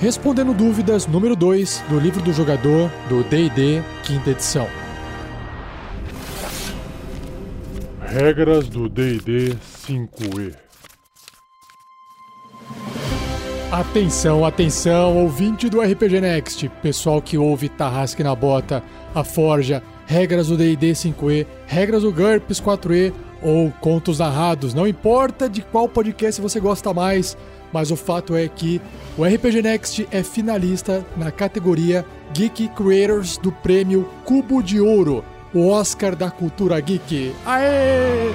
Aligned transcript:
Respondendo 0.00 0.54
Dúvidas 0.54 1.06
número 1.06 1.36
2 1.36 1.84
do 1.90 2.00
livro 2.00 2.22
do 2.22 2.32
jogador 2.32 2.90
do 3.06 3.22
DD, 3.24 3.82
quinta 4.02 4.30
edição. 4.30 4.66
Regras 8.00 8.66
do 8.66 8.88
DD 8.88 9.54
5E. 9.86 10.54
Atenção, 13.70 14.42
atenção, 14.42 15.18
ouvinte 15.18 15.68
do 15.68 15.82
RPG 15.82 16.18
Next, 16.22 16.66
pessoal 16.82 17.20
que 17.20 17.36
ouve 17.36 17.68
Tarrasque 17.68 18.24
na 18.24 18.34
Bota, 18.34 18.82
a 19.14 19.22
Forja, 19.22 19.82
regras 20.06 20.48
do 20.48 20.56
D&D 20.56 20.92
5e, 20.92 21.46
regras 21.66 22.02
do 22.02 22.10
GURPS 22.10 22.58
4e 22.58 23.12
ou 23.42 23.70
contos 23.80 24.18
narrados, 24.18 24.72
não 24.72 24.88
importa 24.88 25.48
de 25.48 25.62
qual 25.62 25.88
podcast 25.88 26.40
você 26.40 26.58
gosta 26.58 26.92
mais, 26.92 27.36
mas 27.72 27.90
o 27.90 27.96
fato 27.96 28.34
é 28.36 28.48
que 28.48 28.80
o 29.16 29.24
RPG 29.24 29.62
Next 29.62 30.08
é 30.10 30.22
finalista 30.22 31.04
na 31.16 31.30
categoria 31.30 32.04
Geek 32.32 32.68
Creators 32.68 33.36
do 33.36 33.50
prêmio 33.50 34.08
Cubo 34.24 34.62
de 34.62 34.80
Ouro, 34.80 35.24
o 35.52 35.68
Oscar 35.68 36.14
da 36.14 36.30
cultura 36.30 36.78
geek. 36.80 37.34
Aê! 37.44 38.30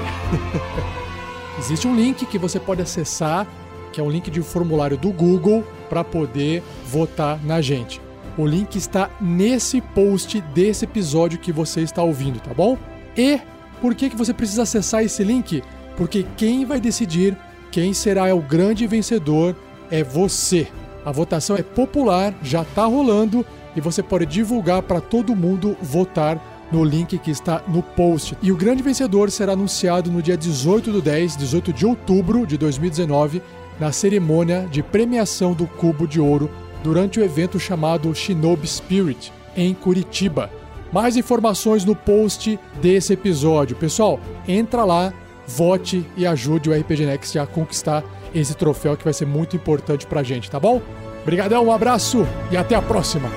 Existe 1.58 1.88
um 1.88 1.95
link 1.95 2.25
que 2.25 2.38
você 2.38 2.59
pode 2.59 2.81
acessar, 2.81 3.48
que 3.94 4.02
é 4.02 4.03
um 4.03 4.09
link 4.09 4.30
de 4.30 4.41
um 4.41 4.44
formulário 4.44 4.98
do 4.98 5.11
Google 5.11 5.63
para 5.89 6.03
poder 6.03 6.61
votar 6.86 7.39
na 7.44 7.61
gente. 7.61 8.02
O 8.38 8.45
link 8.45 8.75
está 8.75 9.09
nesse 9.22 9.80
post 9.80 10.41
desse 10.53 10.83
episódio 10.83 11.39
que 11.39 11.53
você 11.53 11.81
está 11.81 12.03
ouvindo, 12.03 12.41
tá 12.41 12.53
bom? 12.53 12.77
E 13.16 13.39
por 13.80 13.95
que, 13.95 14.09
que 14.09 14.17
você 14.17 14.33
precisa 14.33 14.63
acessar 14.63 15.03
esse 15.03 15.23
link? 15.23 15.63
Porque 15.95 16.25
quem 16.36 16.66
vai 16.66 16.81
decidir 16.81 17.38
quem 17.75 17.93
será 17.93 18.34
o 18.34 18.39
grande 18.39 18.88
vencedor 18.88 19.53
é 19.91 20.02
você. 20.02 20.66
A 21.03 21.11
votação 21.11 21.58
é 21.58 21.61
popular, 21.61 22.33
já 22.41 22.61
está 22.61 22.86
rolando 22.86 23.45
e 23.75 23.81
você 23.81 24.02
pode 24.02 24.25
divulgar 24.27 24.81
para 24.81 25.02
todo 25.02 25.36
mundo 25.36 25.75
votar 25.81 26.69
no 26.72 26.85
link 26.85 27.17
que 27.17 27.30
está 27.30 27.61
no 27.67 27.83
post. 27.83 28.38
E 28.41 28.50
o 28.50 28.55
grande 28.55 28.81
vencedor 28.81 29.30
será 29.30 29.52
anunciado 29.52 30.09
no 30.09 30.22
dia 30.22 30.38
18 30.38 30.89
do 30.89 31.02
10, 31.02 31.35
18 31.35 31.73
de 31.73 31.85
outubro 31.85 32.47
de 32.47 32.58
2019, 32.58 33.41
na 33.78 33.91
cerimônia 33.91 34.66
de 34.72 34.81
premiação 34.81 35.52
do 35.52 35.67
Cubo 35.67 36.07
de 36.07 36.22
Ouro 36.22 36.50
durante 36.81 37.19
o 37.19 37.23
evento 37.25 37.59
chamado 37.59 38.16
Shinobi 38.16 38.67
Spirit, 38.67 39.33
em 39.53 39.73
Curitiba. 39.73 40.50
Mais 40.94 41.17
informações 41.17 41.83
no 41.83 41.94
post 41.94 42.57
desse 42.81 43.11
episódio. 43.11 43.75
Pessoal, 43.75 44.17
entra 44.47 44.85
lá, 44.85 45.13
vote 45.47 46.05
e 46.17 46.25
ajude 46.25 46.69
o 46.69 46.73
RPG 46.73 47.05
Next 47.05 47.38
a 47.39 47.45
conquistar 47.45 48.03
esse 48.33 48.55
troféu 48.55 48.97
que 48.97 49.03
vai 49.03 49.13
ser 49.13 49.25
muito 49.25 49.55
importante 49.55 50.05
pra 50.05 50.23
gente, 50.23 50.49
tá 50.49 50.59
bom? 50.59 50.81
Obrigadão, 51.21 51.65
um 51.65 51.71
abraço 51.71 52.25
e 52.51 52.57
até 52.57 52.75
a 52.75 52.81
próxima! 52.81 53.29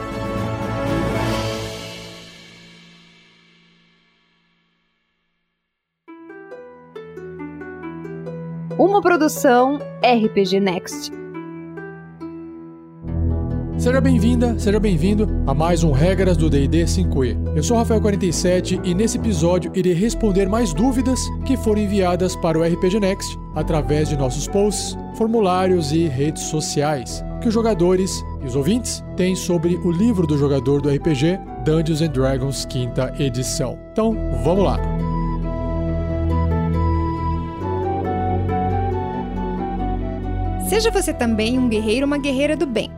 Uma 8.79 9.03
produção 9.03 9.79
RPG 10.03 10.61
Next. 10.61 11.28
Seja 13.89 14.03
bem-vinda, 14.03 14.59
seja 14.59 14.79
bem-vindo 14.79 15.27
a 15.47 15.55
mais 15.55 15.83
um 15.83 15.93
Regras 15.93 16.37
do 16.37 16.51
D&D 16.51 16.85
5e. 16.85 17.57
Eu 17.57 17.63
sou 17.63 17.75
Rafael47 17.79 18.83
e 18.85 18.93
nesse 18.93 19.17
episódio 19.17 19.73
irei 19.75 19.95
responder 19.95 20.47
mais 20.47 20.75
dúvidas 20.75 21.19
que 21.47 21.57
foram 21.57 21.81
enviadas 21.81 22.37
para 22.37 22.59
o 22.59 22.63
RPG 22.63 23.01
Next 23.01 23.39
através 23.55 24.11
de 24.11 24.17
nossos 24.19 24.47
posts, 24.47 24.95
formulários 25.17 25.91
e 25.91 26.07
redes 26.07 26.43
sociais 26.43 27.25
que 27.41 27.49
os 27.49 27.55
jogadores 27.55 28.23
e 28.43 28.47
os 28.47 28.57
ouvintes 28.57 29.03
têm 29.17 29.35
sobre 29.35 29.77
o 29.77 29.91
livro 29.91 30.27
do 30.27 30.37
jogador 30.37 30.83
do 30.83 30.91
RPG 30.91 31.41
Dungeons 31.65 32.03
and 32.03 32.11
Dragons 32.11 32.67
quinta 32.67 33.15
edição. 33.19 33.79
Então, 33.93 34.15
vamos 34.45 34.65
lá. 34.65 34.79
Seja 40.69 40.91
você 40.91 41.15
também 41.15 41.59
um 41.59 41.71
guerreiro 41.71 42.03
ou 42.03 42.07
uma 42.07 42.19
guerreira 42.19 42.55
do 42.55 42.67
bem. 42.67 42.98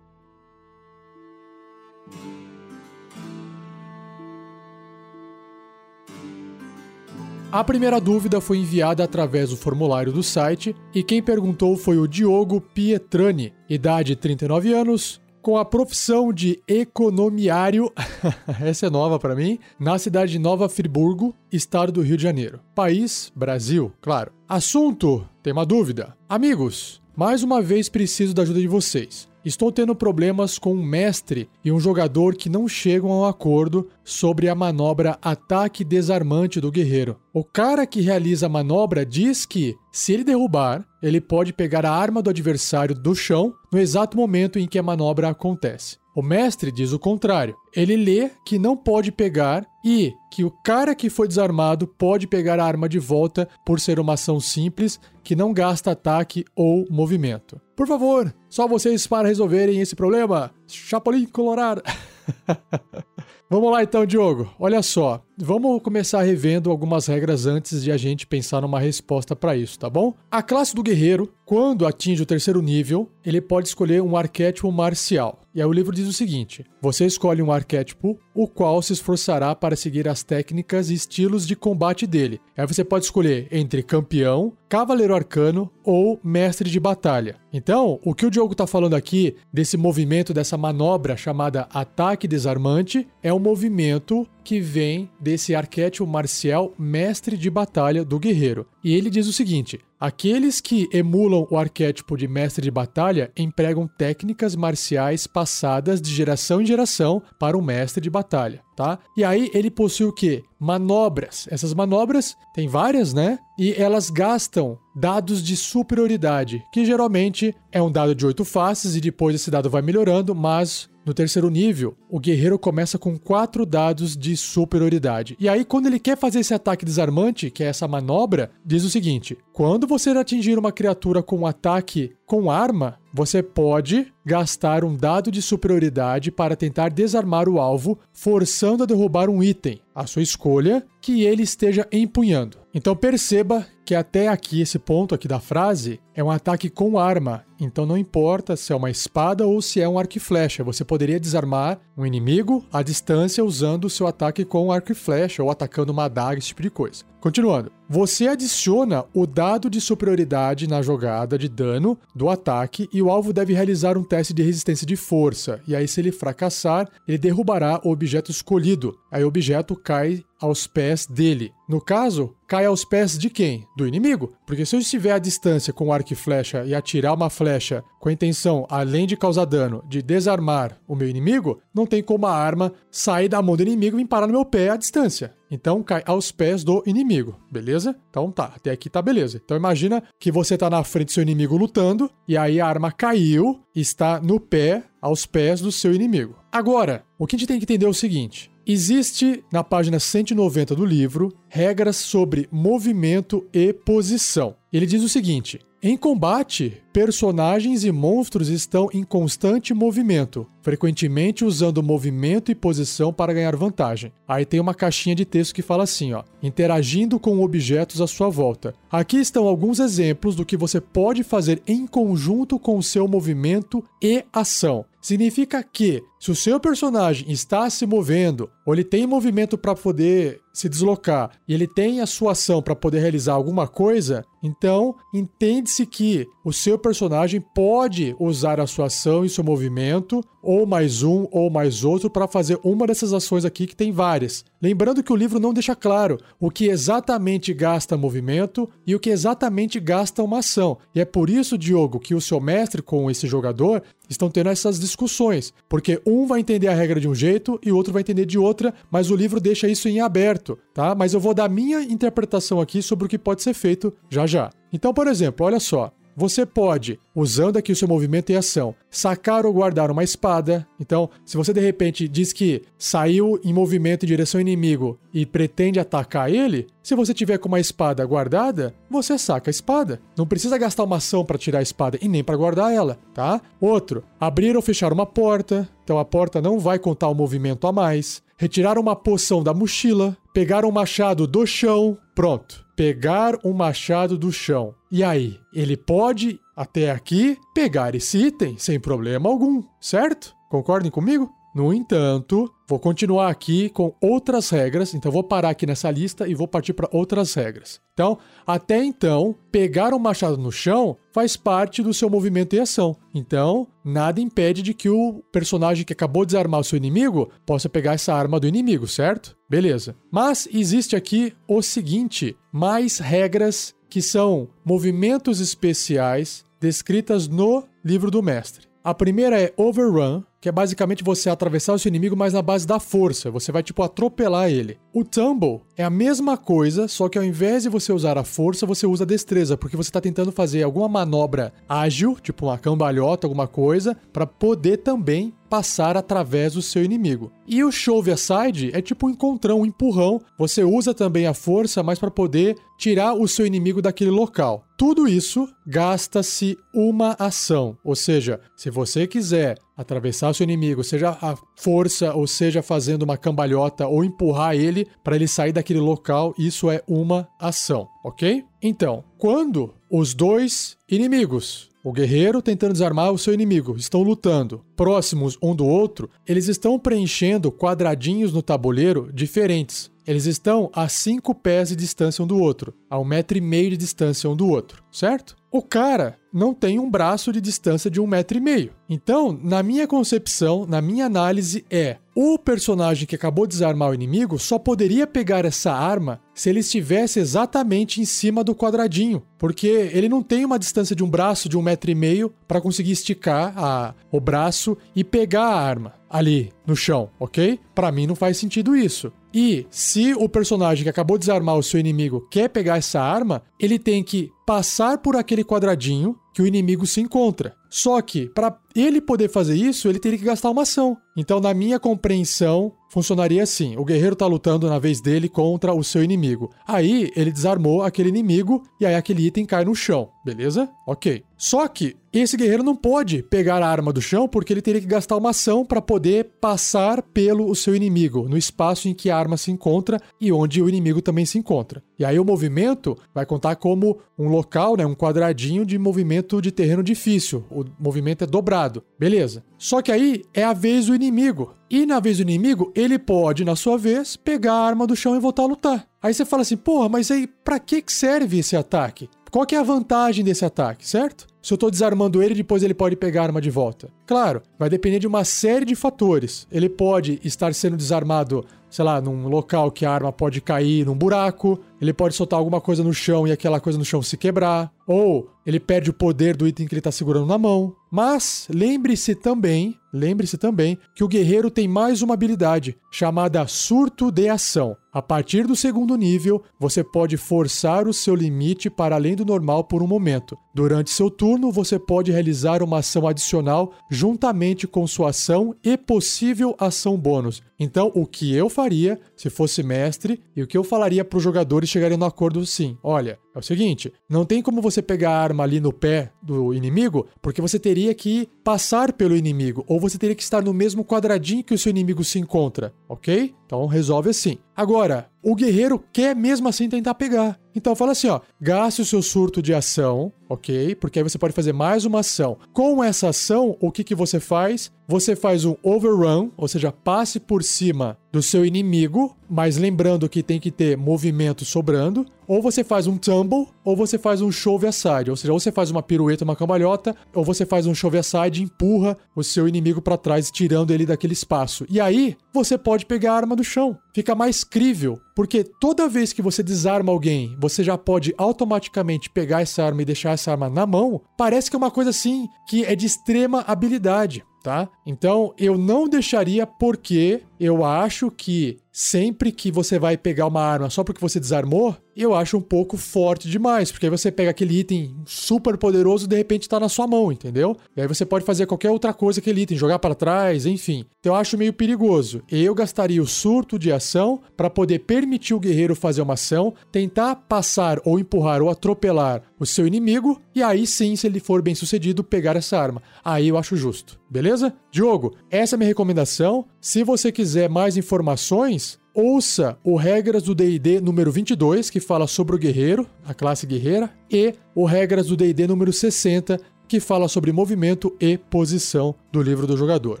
A 7.58 7.64
primeira 7.64 8.00
dúvida 8.00 8.40
foi 8.40 8.58
enviada 8.58 9.02
através 9.02 9.50
do 9.50 9.56
formulário 9.56 10.12
do 10.12 10.22
site 10.22 10.76
e 10.94 11.02
quem 11.02 11.20
perguntou 11.20 11.76
foi 11.76 11.98
o 11.98 12.06
Diogo 12.06 12.60
Pietrani, 12.60 13.52
idade 13.68 14.14
39 14.14 14.72
anos, 14.72 15.20
com 15.42 15.56
a 15.56 15.64
profissão 15.64 16.32
de 16.32 16.62
economiário, 16.68 17.92
essa 18.62 18.86
é 18.86 18.90
nova 18.90 19.18
para 19.18 19.34
mim, 19.34 19.58
na 19.76 19.98
cidade 19.98 20.30
de 20.30 20.38
Nova 20.38 20.68
Friburgo, 20.68 21.34
estado 21.50 21.90
do 21.90 22.00
Rio 22.00 22.16
de 22.16 22.22
Janeiro. 22.22 22.60
País, 22.76 23.32
Brasil, 23.34 23.92
claro. 24.00 24.30
Assunto, 24.48 25.28
tem 25.42 25.52
uma 25.52 25.66
dúvida. 25.66 26.16
Amigos, 26.28 27.02
mais 27.16 27.42
uma 27.42 27.60
vez 27.60 27.88
preciso 27.88 28.34
da 28.34 28.42
ajuda 28.42 28.60
de 28.60 28.68
vocês. 28.68 29.28
Estou 29.48 29.72
tendo 29.72 29.94
problemas 29.94 30.58
com 30.58 30.74
um 30.74 30.84
mestre 30.84 31.48
e 31.64 31.72
um 31.72 31.80
jogador 31.80 32.36
que 32.36 32.50
não 32.50 32.68
chegam 32.68 33.10
a 33.10 33.20
um 33.20 33.24
acordo 33.24 33.88
sobre 34.04 34.46
a 34.46 34.54
manobra 34.54 35.18
ataque 35.22 35.82
desarmante 35.82 36.60
do 36.60 36.70
guerreiro. 36.70 37.16
O 37.32 37.42
cara 37.42 37.86
que 37.86 38.02
realiza 38.02 38.44
a 38.44 38.50
manobra 38.50 39.06
diz 39.06 39.46
que, 39.46 39.74
se 39.90 40.12
ele 40.12 40.22
derrubar, 40.22 40.86
ele 41.02 41.18
pode 41.18 41.54
pegar 41.54 41.86
a 41.86 41.90
arma 41.90 42.20
do 42.20 42.28
adversário 42.28 42.94
do 42.94 43.14
chão 43.14 43.54
no 43.72 43.78
exato 43.78 44.18
momento 44.18 44.58
em 44.58 44.66
que 44.66 44.78
a 44.78 44.82
manobra 44.82 45.30
acontece. 45.30 45.96
O 46.18 46.22
mestre 46.22 46.72
diz 46.72 46.92
o 46.92 46.98
contrário. 46.98 47.56
Ele 47.72 47.94
lê 47.94 48.28
que 48.44 48.58
não 48.58 48.76
pode 48.76 49.12
pegar 49.12 49.64
e 49.84 50.12
que 50.32 50.42
o 50.42 50.50
cara 50.50 50.92
que 50.92 51.08
foi 51.08 51.28
desarmado 51.28 51.86
pode 51.86 52.26
pegar 52.26 52.58
a 52.58 52.64
arma 52.64 52.88
de 52.88 52.98
volta 52.98 53.48
por 53.64 53.78
ser 53.78 54.00
uma 54.00 54.14
ação 54.14 54.40
simples 54.40 54.98
que 55.22 55.36
não 55.36 55.52
gasta 55.52 55.92
ataque 55.92 56.44
ou 56.56 56.84
movimento. 56.90 57.60
Por 57.76 57.86
favor, 57.86 58.34
só 58.50 58.66
vocês 58.66 59.06
para 59.06 59.28
resolverem 59.28 59.80
esse 59.80 59.94
problema. 59.94 60.50
Chapolin 60.66 61.24
Colorado. 61.24 61.84
Vamos 63.48 63.70
lá 63.70 63.84
então, 63.84 64.04
Diogo. 64.04 64.52
Olha 64.58 64.82
só, 64.82 65.22
vamos 65.40 65.80
começar 65.82 66.22
revendo 66.22 66.70
algumas 66.70 67.06
regras 67.06 67.46
antes 67.46 67.82
de 67.82 67.92
a 67.92 67.96
gente 67.96 68.26
pensar 68.26 68.60
numa 68.60 68.80
resposta 68.80 69.36
para 69.36 69.56
isso, 69.56 69.78
tá 69.78 69.88
bom? 69.88 70.14
A 70.30 70.42
classe 70.42 70.74
do 70.74 70.82
guerreiro, 70.82 71.32
quando 71.44 71.86
atinge 71.86 72.22
o 72.22 72.26
terceiro 72.26 72.60
nível, 72.60 73.08
ele 73.24 73.40
pode 73.40 73.68
escolher 73.68 74.02
um 74.02 74.16
arquétipo 74.16 74.70
marcial. 74.72 75.40
E 75.54 75.60
aí 75.60 75.66
o 75.66 75.72
livro 75.72 75.94
diz 75.94 76.06
o 76.06 76.12
seguinte: 76.12 76.64
você 76.80 77.06
escolhe 77.06 77.42
um 77.42 77.50
arquétipo, 77.50 78.18
o 78.34 78.46
qual 78.46 78.80
se 78.82 78.92
esforçará 78.92 79.54
para 79.54 79.74
seguir 79.76 80.06
as 80.08 80.22
técnicas 80.22 80.90
e 80.90 80.94
estilos 80.94 81.46
de 81.46 81.56
combate 81.56 82.06
dele. 82.06 82.40
Aí 82.56 82.66
você 82.66 82.84
pode 82.84 83.06
escolher 83.06 83.48
entre 83.50 83.82
campeão, 83.82 84.52
cavaleiro 84.68 85.14
arcano 85.14 85.70
ou 85.82 86.20
mestre 86.22 86.70
de 86.70 86.78
batalha. 86.78 87.36
Então, 87.52 87.98
o 88.04 88.14
que 88.14 88.26
o 88.26 88.30
Diogo 88.30 88.52
está 88.52 88.66
falando 88.66 88.94
aqui 88.94 89.34
desse 89.52 89.76
movimento, 89.76 90.34
dessa 90.34 90.58
manobra 90.58 91.16
chamada 91.16 91.66
ataque 91.72 92.28
desarmante, 92.28 93.08
é 93.22 93.32
um 93.32 93.38
movimento 93.38 94.26
que 94.44 94.60
vem 94.60 95.10
desse 95.28 95.54
arquétipo 95.54 96.06
marcial 96.06 96.72
mestre 96.78 97.36
de 97.36 97.50
batalha 97.50 98.02
do 98.02 98.18
guerreiro. 98.18 98.66
E 98.82 98.94
ele 98.94 99.10
diz 99.10 99.26
o 99.26 99.32
seguinte: 99.32 99.78
aqueles 100.00 100.58
que 100.58 100.88
emulam 100.90 101.46
o 101.50 101.58
arquétipo 101.58 102.16
de 102.16 102.26
mestre 102.26 102.62
de 102.62 102.70
batalha 102.70 103.30
empregam 103.36 103.86
técnicas 103.86 104.56
marciais 104.56 105.26
passadas 105.26 106.00
de 106.00 106.10
geração 106.10 106.62
em 106.62 106.66
geração 106.66 107.22
para 107.38 107.58
o 107.58 107.62
mestre 107.62 108.00
de 108.00 108.08
batalha, 108.08 108.62
tá? 108.74 108.98
E 109.14 109.22
aí 109.22 109.50
ele 109.52 109.70
possui 109.70 110.06
o 110.06 110.12
quê? 110.12 110.42
Manobras. 110.58 111.46
Essas 111.50 111.74
manobras 111.74 112.34
tem 112.54 112.66
várias, 112.66 113.12
né? 113.12 113.38
E 113.58 113.74
elas 113.74 114.08
gastam 114.08 114.78
dados 114.96 115.42
de 115.42 115.56
superioridade, 115.56 116.64
que 116.72 116.86
geralmente 116.86 117.54
é 117.70 117.82
um 117.82 117.92
dado 117.92 118.14
de 118.14 118.24
oito 118.24 118.46
faces 118.46 118.96
e 118.96 119.00
depois 119.00 119.34
esse 119.34 119.50
dado 119.50 119.68
vai 119.68 119.82
melhorando, 119.82 120.34
mas 120.34 120.88
no 121.08 121.14
terceiro 121.14 121.48
nível, 121.48 121.96
o 122.10 122.20
guerreiro 122.20 122.58
começa 122.58 122.98
com 122.98 123.18
quatro 123.18 123.64
dados 123.64 124.14
de 124.14 124.36
superioridade. 124.36 125.36
E 125.40 125.48
aí, 125.48 125.64
quando 125.64 125.86
ele 125.86 125.98
quer 125.98 126.18
fazer 126.18 126.40
esse 126.40 126.52
ataque 126.52 126.84
desarmante, 126.84 127.50
que 127.50 127.64
é 127.64 127.68
essa 127.68 127.88
manobra, 127.88 128.50
diz 128.64 128.84
o 128.84 128.90
seguinte: 128.90 129.36
quando 129.52 129.86
você 129.86 130.10
atingir 130.10 130.58
uma 130.58 130.70
criatura 130.70 131.22
com 131.22 131.38
um 131.38 131.46
ataque 131.46 132.12
com 132.28 132.50
arma, 132.50 132.98
você 133.12 133.42
pode 133.42 134.12
gastar 134.24 134.84
um 134.84 134.94
dado 134.94 135.30
de 135.30 135.40
superioridade 135.40 136.30
para 136.30 136.54
tentar 136.54 136.90
desarmar 136.90 137.48
o 137.48 137.58
alvo, 137.58 137.98
forçando 138.12 138.82
a 138.82 138.86
derrubar 138.86 139.30
um 139.30 139.42
item, 139.42 139.80
a 139.94 140.06
sua 140.06 140.22
escolha, 140.22 140.84
que 141.00 141.22
ele 141.22 141.42
esteja 141.42 141.88
empunhando. 141.90 142.58
Então 142.74 142.94
perceba 142.94 143.66
que 143.84 143.94
até 143.94 144.28
aqui, 144.28 144.60
esse 144.60 144.78
ponto 144.78 145.14
aqui 145.14 145.26
da 145.26 145.40
frase, 145.40 145.98
é 146.14 146.22
um 146.22 146.30
ataque 146.30 146.68
com 146.68 146.98
arma. 146.98 147.42
Então 147.58 147.86
não 147.86 147.96
importa 147.96 148.54
se 148.54 148.72
é 148.72 148.76
uma 148.76 148.90
espada 148.90 149.46
ou 149.46 149.62
se 149.62 149.80
é 149.80 149.88
um 149.88 149.98
arco 149.98 150.18
e 150.18 150.20
flecha. 150.20 150.62
Você 150.62 150.84
poderia 150.84 151.18
desarmar 151.18 151.80
um 151.96 152.04
inimigo 152.04 152.62
à 152.70 152.82
distância 152.82 153.42
usando 153.42 153.86
o 153.86 153.90
seu 153.90 154.06
ataque 154.06 154.44
com 154.44 154.70
arco 154.70 154.92
e 154.92 154.94
flecha 154.94 155.42
ou 155.42 155.50
atacando 155.50 155.90
uma 155.90 156.04
adaga, 156.04 156.38
esse 156.38 156.48
tipo 156.48 156.60
de 156.60 156.68
coisa. 156.68 157.04
Continuando. 157.20 157.72
Você 157.90 158.28
adiciona 158.28 159.04
o 159.12 159.26
dado 159.26 159.68
de 159.68 159.80
superioridade 159.80 160.68
na 160.68 160.82
jogada 160.82 161.38
de 161.38 161.48
dano 161.48 161.98
do 162.14 162.28
ataque 162.28 162.88
e 162.92 163.02
o 163.02 163.10
alvo 163.10 163.32
deve 163.32 163.54
realizar 163.54 163.96
um 163.96 164.04
teste 164.04 164.32
de 164.34 164.42
resistência 164.42 164.86
de 164.86 164.94
força. 164.94 165.60
E 165.66 165.74
aí, 165.74 165.88
se 165.88 166.00
ele 166.00 166.12
fracassar, 166.12 166.88
ele 167.08 167.18
derrubará 167.18 167.80
o 167.82 167.90
objeto 167.90 168.30
escolhido. 168.30 168.96
Aí 169.10 169.24
o 169.24 169.28
objeto 169.28 169.74
cai 169.74 170.22
aos 170.40 170.66
pés 170.66 171.06
dele. 171.06 171.50
No 171.68 171.80
caso, 171.80 172.36
cai 172.46 172.66
aos 172.66 172.84
pés 172.84 173.18
de 173.18 173.28
quem? 173.30 173.66
Do 173.76 173.86
inimigo. 173.86 174.34
Porque 174.46 174.64
se 174.64 174.76
eu 174.76 174.80
estiver 174.80 175.12
à 175.12 175.18
distância 175.18 175.72
com 175.72 175.92
arco 175.92 176.12
e 176.12 176.16
flecha 176.16 176.64
e 176.64 176.74
atirar 176.74 177.14
uma 177.14 177.30
flecha 177.30 177.82
com 177.98 178.08
a 178.08 178.12
intenção, 178.12 178.66
além 178.68 179.06
de 179.06 179.16
causar 179.16 179.46
dano, 179.46 179.82
de 179.88 180.02
desarmar 180.02 180.78
o 180.86 180.94
meu 180.94 181.08
inimigo, 181.08 181.60
não 181.74 181.86
tem 181.86 182.02
como 182.02 182.26
a 182.26 182.36
arma 182.36 182.72
sair 182.90 183.28
da 183.28 183.42
mão 183.42 183.56
do 183.56 183.62
inimigo 183.62 183.98
e 183.98 184.04
parar 184.04 184.26
no 184.26 184.34
meu 184.34 184.44
pé 184.44 184.68
à 184.68 184.76
distância. 184.76 185.34
Então 185.50 185.82
cai 185.82 186.02
aos 186.06 186.30
pés 186.30 186.62
do 186.62 186.82
inimigo, 186.86 187.36
beleza? 187.50 187.96
Então 188.10 188.30
tá, 188.30 188.52
até 188.56 188.70
aqui 188.70 188.90
tá 188.90 189.00
beleza. 189.00 189.40
Então 189.42 189.56
imagina 189.56 190.02
que 190.20 190.30
você 190.30 190.56
tá 190.56 190.68
na 190.68 190.84
frente 190.84 191.06
do 191.06 191.12
seu 191.12 191.22
inimigo 191.22 191.56
lutando 191.56 192.10
e 192.26 192.36
aí 192.36 192.60
a 192.60 192.66
arma 192.66 192.92
caiu, 192.92 193.60
está 193.74 194.20
no 194.20 194.38
pé, 194.38 194.84
aos 195.00 195.26
pés 195.26 195.60
do 195.60 195.70
seu 195.70 195.94
inimigo. 195.94 196.36
Agora, 196.50 197.04
o 197.18 197.26
que 197.26 197.36
a 197.36 197.38
gente 197.38 197.48
tem 197.48 197.58
que 197.58 197.64
entender 197.64 197.86
é 197.86 197.88
o 197.88 197.94
seguinte: 197.94 198.50
Existe 198.70 199.42
na 199.50 199.64
página 199.64 199.98
190 199.98 200.76
do 200.76 200.84
livro 200.84 201.32
regras 201.48 201.96
sobre 201.96 202.46
movimento 202.52 203.48
e 203.50 203.72
posição. 203.72 204.56
Ele 204.70 204.84
diz 204.84 205.02
o 205.02 205.08
seguinte: 205.08 205.58
em 205.80 205.96
combate, 205.96 206.82
personagens 206.92 207.84
e 207.84 207.92
monstros 207.92 208.48
estão 208.48 208.90
em 208.92 209.04
constante 209.04 209.72
movimento, 209.72 210.44
frequentemente 210.60 211.44
usando 211.44 211.84
movimento 211.84 212.50
e 212.50 212.54
posição 212.54 213.12
para 213.12 213.32
ganhar 213.32 213.54
vantagem. 213.54 214.12
Aí 214.26 214.44
tem 214.44 214.58
uma 214.58 214.74
caixinha 214.74 215.14
de 215.14 215.24
texto 215.24 215.54
que 215.54 215.62
fala 215.62 215.84
assim, 215.84 216.12
ó, 216.12 216.24
interagindo 216.42 217.20
com 217.20 217.40
objetos 217.40 218.00
à 218.00 218.08
sua 218.08 218.28
volta. 218.28 218.74
Aqui 218.90 219.18
estão 219.18 219.46
alguns 219.46 219.78
exemplos 219.78 220.34
do 220.34 220.44
que 220.44 220.56
você 220.56 220.80
pode 220.80 221.22
fazer 221.22 221.62
em 221.64 221.86
conjunto 221.86 222.58
com 222.58 222.76
o 222.76 222.82
seu 222.82 223.06
movimento 223.06 223.82
e 224.02 224.24
ação. 224.32 224.84
Significa 225.00 225.62
que 225.62 226.02
se 226.20 226.30
o 226.30 226.34
seu 226.34 226.58
personagem 226.58 227.30
está 227.30 227.68
se 227.70 227.86
movendo, 227.86 228.50
ou 228.66 228.74
ele 228.74 228.84
tem 228.84 229.06
movimento 229.06 229.56
para 229.56 229.74
poder 229.74 230.40
se 230.52 230.68
deslocar, 230.68 231.30
e 231.46 231.54
ele 231.54 231.68
tem 231.68 232.00
a 232.00 232.06
sua 232.06 232.32
ação 232.32 232.60
para 232.60 232.74
poder 232.74 232.98
realizar 232.98 233.34
alguma 233.34 233.68
coisa, 233.68 234.24
então 234.42 234.96
entende-se 235.14 235.86
que 235.86 236.26
o 236.44 236.52
seu 236.52 236.76
personagem 236.76 237.40
pode 237.54 238.16
usar 238.18 238.58
a 238.58 238.66
sua 238.66 238.86
ação 238.86 239.24
e 239.24 239.28
seu 239.28 239.44
movimento, 239.44 240.20
ou 240.42 240.66
mais 240.66 241.02
um 241.02 241.28
ou 241.30 241.48
mais 241.48 241.84
outro, 241.84 242.10
para 242.10 242.26
fazer 242.26 242.58
uma 242.64 242.86
dessas 242.86 243.12
ações 243.12 243.44
aqui 243.44 243.66
que 243.66 243.76
tem 243.76 243.92
várias. 243.92 244.44
Lembrando 244.60 245.02
que 245.02 245.12
o 245.12 245.16
livro 245.16 245.38
não 245.38 245.52
deixa 245.52 245.76
claro 245.76 246.18
o 246.40 246.50
que 246.50 246.66
exatamente 246.66 247.54
gasta 247.54 247.96
movimento 247.96 248.68
e 248.86 248.94
o 248.94 249.00
que 249.00 249.10
exatamente 249.10 249.78
gasta 249.78 250.22
uma 250.22 250.38
ação. 250.38 250.78
E 250.94 251.00
é 251.00 251.04
por 251.04 251.30
isso, 251.30 251.58
Diogo, 251.58 252.00
que 252.00 252.14
o 252.14 252.20
seu 252.20 252.40
mestre 252.40 252.82
com 252.82 253.08
esse 253.10 253.26
jogador 253.26 253.82
estão 254.08 254.30
tendo 254.30 254.48
essas 254.48 254.80
discussões, 254.80 255.52
porque 255.68 256.00
um 256.08 256.26
vai 256.26 256.40
entender 256.40 256.68
a 256.68 256.74
regra 256.74 257.00
de 257.00 257.08
um 257.08 257.14
jeito 257.14 257.60
e 257.64 257.70
o 257.70 257.76
outro 257.76 257.92
vai 257.92 258.00
entender 258.00 258.24
de 258.24 258.38
outra, 258.38 258.72
mas 258.90 259.10
o 259.10 259.16
livro 259.16 259.40
deixa 259.40 259.68
isso 259.68 259.88
em 259.88 260.00
aberto, 260.00 260.58
tá? 260.72 260.94
Mas 260.94 261.14
eu 261.14 261.20
vou 261.20 261.34
dar 261.34 261.48
minha 261.48 261.82
interpretação 261.82 262.60
aqui 262.60 262.82
sobre 262.82 263.06
o 263.06 263.08
que 263.08 263.18
pode 263.18 263.42
ser 263.42 263.54
feito 263.54 263.92
já 264.08 264.26
já. 264.26 264.50
Então, 264.72 264.92
por 264.92 265.06
exemplo, 265.06 265.46
olha 265.46 265.60
só, 265.60 265.92
você 266.18 266.44
pode, 266.44 266.98
usando 267.14 267.58
aqui 267.58 267.70
o 267.70 267.76
seu 267.76 267.86
movimento 267.86 268.32
e 268.32 268.36
ação, 268.36 268.74
sacar 268.90 269.46
ou 269.46 269.52
guardar 269.52 269.88
uma 269.88 270.02
espada. 270.02 270.66
Então, 270.80 271.08
se 271.24 271.36
você 271.36 271.52
de 271.52 271.60
repente 271.60 272.08
diz 272.08 272.32
que 272.32 272.62
saiu 272.76 273.40
em 273.44 273.52
movimento 273.52 274.02
em 274.02 274.08
direção 274.08 274.40
ao 274.40 274.42
inimigo 274.42 274.98
e 275.14 275.24
pretende 275.24 275.78
atacar 275.78 276.28
ele, 276.28 276.66
se 276.82 276.96
você 276.96 277.14
tiver 277.14 277.38
com 277.38 277.46
uma 277.46 277.60
espada 277.60 278.04
guardada, 278.04 278.74
você 278.90 279.16
saca 279.16 279.48
a 279.48 279.52
espada. 279.52 280.00
Não 280.16 280.26
precisa 280.26 280.58
gastar 280.58 280.82
uma 280.82 280.96
ação 280.96 281.24
para 281.24 281.38
tirar 281.38 281.60
a 281.60 281.62
espada 281.62 281.96
e 282.02 282.08
nem 282.08 282.24
para 282.24 282.36
guardar 282.36 282.74
ela, 282.74 282.98
tá? 283.14 283.40
Outro, 283.60 284.02
abrir 284.18 284.56
ou 284.56 284.62
fechar 284.62 284.92
uma 284.92 285.06
porta. 285.06 285.68
Então 285.84 286.00
a 286.00 286.04
porta 286.04 286.42
não 286.42 286.58
vai 286.58 286.80
contar 286.80 287.06
o 287.06 287.14
movimento 287.14 287.64
a 287.68 287.72
mais. 287.72 288.24
Retirar 288.36 288.76
uma 288.76 288.96
poção 288.96 289.40
da 289.40 289.54
mochila, 289.54 290.16
pegar 290.34 290.64
um 290.64 290.72
machado 290.72 291.28
do 291.28 291.46
chão, 291.46 291.96
pronto 292.12 292.67
pegar 292.78 293.36
um 293.44 293.52
machado 293.52 294.16
do 294.16 294.30
chão. 294.30 294.72
E 294.88 295.02
aí, 295.02 295.36
ele 295.52 295.76
pode, 295.76 296.38
até 296.54 296.92
aqui, 296.92 297.36
pegar 297.52 297.96
esse 297.96 298.16
item 298.18 298.56
sem 298.56 298.78
problema 298.78 299.28
algum, 299.28 299.64
certo? 299.80 300.32
Concordem 300.48 300.88
comigo? 300.88 301.28
No 301.58 301.74
entanto, 301.74 302.48
vou 302.68 302.78
continuar 302.78 303.28
aqui 303.28 303.68
com 303.68 303.92
outras 304.00 304.48
regras, 304.48 304.94
então 304.94 305.10
vou 305.10 305.24
parar 305.24 305.48
aqui 305.48 305.66
nessa 305.66 305.90
lista 305.90 306.28
e 306.28 306.32
vou 306.32 306.46
partir 306.46 306.72
para 306.72 306.88
outras 306.92 307.34
regras. 307.34 307.80
Então, 307.94 308.16
até 308.46 308.84
então, 308.84 309.34
pegar 309.50 309.92
um 309.92 309.98
machado 309.98 310.38
no 310.38 310.52
chão 310.52 310.96
faz 311.12 311.36
parte 311.36 311.82
do 311.82 311.92
seu 311.92 312.08
movimento 312.08 312.54
e 312.54 312.60
ação. 312.60 312.96
Então, 313.12 313.66
nada 313.84 314.20
impede 314.20 314.62
de 314.62 314.72
que 314.72 314.88
o 314.88 315.20
personagem 315.32 315.84
que 315.84 315.92
acabou 315.92 316.24
de 316.24 316.28
desarmar 316.28 316.60
o 316.60 316.64
seu 316.64 316.76
inimigo 316.76 317.28
possa 317.44 317.68
pegar 317.68 317.94
essa 317.94 318.14
arma 318.14 318.38
do 318.38 318.46
inimigo, 318.46 318.86
certo? 318.86 319.36
Beleza. 319.50 319.96
Mas 320.12 320.48
existe 320.52 320.94
aqui 320.94 321.34
o 321.48 321.60
seguinte: 321.60 322.36
mais 322.52 322.98
regras 322.98 323.74
que 323.90 324.00
são 324.00 324.48
movimentos 324.64 325.40
especiais 325.40 326.44
descritas 326.60 327.26
no 327.26 327.64
livro 327.84 328.12
do 328.12 328.22
mestre. 328.22 328.67
A 328.88 328.94
primeira 328.94 329.38
é 329.38 329.52
Overrun, 329.54 330.22
que 330.40 330.48
é 330.48 330.52
basicamente 330.52 331.04
você 331.04 331.28
atravessar 331.28 331.74
o 331.74 331.78
seu 331.78 331.90
inimigo, 331.90 332.16
mas 332.16 332.32
na 332.32 332.40
base 332.40 332.66
da 332.66 332.80
força. 332.80 333.30
Você 333.30 333.52
vai, 333.52 333.62
tipo, 333.62 333.82
atropelar 333.82 334.50
ele. 334.50 334.78
O 334.94 335.04
Tumble 335.04 335.60
é 335.76 335.84
a 335.84 335.90
mesma 335.90 336.38
coisa, 336.38 336.88
só 336.88 337.06
que 337.06 337.18
ao 337.18 337.24
invés 337.24 337.64
de 337.64 337.68
você 337.68 337.92
usar 337.92 338.16
a 338.16 338.24
força, 338.24 338.64
você 338.64 338.86
usa 338.86 339.04
a 339.04 339.06
destreza, 339.06 339.58
porque 339.58 339.76
você 339.76 339.90
está 339.90 340.00
tentando 340.00 340.32
fazer 340.32 340.62
alguma 340.62 340.88
manobra 340.88 341.52
ágil, 341.68 342.16
tipo 342.18 342.46
uma 342.46 342.56
cambalhota, 342.56 343.26
alguma 343.26 343.46
coisa, 343.46 343.94
para 344.10 344.26
poder 344.26 344.78
também 344.78 345.34
passar 345.48 345.96
através 345.96 346.52
do 346.52 346.62
seu 346.62 346.84
inimigo. 346.84 347.32
E 347.46 347.64
o 347.64 347.72
Shove 347.72 348.10
Aside 348.10 348.70
é 348.74 348.82
tipo 348.82 349.06
um 349.06 349.10
encontrão, 349.10 349.60
um 349.60 349.66
empurrão. 349.66 350.20
Você 350.38 350.62
usa 350.62 350.92
também 350.92 351.26
a 351.26 351.34
força, 351.34 351.82
mas 351.82 351.98
para 351.98 352.10
poder 352.10 352.56
tirar 352.78 353.14
o 353.14 353.26
seu 353.26 353.44
inimigo 353.44 353.82
daquele 353.82 354.10
local. 354.10 354.64
Tudo 354.76 355.08
isso 355.08 355.48
gasta-se 355.66 356.56
uma 356.72 357.16
ação. 357.18 357.76
Ou 357.82 357.96
seja, 357.96 358.40
se 358.56 358.70
você 358.70 359.06
quiser 359.06 359.58
atravessar 359.76 360.30
o 360.30 360.34
seu 360.34 360.44
inimigo, 360.44 360.84
seja 360.84 361.18
a 361.20 361.36
força 361.56 362.14
ou 362.14 362.26
seja 362.26 362.62
fazendo 362.62 363.02
uma 363.02 363.16
cambalhota 363.16 363.86
ou 363.86 364.04
empurrar 364.04 364.54
ele 364.54 364.86
para 365.02 365.16
ele 365.16 365.26
sair 365.26 365.52
daquele 365.52 365.80
local, 365.80 366.32
isso 366.38 366.70
é 366.70 366.82
uma 366.86 367.28
ação, 367.40 367.88
ok? 368.04 368.44
Então, 368.62 369.02
quando 369.16 369.74
os 369.90 370.14
dois 370.14 370.76
inimigos 370.88 371.70
o 371.88 371.92
guerreiro 371.92 372.42
tentando 372.42 372.72
desarmar 372.72 373.10
o 373.12 373.18
seu 373.18 373.32
inimigo, 373.32 373.74
estão 373.78 374.02
lutando 374.02 374.62
próximos 374.76 375.38
um 375.42 375.54
do 375.54 375.66
outro, 375.66 376.10
eles 376.26 376.46
estão 376.46 376.78
preenchendo 376.78 377.50
quadradinhos 377.50 378.30
no 378.30 378.42
tabuleiro 378.42 379.10
diferentes. 379.12 379.90
Eles 380.08 380.24
estão 380.24 380.70
a 380.72 380.88
cinco 380.88 381.34
pés 381.34 381.68
de 381.68 381.76
distância 381.76 382.24
um 382.24 382.26
do 382.26 382.40
outro, 382.40 382.72
a 382.88 382.98
um 382.98 383.04
metro 383.04 383.36
e 383.36 383.42
meio 383.42 383.68
de 383.68 383.76
distância 383.76 384.30
um 384.30 384.34
do 384.34 384.48
outro, 384.48 384.82
certo? 384.90 385.36
O 385.52 385.60
cara 385.60 386.16
não 386.32 386.54
tem 386.54 386.78
um 386.78 386.90
braço 386.90 387.30
de 387.30 387.42
distância 387.42 387.90
de 387.90 388.00
um 388.00 388.06
metro 388.06 388.38
e 388.38 388.40
meio. 388.40 388.72
Então, 388.88 389.38
na 389.42 389.62
minha 389.62 389.86
concepção, 389.86 390.64
na 390.66 390.80
minha 390.80 391.04
análise, 391.04 391.62
é 391.70 391.98
o 392.14 392.38
personagem 392.38 393.06
que 393.06 393.16
acabou 393.16 393.46
de 393.46 393.52
desarmar 393.52 393.90
o 393.90 393.94
inimigo 393.94 394.38
só 394.38 394.58
poderia 394.58 395.06
pegar 395.06 395.44
essa 395.44 395.72
arma 395.72 396.20
se 396.34 396.48
ele 396.48 396.60
estivesse 396.60 397.20
exatamente 397.20 398.00
em 398.00 398.06
cima 398.06 398.42
do 398.42 398.54
quadradinho, 398.54 399.22
porque 399.36 399.90
ele 399.92 400.08
não 400.08 400.22
tem 400.22 400.42
uma 400.42 400.58
distância 400.58 400.96
de 400.96 401.04
um 401.04 401.10
braço 401.10 401.50
de 401.50 401.56
um 401.58 401.62
metro 401.62 401.90
e 401.90 401.94
meio 401.94 402.32
para 402.46 402.62
conseguir 402.62 402.92
esticar 402.92 403.52
a, 403.56 403.94
o 404.10 404.18
braço 404.20 404.76
e 404.96 405.04
pegar 405.04 405.44
a 405.44 405.60
arma 405.60 405.97
ali 406.08 406.52
no 406.66 406.74
chão, 406.76 407.10
ok? 407.18 407.58
Para 407.74 407.92
mim 407.92 408.06
não 408.06 408.14
faz 408.14 408.36
sentido 408.36 408.76
isso. 408.76 409.12
E 409.32 409.66
se 409.70 410.14
o 410.14 410.28
personagem 410.28 410.82
que 410.82 410.88
acabou 410.90 411.18
de 411.18 411.22
desarmar 411.22 411.56
o 411.56 411.62
seu 411.62 411.78
inimigo 411.78 412.26
quer 412.30 412.48
pegar 412.48 412.78
essa 412.78 413.00
arma, 413.00 413.42
ele 413.60 413.78
tem 413.78 414.02
que 414.02 414.30
passar 414.46 414.98
por 414.98 415.16
aquele 415.16 415.44
quadradinho 415.44 416.16
que 416.32 416.40
o 416.40 416.46
inimigo 416.46 416.86
se 416.86 417.00
encontra. 417.00 417.54
Só 417.68 418.00
que, 418.00 418.30
para 418.30 418.56
ele 418.74 419.00
poder 419.00 419.28
fazer 419.28 419.54
isso, 419.54 419.88
ele 419.88 419.98
teria 419.98 420.18
que 420.18 420.24
gastar 420.24 420.50
uma 420.50 420.62
ação. 420.62 420.96
Então, 421.16 421.40
na 421.40 421.52
minha 421.52 421.78
compreensão, 421.78 422.72
funcionaria 422.88 423.42
assim: 423.42 423.76
o 423.76 423.84
guerreiro 423.84 424.16
tá 424.16 424.26
lutando 424.26 424.68
na 424.68 424.78
vez 424.78 425.00
dele 425.00 425.28
contra 425.28 425.72
o 425.72 425.84
seu 425.84 426.02
inimigo. 426.02 426.50
Aí 426.66 427.10
ele 427.14 427.30
desarmou 427.30 427.82
aquele 427.82 428.08
inimigo 428.08 428.62
e 428.80 428.86
aí 428.86 428.94
aquele 428.94 429.26
item 429.26 429.44
cai 429.44 429.64
no 429.64 429.74
chão, 429.74 430.10
beleza? 430.24 430.68
Ok. 430.86 431.22
Só 431.36 431.66
que 431.68 431.96
esse 432.12 432.36
guerreiro 432.36 432.62
não 432.62 432.74
pode 432.74 433.22
pegar 433.22 433.62
a 433.62 433.68
arma 433.68 433.92
do 433.92 434.00
chão 434.00 434.26
porque 434.26 434.52
ele 434.52 434.62
teria 434.62 434.80
que 434.80 434.86
gastar 434.86 435.16
uma 435.16 435.30
ação 435.30 435.64
para 435.64 435.80
poder 435.80 436.24
passar 436.40 437.02
pelo 437.02 437.50
o 437.50 437.54
seu 437.54 437.74
inimigo, 437.74 438.28
no 438.28 438.36
espaço 438.36 438.88
em 438.88 438.94
que 438.94 439.10
a 439.10 439.16
arma 439.16 439.36
se 439.36 439.50
encontra 439.50 440.00
e 440.20 440.32
onde 440.32 440.62
o 440.62 440.68
inimigo 440.68 441.02
também 441.02 441.26
se 441.26 441.38
encontra. 441.38 441.82
E 441.98 442.04
aí 442.04 442.18
o 442.18 442.24
movimento 442.24 442.96
vai 443.12 443.26
contar 443.26 443.56
como 443.56 443.98
um 444.16 444.28
local, 444.28 444.76
né, 444.76 444.86
um 444.86 444.94
quadradinho 444.94 445.66
de 445.66 445.76
movimento 445.76 446.40
de 446.40 446.52
terreno 446.52 446.82
difícil. 446.82 447.44
O 447.50 447.64
movimento 447.78 448.22
é 448.22 448.26
dobrado. 448.26 448.84
Beleza. 448.98 449.42
Só 449.58 449.82
que 449.82 449.90
aí 449.90 450.22
é 450.32 450.44
a 450.44 450.52
vez 450.52 450.86
do 450.86 450.94
inimigo. 450.94 451.54
E 451.68 451.84
na 451.84 451.98
vez 451.98 452.18
do 452.18 452.22
inimigo, 452.22 452.72
ele 452.74 452.98
pode, 452.98 453.44
na 453.44 453.56
sua 453.56 453.76
vez, 453.76 454.16
pegar 454.16 454.52
a 454.54 454.66
arma 454.66 454.86
do 454.86 454.94
chão 454.94 455.16
e 455.16 455.20
voltar 455.20 455.42
a 455.42 455.46
lutar. 455.46 455.86
Aí 456.00 456.14
você 456.14 456.24
fala 456.24 456.42
assim, 456.42 456.56
porra, 456.56 456.88
mas 456.88 457.10
aí 457.10 457.26
pra 457.26 457.58
que 457.58 457.82
serve 457.88 458.38
esse 458.38 458.56
ataque? 458.56 459.10
Qual 459.30 459.44
que 459.44 459.54
é 459.54 459.58
a 459.58 459.62
vantagem 459.62 460.24
desse 460.24 460.44
ataque, 460.44 460.88
certo? 460.88 461.26
Se 461.42 461.52
eu 461.52 461.56
estou 461.56 461.70
desarmando 461.70 462.22
ele, 462.22 462.34
depois 462.34 462.62
ele 462.62 462.74
pode 462.74 462.96
pegar 462.96 463.22
a 463.22 463.24
arma 463.24 463.40
de 463.40 463.50
volta. 463.50 463.88
Claro, 464.06 464.42
vai 464.58 464.70
depender 464.70 464.98
de 464.98 465.06
uma 465.06 465.24
série 465.24 465.64
de 465.64 465.74
fatores. 465.74 466.46
Ele 466.50 466.68
pode 466.68 467.20
estar 467.24 467.54
sendo 467.54 467.76
desarmado, 467.76 468.44
sei 468.70 468.84
lá, 468.84 469.00
num 469.00 469.28
local 469.28 469.70
que 469.70 469.86
a 469.86 469.90
arma 469.90 470.12
pode 470.12 470.40
cair 470.40 470.84
num 470.84 470.94
buraco, 470.94 471.58
ele 471.80 471.92
pode 471.92 472.14
soltar 472.14 472.38
alguma 472.38 472.60
coisa 472.60 472.84
no 472.84 472.92
chão 472.92 473.26
e 473.26 473.32
aquela 473.32 473.60
coisa 473.60 473.78
no 473.78 473.84
chão 473.84 474.02
se 474.02 474.16
quebrar, 474.16 474.70
ou 474.86 475.28
ele 475.48 475.58
perde 475.58 475.88
o 475.88 475.94
poder 475.94 476.36
do 476.36 476.46
item 476.46 476.66
que 476.66 476.74
ele 476.74 476.80
está 476.80 476.92
segurando 476.92 477.24
na 477.24 477.38
mão. 477.38 477.74
Mas 477.90 478.46
lembre-se 478.50 479.14
também, 479.14 479.74
lembre-se 479.90 480.36
também 480.36 480.78
que 480.94 481.02
o 481.02 481.08
guerreiro 481.08 481.50
tem 481.50 481.66
mais 481.66 482.02
uma 482.02 482.12
habilidade 482.12 482.76
chamada 482.92 483.46
surto 483.46 484.12
de 484.12 484.28
ação. 484.28 484.76
A 484.92 485.00
partir 485.00 485.46
do 485.46 485.56
segundo 485.56 485.96
nível, 485.96 486.42
você 486.60 486.84
pode 486.84 487.16
forçar 487.16 487.88
o 487.88 487.94
seu 487.94 488.14
limite 488.14 488.68
para 488.68 488.96
além 488.96 489.16
do 489.16 489.24
normal 489.24 489.64
por 489.64 489.82
um 489.82 489.86
momento. 489.86 490.36
Durante 490.54 490.90
seu 490.90 491.10
turno, 491.10 491.50
você 491.50 491.78
pode 491.78 492.12
realizar 492.12 492.62
uma 492.62 492.80
ação 492.80 493.06
adicional 493.06 493.72
juntamente 493.90 494.66
com 494.66 494.86
sua 494.86 495.10
ação 495.10 495.54
e 495.64 495.78
possível 495.78 496.54
ação 496.58 496.94
bônus. 496.98 497.42
Então, 497.58 497.90
o 497.94 498.06
que 498.06 498.34
eu 498.34 498.50
faria 498.50 499.00
se 499.18 499.28
fosse 499.28 499.62
mestre 499.62 500.22
e 500.34 500.42
o 500.42 500.46
que 500.46 500.56
eu 500.56 500.62
falaria 500.62 501.04
para 501.04 501.16
os 501.16 501.22
jogadores 501.22 501.68
chegarem 501.68 501.98
no 501.98 502.04
acordo 502.04 502.46
sim. 502.46 502.78
Olha, 502.82 503.18
é 503.34 503.38
o 503.38 503.42
seguinte, 503.42 503.92
não 504.08 504.24
tem 504.24 504.40
como 504.40 504.62
você 504.62 504.80
pegar 504.80 505.10
a 505.10 505.20
arma 505.20 505.42
ali 505.42 505.60
no 505.60 505.72
pé 505.72 506.12
do 506.28 506.52
inimigo, 506.52 507.06
porque 507.22 507.40
você 507.40 507.58
teria 507.58 507.94
que 507.94 508.28
passar 508.44 508.92
pelo 508.92 509.16
inimigo, 509.16 509.64
ou 509.66 509.80
você 509.80 509.96
teria 509.96 510.14
que 510.14 510.22
estar 510.22 510.42
no 510.42 510.52
mesmo 510.52 510.84
quadradinho 510.84 511.42
que 511.42 511.54
o 511.54 511.58
seu 511.58 511.70
inimigo 511.70 512.04
se 512.04 512.18
encontra, 512.18 512.72
ok? 512.86 513.34
Então 513.46 513.66
resolve 513.66 514.10
assim. 514.10 514.36
Agora, 514.54 515.08
o 515.22 515.34
guerreiro 515.34 515.82
quer 515.92 516.14
mesmo 516.14 516.48
assim 516.48 516.68
tentar 516.68 516.94
pegar. 516.94 517.38
Então 517.54 517.74
fala 517.74 517.92
assim, 517.92 518.08
ó, 518.08 518.20
gaste 518.40 518.82
o 518.82 518.84
seu 518.84 519.00
surto 519.00 519.40
de 519.40 519.54
ação, 519.54 520.12
ok? 520.28 520.74
Porque 520.74 520.98
aí 520.98 521.02
você 521.02 521.16
pode 521.16 521.34
fazer 521.34 521.52
mais 521.52 521.84
uma 521.84 522.00
ação. 522.00 522.36
Com 522.52 522.84
essa 522.84 523.08
ação, 523.08 523.56
o 523.58 523.72
que, 523.72 523.82
que 523.82 523.94
você 523.94 524.20
faz? 524.20 524.70
Você 524.86 525.16
faz 525.16 525.44
um 525.44 525.56
overrun, 525.62 526.30
ou 526.36 526.46
seja, 526.46 526.70
passe 526.70 527.18
por 527.18 527.42
cima 527.42 527.96
do 528.12 528.22
seu 528.22 528.44
inimigo, 528.44 529.16
mas 529.28 529.56
lembrando 529.56 530.08
que 530.08 530.22
tem 530.22 530.40
que 530.40 530.50
ter 530.50 530.76
movimento 530.76 531.44
sobrando. 531.44 532.06
Ou 532.26 532.42
você 532.42 532.62
faz 532.62 532.86
um 532.86 532.98
tumble, 532.98 533.46
ou 533.64 533.74
você 533.74 533.98
faz 533.98 534.20
um 534.20 534.30
shove 534.30 534.66
aside, 534.66 535.10
ou 535.10 535.16
seja, 535.16 535.32
ou 535.32 535.40
você 535.40 535.50
faz 535.50 535.70
uma 535.70 535.82
pirueta, 535.82 536.24
uma 536.24 536.36
cambalhota, 536.36 536.94
ou 537.14 537.24
você 537.24 537.46
faz 537.46 537.66
um 537.66 537.74
shove 537.74 537.96
aside 537.96 538.42
empurra 538.42 538.98
o 539.16 539.24
seu 539.24 539.48
inimigo 539.48 539.80
para 539.80 539.96
trás, 539.96 540.30
tirando 540.30 540.70
ele 540.70 540.84
daquele 540.84 541.14
espaço. 541.14 541.64
E 541.70 541.80
aí, 541.80 542.16
você 542.32 542.58
pode 542.58 542.84
pegar 542.84 543.12
a 543.12 543.16
arma 543.16 543.34
do 543.34 543.42
chão. 543.42 543.78
Fica 543.94 544.14
mais 544.14 544.44
crível, 544.44 545.00
porque 545.16 545.42
toda 545.42 545.88
vez 545.88 546.12
que 546.12 546.20
você 546.20 546.42
desarma 546.42 546.92
alguém, 546.92 547.34
você 547.40 547.64
já 547.64 547.78
pode 547.78 548.14
automaticamente 548.18 549.08
pegar 549.08 549.40
essa 549.40 549.64
arma 549.64 549.80
e 549.80 549.86
deixar 549.86 550.10
essa 550.10 550.30
arma 550.30 550.50
na 550.50 550.66
mão. 550.66 551.00
Parece 551.16 551.48
que 551.48 551.56
é 551.56 551.58
uma 551.58 551.70
coisa 551.70 551.90
assim 551.90 552.28
que 552.46 552.62
é 552.64 552.76
de 552.76 552.84
extrema 552.84 553.42
habilidade 553.46 554.22
tá? 554.42 554.68
Então 554.86 555.34
eu 555.36 555.58
não 555.58 555.88
deixaria 555.88 556.46
porque 556.46 557.22
eu 557.40 557.64
acho 557.64 558.10
que 558.10 558.58
sempre 558.78 559.32
que 559.32 559.50
você 559.50 559.76
vai 559.76 559.96
pegar 559.96 560.26
uma 560.26 560.40
arma 560.40 560.70
só 560.70 560.84
porque 560.84 561.00
você 561.00 561.18
desarmou, 561.18 561.76
eu 561.96 562.14
acho 562.14 562.36
um 562.36 562.40
pouco 562.40 562.76
forte 562.76 563.28
demais, 563.28 563.72
porque 563.72 563.86
aí 563.86 563.90
você 563.90 564.08
pega 564.12 564.30
aquele 564.30 564.60
item 564.60 564.94
super 565.04 565.56
poderoso 565.56 566.04
e 566.04 566.08
de 566.08 566.16
repente 566.16 566.48
tá 566.48 566.60
na 566.60 566.68
sua 566.68 566.86
mão, 566.86 567.10
entendeu? 567.10 567.56
E 567.76 567.80
aí 567.80 567.88
você 567.88 568.06
pode 568.06 568.24
fazer 568.24 568.46
qualquer 568.46 568.70
outra 568.70 568.94
coisa 568.94 569.20
com 569.20 569.24
aquele 569.24 569.40
item, 569.40 569.58
jogar 569.58 569.80
para 569.80 569.96
trás, 569.96 570.46
enfim. 570.46 570.84
Então 571.00 571.12
eu 571.12 571.16
acho 571.16 571.36
meio 571.36 571.52
perigoso. 571.52 572.22
Eu 572.30 572.54
gastaria 572.54 573.02
o 573.02 573.06
surto 573.06 573.58
de 573.58 573.72
ação 573.72 574.20
para 574.36 574.48
poder 574.48 574.80
permitir 574.80 575.34
o 575.34 575.40
guerreiro 575.40 575.74
fazer 575.74 576.02
uma 576.02 576.14
ação, 576.14 576.54
tentar 576.70 577.16
passar 577.16 577.80
ou 577.84 577.98
empurrar 577.98 578.40
ou 578.40 578.48
atropelar 578.48 579.22
o 579.40 579.46
seu 579.46 579.66
inimigo 579.66 580.20
e 580.36 580.42
aí 580.42 580.68
sim, 580.68 580.94
se 580.94 581.08
ele 581.08 581.18
for 581.18 581.42
bem 581.42 581.54
sucedido, 581.56 582.04
pegar 582.04 582.36
essa 582.36 582.56
arma. 582.56 582.80
Aí 583.04 583.26
eu 583.26 583.36
acho 583.36 583.56
justo, 583.56 583.98
beleza? 584.08 584.54
Diogo, 584.70 585.16
essa 585.30 585.54
é 585.54 585.56
a 585.56 585.58
minha 585.58 585.68
recomendação. 585.68 586.46
Se 586.60 586.82
você 586.82 587.12
quiser 587.12 587.48
mais 587.48 587.76
informações, 587.76 588.80
ouça 588.92 589.56
o 589.62 589.76
Regras 589.76 590.24
do 590.24 590.34
D&D 590.34 590.80
número 590.80 591.12
22, 591.12 591.70
que 591.70 591.78
fala 591.78 592.08
sobre 592.08 592.34
o 592.34 592.38
guerreiro, 592.38 592.84
a 593.06 593.14
classe 593.14 593.46
guerreira, 593.46 593.94
e 594.10 594.34
o 594.56 594.64
Regras 594.64 595.06
do 595.06 595.16
D&D 595.16 595.46
número 595.46 595.72
60, 595.72 596.40
que 596.66 596.80
fala 596.80 597.06
sobre 597.06 597.30
movimento 597.30 597.96
e 598.00 598.18
posição 598.18 598.92
do 599.12 599.22
livro 599.22 599.46
do 599.46 599.56
jogador. 599.56 600.00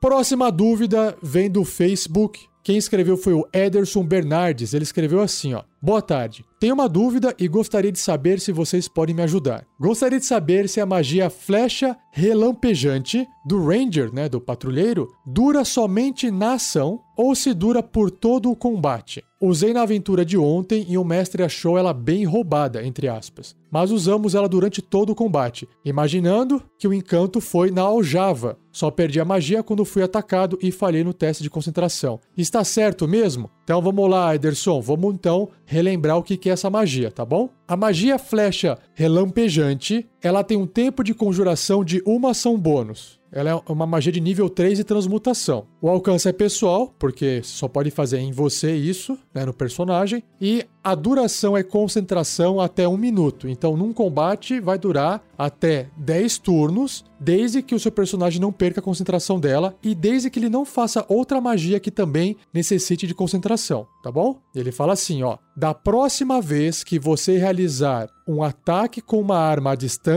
Próxima 0.00 0.50
dúvida 0.50 1.14
vem 1.22 1.50
do 1.50 1.62
Facebook. 1.62 2.46
Quem 2.64 2.78
escreveu 2.78 3.16
foi 3.16 3.34
o 3.34 3.46
Ederson 3.52 4.04
Bernardes. 4.04 4.72
Ele 4.72 4.84
escreveu 4.84 5.20
assim, 5.20 5.52
ó: 5.52 5.64
Boa 5.82 6.00
tarde. 6.00 6.44
Tenho 6.60 6.74
uma 6.74 6.88
dúvida 6.88 7.32
e 7.38 7.46
gostaria 7.46 7.92
de 7.92 8.00
saber 8.00 8.40
se 8.40 8.50
vocês 8.50 8.88
podem 8.88 9.14
me 9.14 9.22
ajudar. 9.22 9.64
Gostaria 9.78 10.18
de 10.18 10.26
saber 10.26 10.68
se 10.68 10.80
a 10.80 10.86
magia 10.86 11.30
flecha 11.30 11.96
relampejante 12.10 13.24
do 13.46 13.64
Ranger, 13.64 14.12
né, 14.12 14.28
do 14.28 14.40
patrulheiro, 14.40 15.08
dura 15.24 15.64
somente 15.64 16.30
na 16.32 16.54
ação 16.54 17.00
ou 17.16 17.34
se 17.34 17.54
dura 17.54 17.82
por 17.82 18.10
todo 18.10 18.50
o 18.50 18.56
combate. 18.56 19.24
Usei 19.40 19.72
na 19.72 19.82
aventura 19.82 20.24
de 20.24 20.36
ontem 20.36 20.84
e 20.88 20.98
o 20.98 21.04
mestre 21.04 21.42
achou 21.42 21.78
ela 21.78 21.92
bem 21.92 22.24
roubada, 22.24 22.84
entre 22.84 23.08
aspas. 23.08 23.56
Mas 23.70 23.90
usamos 23.90 24.34
ela 24.34 24.48
durante 24.48 24.82
todo 24.82 25.10
o 25.10 25.14
combate, 25.14 25.68
imaginando 25.84 26.62
que 26.78 26.88
o 26.88 26.94
encanto 26.94 27.40
foi 27.40 27.70
na 27.70 27.82
aljava. 27.82 28.58
Só 28.72 28.90
perdi 28.90 29.20
a 29.20 29.24
magia 29.24 29.62
quando 29.62 29.84
fui 29.84 30.02
atacado 30.02 30.58
e 30.60 30.72
falhei 30.72 31.04
no 31.04 31.12
teste 31.12 31.42
de 31.42 31.50
concentração. 31.50 32.20
Está 32.36 32.64
certo 32.64 33.06
mesmo? 33.06 33.50
Então 33.64 33.80
vamos 33.80 34.08
lá, 34.08 34.34
Ederson, 34.34 34.80
vamos 34.80 35.14
então 35.14 35.48
relembrar 35.64 36.18
o 36.18 36.22
que 36.22 36.36
é 36.48 36.52
essa 36.52 36.70
magia, 36.70 37.10
tá 37.10 37.24
bom? 37.24 37.50
A 37.66 37.76
magia 37.76 38.18
flecha 38.18 38.78
relampejante, 38.94 40.08
ela 40.22 40.42
tem 40.42 40.56
um 40.56 40.66
tempo 40.66 41.04
de 41.04 41.14
conjuração 41.14 41.84
de 41.84 42.02
uma 42.04 42.30
ação 42.30 42.58
bônus. 42.58 43.18
Ela 43.30 43.50
é 43.50 43.72
uma 43.72 43.86
magia 43.86 44.10
de 44.10 44.20
nível 44.20 44.48
3 44.48 44.78
de 44.78 44.84
transmutação. 44.84 45.66
O 45.80 45.88
alcance 45.88 46.28
é 46.28 46.32
pessoal, 46.32 46.92
porque 46.98 47.42
só 47.44 47.68
pode 47.68 47.90
fazer 47.90 48.18
em 48.18 48.32
você 48.32 48.74
isso, 48.74 49.18
né, 49.34 49.44
no 49.44 49.52
personagem. 49.52 50.22
E 50.40 50.64
a 50.82 50.94
duração 50.94 51.56
é 51.56 51.62
concentração 51.62 52.60
até 52.60 52.88
um 52.88 52.96
minuto. 52.96 53.48
Então, 53.48 53.76
num 53.76 53.92
combate, 53.92 54.60
vai 54.60 54.78
durar 54.78 55.22
até 55.36 55.90
10 55.98 56.38
turnos, 56.38 57.04
desde 57.20 57.62
que 57.62 57.74
o 57.74 57.80
seu 57.80 57.92
personagem 57.92 58.40
não 58.40 58.50
perca 58.50 58.80
a 58.80 58.82
concentração 58.82 59.38
dela 59.38 59.76
e 59.82 59.94
desde 59.94 60.30
que 60.30 60.38
ele 60.38 60.48
não 60.48 60.64
faça 60.64 61.04
outra 61.08 61.40
magia 61.40 61.78
que 61.78 61.90
também 61.90 62.36
necessite 62.52 63.06
de 63.06 63.14
concentração, 63.14 63.86
tá 64.02 64.10
bom? 64.10 64.38
Ele 64.54 64.72
fala 64.72 64.94
assim, 64.94 65.22
ó: 65.22 65.36
da 65.56 65.74
próxima 65.74 66.40
vez 66.40 66.82
que 66.82 66.98
você 66.98 67.36
realizar 67.36 68.08
um 68.26 68.42
ataque 68.42 69.00
com 69.00 69.20
uma 69.20 69.38
arma 69.38 69.72
à 69.72 69.74
distância, 69.74 70.07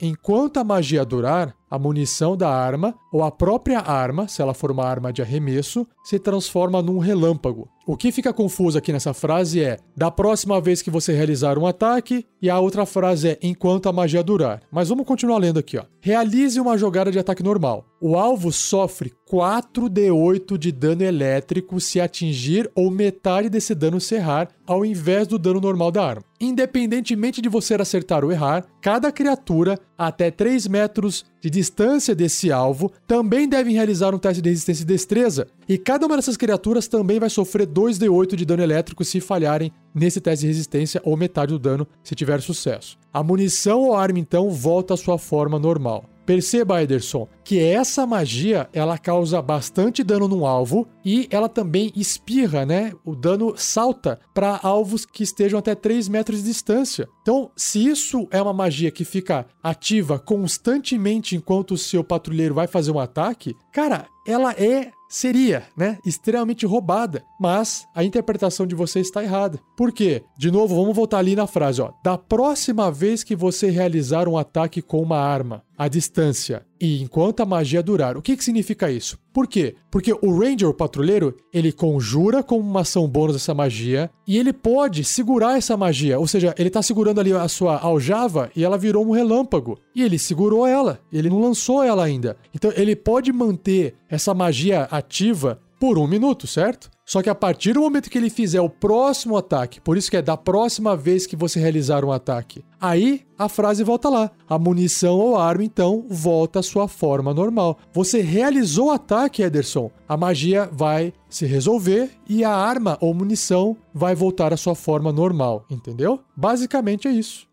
enquanto 0.00 0.58
a 0.58 0.64
magia 0.64 1.04
durar, 1.04 1.54
a 1.72 1.78
munição 1.78 2.36
da 2.36 2.50
arma 2.50 2.94
ou 3.10 3.22
a 3.22 3.30
própria 3.30 3.80
arma, 3.80 4.28
se 4.28 4.42
ela 4.42 4.52
for 4.52 4.70
uma 4.70 4.84
arma 4.84 5.10
de 5.10 5.22
arremesso, 5.22 5.86
se 6.04 6.18
transforma 6.18 6.82
num 6.82 6.98
relâmpago. 6.98 7.66
O 7.84 7.96
que 7.96 8.12
fica 8.12 8.32
confuso 8.32 8.78
aqui 8.78 8.92
nessa 8.92 9.12
frase 9.12 9.60
é 9.60 9.78
da 9.96 10.08
próxima 10.10 10.60
vez 10.60 10.82
que 10.82 10.90
você 10.90 11.12
realizar 11.12 11.58
um 11.58 11.66
ataque, 11.66 12.24
e 12.40 12.48
a 12.48 12.60
outra 12.60 12.86
frase 12.86 13.30
é 13.30 13.38
enquanto 13.42 13.88
a 13.88 13.92
magia 13.92 14.22
durar. 14.22 14.62
Mas 14.70 14.88
vamos 14.88 15.04
continuar 15.04 15.38
lendo 15.38 15.58
aqui, 15.58 15.76
ó. 15.76 15.84
Realize 16.00 16.60
uma 16.60 16.78
jogada 16.78 17.10
de 17.10 17.18
ataque 17.18 17.42
normal. 17.42 17.84
O 18.00 18.16
alvo 18.16 18.52
sofre 18.52 19.12
4d8 19.28 20.56
de 20.58 20.70
dano 20.70 21.02
elétrico 21.02 21.80
se 21.80 22.00
atingir 22.00 22.70
ou 22.74 22.90
metade 22.90 23.48
desse 23.48 23.74
dano 23.74 24.00
se 24.00 24.14
errar, 24.14 24.48
ao 24.66 24.84
invés 24.84 25.26
do 25.26 25.38
dano 25.38 25.60
normal 25.60 25.90
da 25.90 26.04
arma. 26.04 26.24
Independentemente 26.40 27.40
de 27.40 27.48
você 27.48 27.74
acertar 27.74 28.24
ou 28.24 28.32
errar, 28.32 28.64
cada 28.80 29.10
criatura 29.10 29.78
até 30.06 30.30
3 30.30 30.66
metros 30.66 31.24
de 31.40 31.48
distância 31.48 32.14
desse 32.14 32.50
alvo 32.50 32.90
também 33.06 33.48
deve 33.48 33.72
realizar 33.72 34.14
um 34.14 34.18
teste 34.18 34.42
de 34.42 34.48
resistência 34.50 34.82
e 34.82 34.86
destreza, 34.86 35.46
e 35.68 35.78
cada 35.78 36.06
uma 36.06 36.16
dessas 36.16 36.36
criaturas 36.36 36.88
também 36.88 37.20
vai 37.20 37.30
sofrer 37.30 37.66
2d8 37.66 38.34
de 38.34 38.44
dano 38.44 38.62
elétrico 38.62 39.04
se 39.04 39.20
falharem 39.20 39.72
nesse 39.94 40.20
teste 40.20 40.42
de 40.42 40.48
resistência 40.48 41.00
ou 41.04 41.16
metade 41.16 41.52
do 41.52 41.58
dano 41.58 41.86
se 42.02 42.14
tiver 42.14 42.40
sucesso. 42.40 42.98
A 43.12 43.22
munição 43.22 43.80
ou 43.80 43.94
arma 43.94 44.18
então 44.18 44.50
volta 44.50 44.94
à 44.94 44.96
sua 44.96 45.18
forma 45.18 45.58
normal. 45.58 46.04
Perceba, 46.24 46.82
Ederson, 46.82 47.28
que 47.44 47.58
essa 47.58 48.06
magia 48.06 48.68
ela 48.72 48.96
causa 48.96 49.42
bastante 49.42 50.04
dano 50.04 50.28
no 50.28 50.46
alvo 50.46 50.86
e 51.04 51.26
ela 51.30 51.48
também 51.48 51.92
espirra, 51.96 52.64
né? 52.64 52.92
O 53.04 53.14
dano 53.14 53.54
salta 53.56 54.20
para 54.32 54.60
alvos 54.62 55.04
que 55.04 55.22
estejam 55.22 55.58
até 55.58 55.74
3 55.74 56.08
metros 56.08 56.38
de 56.38 56.44
distância. 56.44 57.08
Então, 57.22 57.50
se 57.56 57.84
isso 57.84 58.28
é 58.30 58.40
uma 58.40 58.52
magia 58.52 58.90
que 58.90 59.04
fica 59.04 59.46
ativa 59.62 60.18
constantemente 60.18 61.36
enquanto 61.36 61.72
o 61.72 61.78
seu 61.78 62.04
patrulheiro 62.04 62.54
vai 62.54 62.66
fazer 62.66 62.92
um 62.92 62.98
ataque, 62.98 63.54
cara, 63.72 64.06
ela 64.26 64.52
é 64.52 64.92
seria, 65.12 65.64
né, 65.76 65.98
extremamente 66.06 66.64
roubada, 66.64 67.22
mas 67.38 67.86
a 67.94 68.02
interpretação 68.02 68.66
de 68.66 68.74
você 68.74 68.98
está 69.00 69.22
errada. 69.22 69.60
Por 69.76 69.92
quê? 69.92 70.22
De 70.38 70.50
novo, 70.50 70.74
vamos 70.74 70.96
voltar 70.96 71.18
ali 71.18 71.36
na 71.36 71.46
frase, 71.46 71.82
ó. 71.82 71.92
Da 72.02 72.16
próxima 72.16 72.90
vez 72.90 73.22
que 73.22 73.36
você 73.36 73.68
realizar 73.68 74.26
um 74.26 74.38
ataque 74.38 74.80
com 74.80 75.02
uma 75.02 75.18
arma, 75.18 75.62
à 75.76 75.86
distância 75.86 76.64
e 76.82 77.00
enquanto 77.00 77.38
a 77.38 77.46
magia 77.46 77.80
durar. 77.80 78.16
O 78.16 78.22
que, 78.22 78.36
que 78.36 78.42
significa 78.42 78.90
isso? 78.90 79.16
Por 79.32 79.46
quê? 79.46 79.76
Porque 79.88 80.12
o 80.12 80.36
Ranger, 80.36 80.68
o 80.68 80.74
patrulheiro, 80.74 81.36
ele 81.54 81.70
conjura 81.70 82.42
como 82.42 82.68
uma 82.68 82.80
ação 82.80 83.08
bônus 83.08 83.36
essa 83.36 83.54
magia 83.54 84.10
e 84.26 84.36
ele 84.36 84.52
pode 84.52 85.04
segurar 85.04 85.56
essa 85.56 85.76
magia. 85.76 86.18
Ou 86.18 86.26
seja, 86.26 86.52
ele 86.58 86.66
está 86.66 86.82
segurando 86.82 87.20
ali 87.20 87.32
a 87.32 87.46
sua 87.46 87.78
aljava 87.78 88.50
e 88.56 88.64
ela 88.64 88.76
virou 88.76 89.06
um 89.06 89.12
relâmpago. 89.12 89.78
E 89.94 90.02
ele 90.02 90.18
segurou 90.18 90.66
ela, 90.66 90.98
ele 91.12 91.30
não 91.30 91.40
lançou 91.40 91.84
ela 91.84 92.04
ainda. 92.04 92.36
Então 92.52 92.72
ele 92.74 92.96
pode 92.96 93.32
manter 93.32 93.94
essa 94.10 94.34
magia 94.34 94.82
ativa 94.90 95.60
por 95.82 95.98
um 95.98 96.06
minuto, 96.06 96.46
certo? 96.46 96.88
Só 97.04 97.20
que 97.20 97.28
a 97.28 97.34
partir 97.34 97.72
do 97.72 97.80
momento 97.80 98.08
que 98.08 98.16
ele 98.16 98.30
fizer 98.30 98.60
o 98.60 98.70
próximo 98.70 99.36
ataque, 99.36 99.80
por 99.80 99.96
isso 99.96 100.08
que 100.08 100.16
é 100.16 100.22
da 100.22 100.36
próxima 100.36 100.96
vez 100.96 101.26
que 101.26 101.34
você 101.34 101.58
realizar 101.58 102.04
um 102.04 102.12
ataque, 102.12 102.64
aí 102.80 103.22
a 103.36 103.48
frase 103.48 103.82
volta 103.82 104.08
lá. 104.08 104.30
A 104.48 104.56
munição 104.60 105.18
ou 105.18 105.36
arma, 105.36 105.64
então, 105.64 106.06
volta 106.08 106.60
à 106.60 106.62
sua 106.62 106.86
forma 106.86 107.34
normal. 107.34 107.80
Você 107.92 108.20
realizou 108.20 108.86
o 108.86 108.90
ataque, 108.92 109.42
Ederson, 109.42 109.90
a 110.08 110.16
magia 110.16 110.70
vai 110.72 111.12
se 111.28 111.46
resolver 111.46 112.12
e 112.28 112.44
a 112.44 112.54
arma 112.54 112.96
ou 113.00 113.12
munição 113.12 113.76
vai 113.92 114.14
voltar 114.14 114.52
à 114.52 114.56
sua 114.56 114.76
forma 114.76 115.10
normal, 115.10 115.66
entendeu? 115.68 116.20
Basicamente 116.36 117.08
é 117.08 117.10
isso. 117.10 117.50